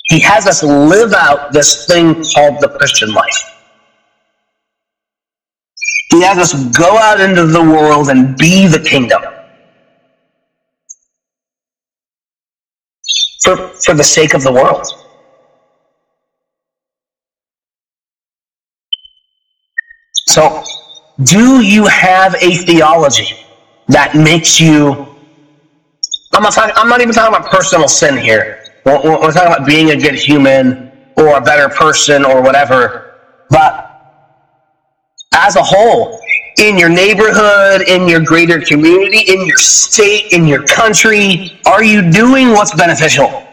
he 0.10 0.20
has 0.20 0.46
us 0.46 0.62
live 0.64 1.14
out 1.14 1.52
this 1.54 1.88
thing 1.88 2.16
called 2.36 2.62
the 2.62 2.76
Christian 2.78 3.14
life. 3.14 3.44
He 6.12 6.22
has 6.22 6.38
us 6.38 6.78
go 6.78 6.98
out 6.98 7.20
into 7.20 7.48
the 7.48 7.62
world 7.62 8.10
and 8.10 8.38
be 8.38 8.68
the 8.68 8.80
kingdom. 8.80 9.24
For, 13.44 13.56
for 13.86 13.94
the 13.94 14.04
sake 14.04 14.34
of 14.34 14.44
the 14.44 14.52
world. 14.52 14.88
So, 20.28 20.64
do 21.24 21.62
you 21.62 21.86
have 21.86 22.36
a 22.36 22.56
theology 22.56 23.36
that 23.90 24.16
makes 24.16 24.60
you 24.60 25.14
I'm 26.34 26.42
not 26.42 26.54
talking 26.54 26.74
I'm 26.76 26.90
not 26.90 27.02
even 27.02 27.14
talking 27.14 27.36
about 27.36 27.52
personal 27.52 27.88
sin 27.88 28.18
here. 28.18 28.64
We're, 28.86 29.02
we're 29.04 29.32
talking 29.32 29.54
about 29.54 29.68
being 29.68 29.92
a 29.92 29.96
good 29.96 30.16
human 30.16 30.92
or 31.16 31.38
a 31.38 31.42
better 31.42 31.70
person 31.70 32.26
or 32.26 32.42
whatever. 32.42 33.20
But 33.50 33.90
as 35.34 35.56
a 35.56 35.64
whole, 35.64 36.20
in 36.58 36.78
your 36.78 36.90
neighborhood, 36.90 37.82
in 37.88 38.08
your 38.08 38.22
greater 38.22 38.60
community, 38.60 39.20
in 39.32 39.46
your 39.46 39.58
state, 39.58 40.32
in 40.32 40.48
your 40.48 40.64
country, 40.66 41.60
are 41.66 41.84
you 41.84 42.12
doing 42.12 42.50
what's 42.50 42.74
beneficial? 42.76 43.46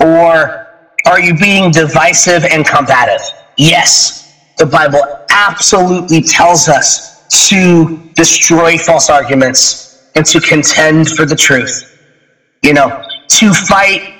Or 0.00 0.66
are 1.06 1.20
you 1.20 1.36
being 1.36 1.70
divisive 1.70 2.44
and 2.44 2.66
combative? 2.66 3.22
Yes, 3.56 4.34
the 4.58 4.66
Bible 4.66 5.02
absolutely 5.30 6.22
tells 6.22 6.68
us 6.68 7.26
to 7.48 7.98
destroy 8.14 8.78
false 8.78 9.10
arguments 9.10 10.10
and 10.14 10.24
to 10.26 10.40
contend 10.40 11.08
for 11.10 11.24
the 11.24 11.36
truth. 11.36 11.96
You 12.62 12.74
know, 12.74 13.02
to 13.28 13.54
fight 13.54 14.18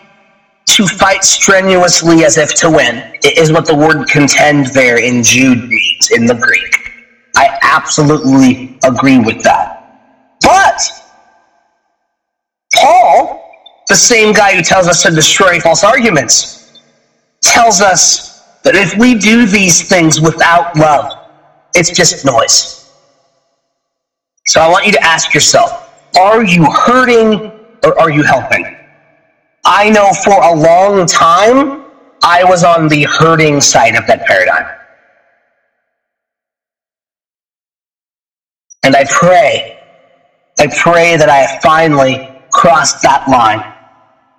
to 0.66 0.86
fight 0.86 1.24
strenuously 1.24 2.24
as 2.24 2.36
if 2.36 2.54
to 2.54 2.70
win, 2.70 3.02
is 3.24 3.50
what 3.50 3.66
the 3.66 3.74
word 3.74 4.06
contend 4.06 4.66
there 4.66 5.02
in 5.02 5.22
Jude 5.22 5.68
means 5.68 6.11
in 6.11 6.26
the 6.26 6.34
Greek. 6.34 6.88
I 7.39 7.57
absolutely 7.62 8.76
agree 8.82 9.20
with 9.20 9.45
that. 9.45 10.36
But 10.43 10.80
Paul, 12.74 13.41
the 13.86 13.95
same 13.95 14.32
guy 14.32 14.57
who 14.57 14.62
tells 14.62 14.89
us 14.89 15.05
to 15.05 15.12
destroy 15.12 15.61
false 15.61 15.84
arguments, 15.84 16.80
tells 17.41 17.80
us 17.80 18.43
that 18.64 18.74
if 18.74 18.99
we 18.99 19.14
do 19.14 19.47
these 19.47 19.89
things 19.89 20.20
without 20.20 20.76
love, 20.76 21.12
it's 21.76 21.91
just 21.91 22.26
noise. 22.26 22.91
So 24.49 24.61
I 24.61 24.68
want 24.68 24.86
you 24.86 24.93
to 24.93 25.05
ask 25.05 25.32
yourself 25.32 25.95
are 26.18 26.43
you 26.43 26.64
hurting 26.64 27.53
or 27.84 28.01
are 28.01 28.11
you 28.11 28.24
helping? 28.24 28.76
I 29.64 29.91
know 29.91 30.11
for 30.24 30.43
a 30.43 30.55
long 30.57 31.07
time 31.07 31.84
I 32.20 32.43
was 32.43 32.64
on 32.64 32.89
the 32.89 33.05
hurting 33.05 33.61
side 33.61 33.95
of 33.95 34.09
that 34.09 34.26
paradigm. 34.26 34.77
And 38.89 38.97
I 38.97 39.05
pray, 39.11 39.78
I 40.59 40.66
pray 40.80 41.18
that 41.18 41.28
I 41.28 41.36
have 41.36 41.61
finally 41.61 42.41
crossed 42.51 43.03
that 43.03 43.28
line 43.28 43.62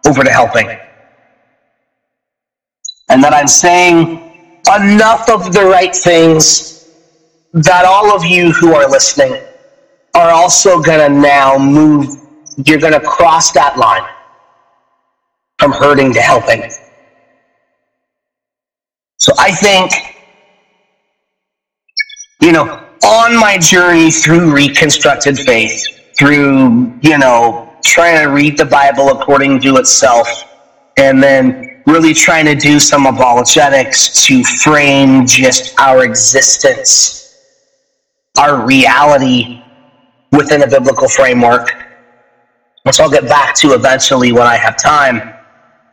over 0.08 0.24
to 0.24 0.32
helping. 0.32 0.68
And 3.10 3.24
that 3.24 3.32
I'm 3.32 3.48
saying 3.48 4.08
enough 4.76 5.30
of 5.30 5.54
the 5.54 5.66
right 5.66 5.96
things 5.96 6.90
that 7.54 7.86
all 7.86 8.12
of 8.12 8.26
you 8.26 8.52
who 8.52 8.74
are 8.74 8.90
listening 8.90 9.40
are 10.16 10.32
also 10.32 10.82
going 10.82 11.12
to 11.12 11.16
now 11.16 11.56
move, 11.56 12.08
you're 12.66 12.80
going 12.80 12.94
to 12.94 13.02
cross 13.02 13.52
that 13.52 13.78
line 13.78 14.10
from 15.60 15.74
hurting 15.74 16.12
to 16.14 16.22
helping. 16.22 16.72
So 19.18 19.32
I 19.38 19.52
think, 19.52 19.92
you 22.42 22.52
know, 22.52 22.89
on 23.04 23.36
my 23.36 23.58
journey 23.58 24.12
through 24.12 24.54
reconstructed 24.54 25.38
faith, 25.38 26.16
through, 26.18 26.94
you 27.02 27.18
know, 27.18 27.74
trying 27.84 28.22
to 28.24 28.30
read 28.32 28.58
the 28.58 28.66
Bible 28.66 29.10
according 29.10 29.60
to 29.62 29.78
itself, 29.78 30.28
and 30.98 31.24
then 31.24 31.82
really 31.86 32.14
trying 32.14 32.46
to 32.46 32.56
do 32.56 32.80
some 32.80 33.06
apologetics 33.06 34.26
to 34.26 34.44
frame 34.44 35.26
just 35.26 35.80
our 35.80 36.04
existence, 36.04 37.38
our 38.38 38.66
reality 38.66 39.62
within 40.32 40.62
a 40.62 40.68
biblical 40.68 41.08
framework, 41.08 41.72
which 42.84 43.00
I'll 43.00 43.10
get 43.10 43.24
back 43.24 43.56
to 43.56 43.74
eventually 43.74 44.32
when 44.32 44.46
I 44.46 44.58
have 44.58 44.78
time. 44.78 45.34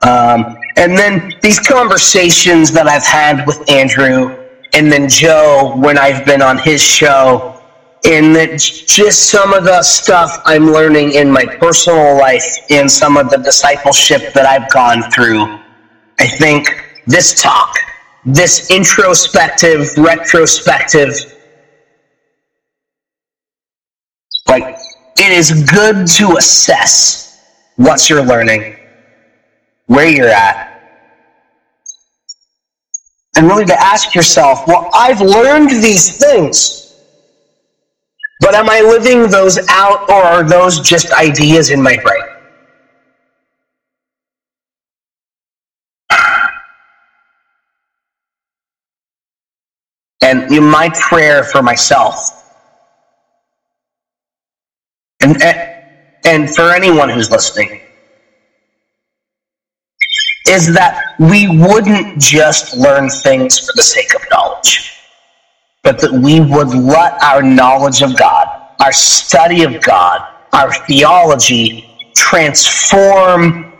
Um, 0.02 0.58
and 0.76 0.96
then 0.96 1.32
these 1.40 1.58
conversations 1.58 2.70
that 2.72 2.86
I've 2.86 3.04
had 3.04 3.46
with 3.46 3.68
Andrew 3.70 4.45
and 4.76 4.92
then 4.92 5.08
Joe 5.08 5.72
when 5.76 5.96
I've 5.96 6.26
been 6.26 6.42
on 6.42 6.58
his 6.58 6.82
show, 6.82 7.62
and 8.04 8.36
that 8.36 8.58
just 8.58 9.30
some 9.30 9.54
of 9.54 9.64
the 9.64 9.82
stuff 9.82 10.42
I'm 10.44 10.66
learning 10.66 11.12
in 11.12 11.32
my 11.32 11.46
personal 11.46 12.18
life 12.18 12.44
and 12.68 12.90
some 12.90 13.16
of 13.16 13.30
the 13.30 13.38
discipleship 13.38 14.34
that 14.34 14.44
I've 14.44 14.70
gone 14.70 15.10
through. 15.10 15.44
I 16.18 16.26
think 16.26 16.68
this 17.06 17.40
talk, 17.40 17.74
this 18.26 18.70
introspective, 18.70 19.96
retrospective, 19.96 21.14
like 24.46 24.76
it 25.18 25.32
is 25.32 25.64
good 25.72 26.06
to 26.06 26.36
assess 26.36 27.40
what 27.76 28.10
you're 28.10 28.24
learning 28.24 28.76
where 29.86 30.08
you're 30.08 30.28
at. 30.28 30.75
And 33.36 33.46
really 33.46 33.66
to 33.66 33.78
ask 33.78 34.14
yourself, 34.14 34.66
well, 34.66 34.88
I've 34.94 35.20
learned 35.20 35.70
these 35.70 36.16
things, 36.16 36.96
but 38.40 38.54
am 38.54 38.70
I 38.70 38.80
living 38.80 39.28
those 39.28 39.58
out 39.68 40.08
or 40.08 40.22
are 40.22 40.42
those 40.42 40.80
just 40.80 41.12
ideas 41.12 41.70
in 41.70 41.82
my 41.82 41.98
brain? 42.02 42.22
And 50.22 50.50
my 50.70 50.90
prayer 50.98 51.44
for 51.44 51.62
myself 51.62 52.36
and, 55.20 55.40
and 56.24 56.52
for 56.52 56.72
anyone 56.72 57.08
who's 57.08 57.30
listening 57.30 57.85
is 60.48 60.72
that 60.74 61.14
we 61.18 61.48
wouldn't 61.48 62.20
just 62.20 62.76
learn 62.76 63.08
things 63.08 63.58
for 63.58 63.72
the 63.74 63.82
sake 63.82 64.14
of 64.14 64.22
knowledge, 64.30 64.92
but 65.82 65.98
that 66.00 66.12
we 66.12 66.40
would 66.40 66.68
let 66.68 67.20
our 67.22 67.42
knowledge 67.42 68.02
of 68.02 68.16
God, 68.16 68.46
our 68.80 68.92
study 68.92 69.64
of 69.64 69.80
God, 69.82 70.20
our 70.52 70.72
theology 70.86 72.12
transform 72.14 73.72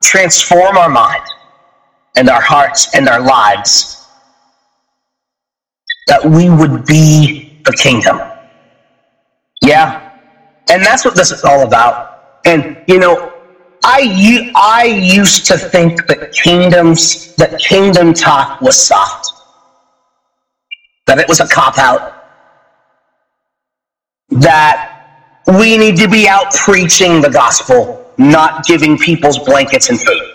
transform 0.00 0.78
our 0.78 0.88
mind 0.88 1.22
and 2.16 2.30
our 2.30 2.40
hearts 2.40 2.94
and 2.94 3.08
our 3.08 3.20
lives 3.20 4.06
that 6.06 6.24
we 6.24 6.48
would 6.48 6.86
be 6.86 7.60
the 7.64 7.72
kingdom. 7.72 8.18
Yeah. 9.62 10.12
And 10.70 10.82
that's 10.84 11.04
what 11.04 11.14
this 11.14 11.30
is 11.30 11.44
all 11.44 11.62
about. 11.62 12.40
And 12.44 12.82
you 12.88 12.98
know, 12.98 13.27
I, 13.84 14.50
I 14.54 14.84
used 14.84 15.46
to 15.46 15.56
think 15.56 16.06
that 16.06 16.32
kingdoms 16.32 17.34
that 17.36 17.58
kingdom 17.60 18.12
talk 18.12 18.60
was 18.60 18.76
soft, 18.76 19.30
that 21.06 21.18
it 21.18 21.28
was 21.28 21.40
a 21.40 21.48
cop 21.48 21.78
out, 21.78 22.24
that 24.30 24.98
we 25.46 25.78
need 25.78 25.96
to 25.96 26.08
be 26.08 26.28
out 26.28 26.52
preaching 26.52 27.20
the 27.20 27.30
gospel, 27.30 28.12
not 28.18 28.64
giving 28.66 28.98
people's 28.98 29.38
blankets 29.38 29.88
and 29.88 30.00
food. 30.00 30.34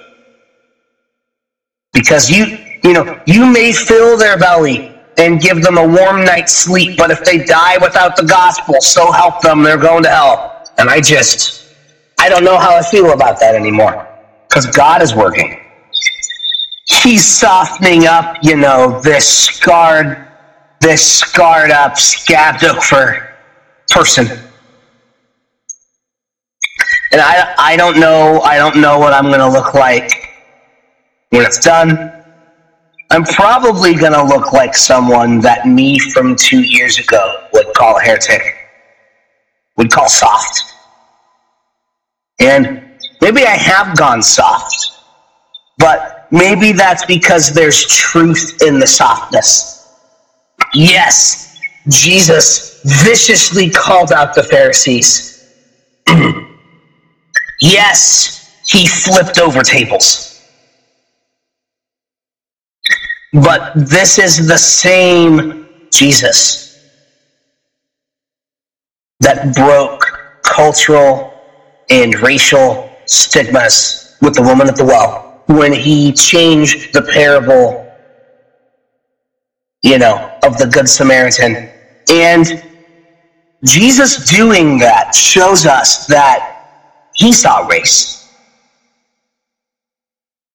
Because 1.92 2.30
you, 2.30 2.58
you 2.84 2.94
know, 2.94 3.22
you 3.28 3.46
may 3.46 3.72
fill 3.72 4.18
their 4.18 4.38
belly 4.38 4.96
and 5.18 5.40
give 5.40 5.62
them 5.62 5.78
a 5.78 5.88
warm 5.88 6.26
night's 6.26 6.54
sleep, 6.54 6.98
but 6.98 7.12
if 7.12 7.24
they 7.24 7.44
die 7.44 7.78
without 7.78 8.16
the 8.16 8.24
gospel, 8.24 8.82
so 8.82 9.12
help 9.12 9.42
them, 9.42 9.62
they're 9.62 9.78
going 9.78 10.04
to 10.04 10.10
hell. 10.10 10.68
And 10.80 10.90
I 10.90 11.02
just, 11.02 11.63
I 12.24 12.30
don't 12.30 12.46
know 12.46 12.58
how 12.58 12.74
I 12.74 12.82
feel 12.82 13.12
about 13.12 13.38
that 13.42 13.54
anymore 13.54 14.08
because 14.48 14.66
God 14.68 15.02
is 15.02 15.14
working. 15.14 15.60
He's 16.88 17.26
softening 17.26 18.06
up, 18.06 18.38
you 18.42 18.56
know, 18.56 19.02
this 19.02 19.28
scarred, 19.28 20.26
this 20.80 21.06
scarred 21.06 21.70
up, 21.70 21.98
scabbed 21.98 22.64
over 22.64 23.36
person. 23.90 24.26
And 27.12 27.20
I, 27.20 27.54
I 27.58 27.76
don't 27.76 28.00
know, 28.00 28.40
I 28.40 28.56
don't 28.58 28.78
know 28.78 29.00
what 29.00 29.14
I'm 29.14 29.26
going 29.26 29.40
to 29.40 29.50
look 29.50 29.74
like 29.74 30.30
when 31.32 31.46
it's 31.46 31.60
done. 31.60 32.24
I'm 33.12 33.26
probably 33.26 33.96
going 33.96 34.14
to 34.14 34.24
look 34.24 34.54
like 34.54 34.78
someone 34.78 35.42
that 35.42 35.68
me 35.68 36.00
from 36.00 36.38
two 36.38 36.62
years 36.62 37.00
ago 37.00 37.50
would 37.52 37.68
call 37.76 37.98
a 37.98 38.02
heretic, 38.02 38.44
would 39.76 39.92
call 39.92 40.08
soft. 40.08 40.73
And 42.40 42.84
maybe 43.22 43.44
I 43.44 43.56
have 43.56 43.98
gone 43.98 44.22
soft, 44.22 44.92
but 45.78 46.28
maybe 46.32 46.72
that's 46.72 47.06
because 47.06 47.54
there's 47.54 47.86
truth 47.88 48.62
in 48.66 48.80
the 48.80 48.88
softness. 48.88 49.74
Yes, 50.74 51.60
Jesus 51.90 52.82
viciously 53.04 53.70
called 53.70 54.12
out 54.12 54.34
the 54.34 54.44
Pharisees. 54.44 55.54
yes, 57.62 58.62
he 58.68 58.88
flipped 58.88 59.40
over 59.40 59.62
tables. 59.62 60.30
But 63.34 63.74
this 63.76 64.20
is 64.20 64.48
the 64.48 64.58
same 64.58 65.68
Jesus 65.92 66.80
that 69.22 69.56
broke 69.56 70.04
cultural 70.44 71.33
and 71.90 72.20
racial 72.20 72.90
stigmas 73.06 74.16
with 74.22 74.36
the 74.36 74.42
woman 74.42 74.68
at 74.68 74.76
the 74.76 74.86
well 74.86 75.44
when 75.48 75.74
he 75.74 76.12
changed 76.14 76.94
the 76.94 77.02
parable, 77.02 77.86
you 79.82 79.98
know, 79.98 80.38
of 80.44 80.58
the 80.58 80.66
Good 80.66 80.88
Samaritan. 80.88 81.70
And 82.12 82.64
Jesus 83.64 84.30
doing 84.30 84.78
that 84.80 85.14
shows 85.14 85.66
us 85.66 86.08
that 86.08 87.10
he 87.16 87.32
saw 87.32 87.66
race. 87.68 88.20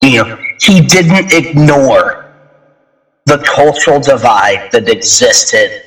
You 0.02 0.24
know, 0.24 0.38
he 0.60 0.80
didn't 0.80 1.32
ignore 1.32 2.34
the 3.26 3.38
cultural 3.38 4.00
divide 4.00 4.70
that 4.72 4.88
existed 4.88 5.82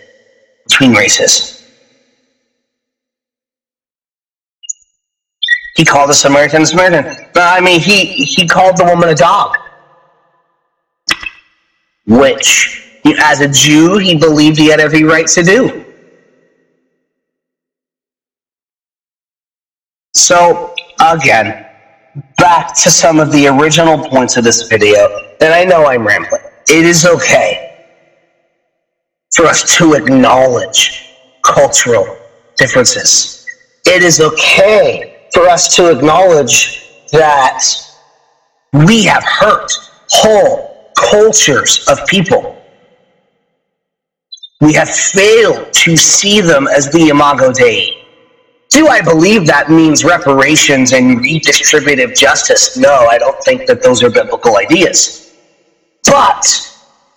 between 0.67 0.93
races. 0.93 1.61
He 5.76 5.86
called 5.86 6.09
a 6.09 6.13
Samaritan 6.13 6.65
Samaritan. 6.65 7.30
I 7.36 7.61
mean, 7.61 7.80
he, 7.80 8.05
he 8.05 8.47
called 8.47 8.78
the 8.78 8.86
woman 8.86 9.09
a 9.09 9.15
dog. 9.15 9.57
Which, 12.07 13.01
as 13.19 13.41
a 13.41 13.47
Jew, 13.47 13.97
he 13.97 14.15
believed 14.17 14.57
he 14.57 14.67
had 14.67 14.80
every 14.80 15.03
right 15.03 15.28
to 15.28 15.43
do. 15.43 15.86
So, 20.13 20.76
again, 20.99 21.65
back 22.38 22.76
to 22.84 22.91
some 22.91 23.19
of 23.19 23.32
the 23.32 23.47
original 23.47 23.97
points 24.09 24.36
of 24.38 24.43
this 24.43 24.67
video, 24.67 25.07
and 25.39 25.53
I 25.53 25.63
know 25.63 25.86
I'm 25.86 26.05
rambling. 26.05 26.41
It 26.67 26.86
is 26.86 27.05
okay 27.05 27.88
for 29.34 29.45
us 29.45 29.78
to 29.78 29.93
acknowledge 29.93 31.13
cultural 31.43 32.17
differences. 32.57 33.45
It 33.86 34.03
is 34.03 34.19
okay 34.19 35.11
for 35.34 35.47
us 35.47 35.75
to 35.75 35.89
acknowledge 35.89 36.89
that 37.11 37.63
we 38.86 39.03
have 39.03 39.23
hurt 39.23 39.71
whole 40.09 40.91
cultures 40.95 41.88
of 41.88 42.05
people. 42.07 42.57
We 44.61 44.73
have 44.73 44.89
failed 44.89 45.73
to 45.73 45.97
see 45.97 46.41
them 46.41 46.67
as 46.67 46.91
the 46.91 47.09
imago 47.09 47.51
Dei. 47.51 47.97
Do 48.69 48.88
I 48.88 49.01
believe 49.01 49.45
that 49.47 49.69
means 49.69 50.05
reparations 50.05 50.93
and 50.93 51.19
redistributive 51.19 52.17
justice? 52.17 52.77
No, 52.77 53.07
I 53.09 53.17
don't 53.17 53.41
think 53.43 53.65
that 53.67 53.84
those 53.84 54.01
are 54.03 54.09
biblical 54.09 54.57
ideas. 54.57 55.36
But 56.05 56.45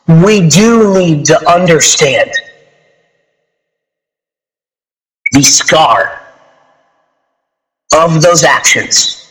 we 0.08 0.48
do 0.48 0.98
need 0.98 1.24
to 1.26 1.50
understand 1.50 2.30
the 5.32 5.42
scar 5.42 6.23
of 7.94 8.20
those 8.22 8.44
actions. 8.44 9.30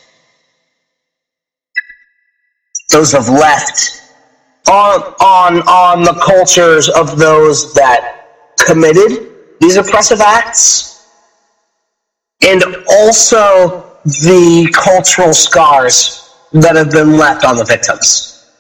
Those 2.90 3.12
have 3.12 3.30
left 3.30 4.02
on, 4.70 5.02
on, 5.20 5.62
on 5.68 6.04
the 6.04 6.14
cultures 6.24 6.90
of 6.90 7.18
those 7.18 7.74
that 7.74 8.26
committed 8.66 9.30
these 9.60 9.78
oppressive 9.78 10.22
acts 10.22 11.08
and 12.42 12.64
also 12.90 13.90
the 14.06 14.70
cultural 14.74 15.34
scars 15.34 16.36
that 16.52 16.76
have 16.76 16.92
been 16.92 17.18
left 17.18 17.46
on 17.46 17.56
the 17.56 17.64
victims. 17.64 18.52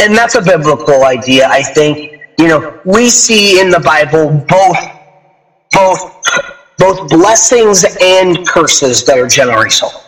And 0.00 0.16
that's 0.16 0.34
a 0.34 0.42
biblical 0.42 1.04
idea, 1.04 1.46
I 1.48 1.62
think. 1.62 2.20
You 2.38 2.48
know, 2.48 2.80
we 2.84 3.08
see 3.08 3.60
in 3.60 3.70
the 3.70 3.80
Bible 3.80 4.44
both 4.48 4.76
both 5.72 6.13
both 6.78 7.08
blessings 7.08 7.84
and 8.00 8.46
curses 8.46 9.04
that 9.04 9.18
are 9.18 9.26
generational 9.26 10.02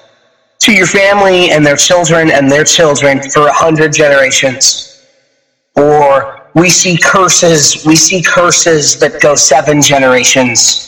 to 0.59 0.73
your 0.73 0.87
family 0.87 1.51
and 1.51 1.64
their 1.64 1.77
children 1.77 2.31
and 2.31 2.51
their 2.51 2.64
children 2.64 3.21
for 3.31 3.47
a 3.47 3.53
hundred 3.53 3.93
generations. 3.93 5.05
Or 5.77 6.49
we 6.55 6.71
see 6.71 6.97
curses, 6.97 7.85
we 7.85 7.97
see 7.97 8.23
curses 8.23 8.99
that 9.01 9.21
go 9.21 9.35
seven 9.35 9.83
generations 9.83 10.87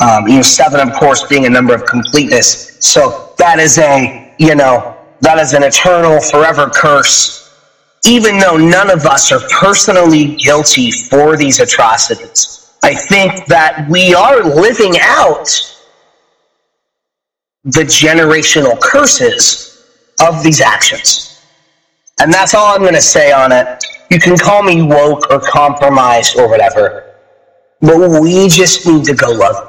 um, 0.00 0.28
you 0.28 0.36
know, 0.36 0.42
seven, 0.42 0.88
of 0.88 0.94
course, 0.94 1.26
being 1.26 1.46
a 1.46 1.50
number 1.50 1.74
of 1.74 1.84
completeness. 1.84 2.76
So 2.80 3.34
that 3.38 3.58
is 3.58 3.78
a, 3.78 4.34
you 4.38 4.54
know, 4.54 4.96
that 5.20 5.38
is 5.38 5.54
an 5.54 5.64
eternal, 5.64 6.20
forever 6.20 6.70
curse. 6.70 7.52
Even 8.06 8.38
though 8.38 8.56
none 8.56 8.90
of 8.90 9.06
us 9.06 9.32
are 9.32 9.40
personally 9.50 10.36
guilty 10.36 10.92
for 10.92 11.36
these 11.36 11.58
atrocities, 11.58 12.67
I 12.82 12.94
think 12.94 13.46
that 13.46 13.88
we 13.88 14.14
are 14.14 14.42
living 14.42 14.94
out 15.00 15.48
the 17.64 17.82
generational 17.82 18.80
curses 18.80 19.86
of 20.20 20.42
these 20.42 20.60
actions. 20.60 21.42
And 22.20 22.32
that's 22.32 22.54
all 22.54 22.74
I'm 22.74 22.80
going 22.80 22.94
to 22.94 23.00
say 23.00 23.32
on 23.32 23.52
it. 23.52 23.84
You 24.10 24.18
can 24.18 24.36
call 24.36 24.62
me 24.62 24.82
woke 24.82 25.30
or 25.30 25.40
compromised 25.40 26.38
or 26.38 26.48
whatever, 26.48 27.14
but 27.80 28.20
we 28.20 28.48
just 28.48 28.86
need 28.86 29.04
to 29.04 29.14
go 29.14 29.30
love 29.30 29.68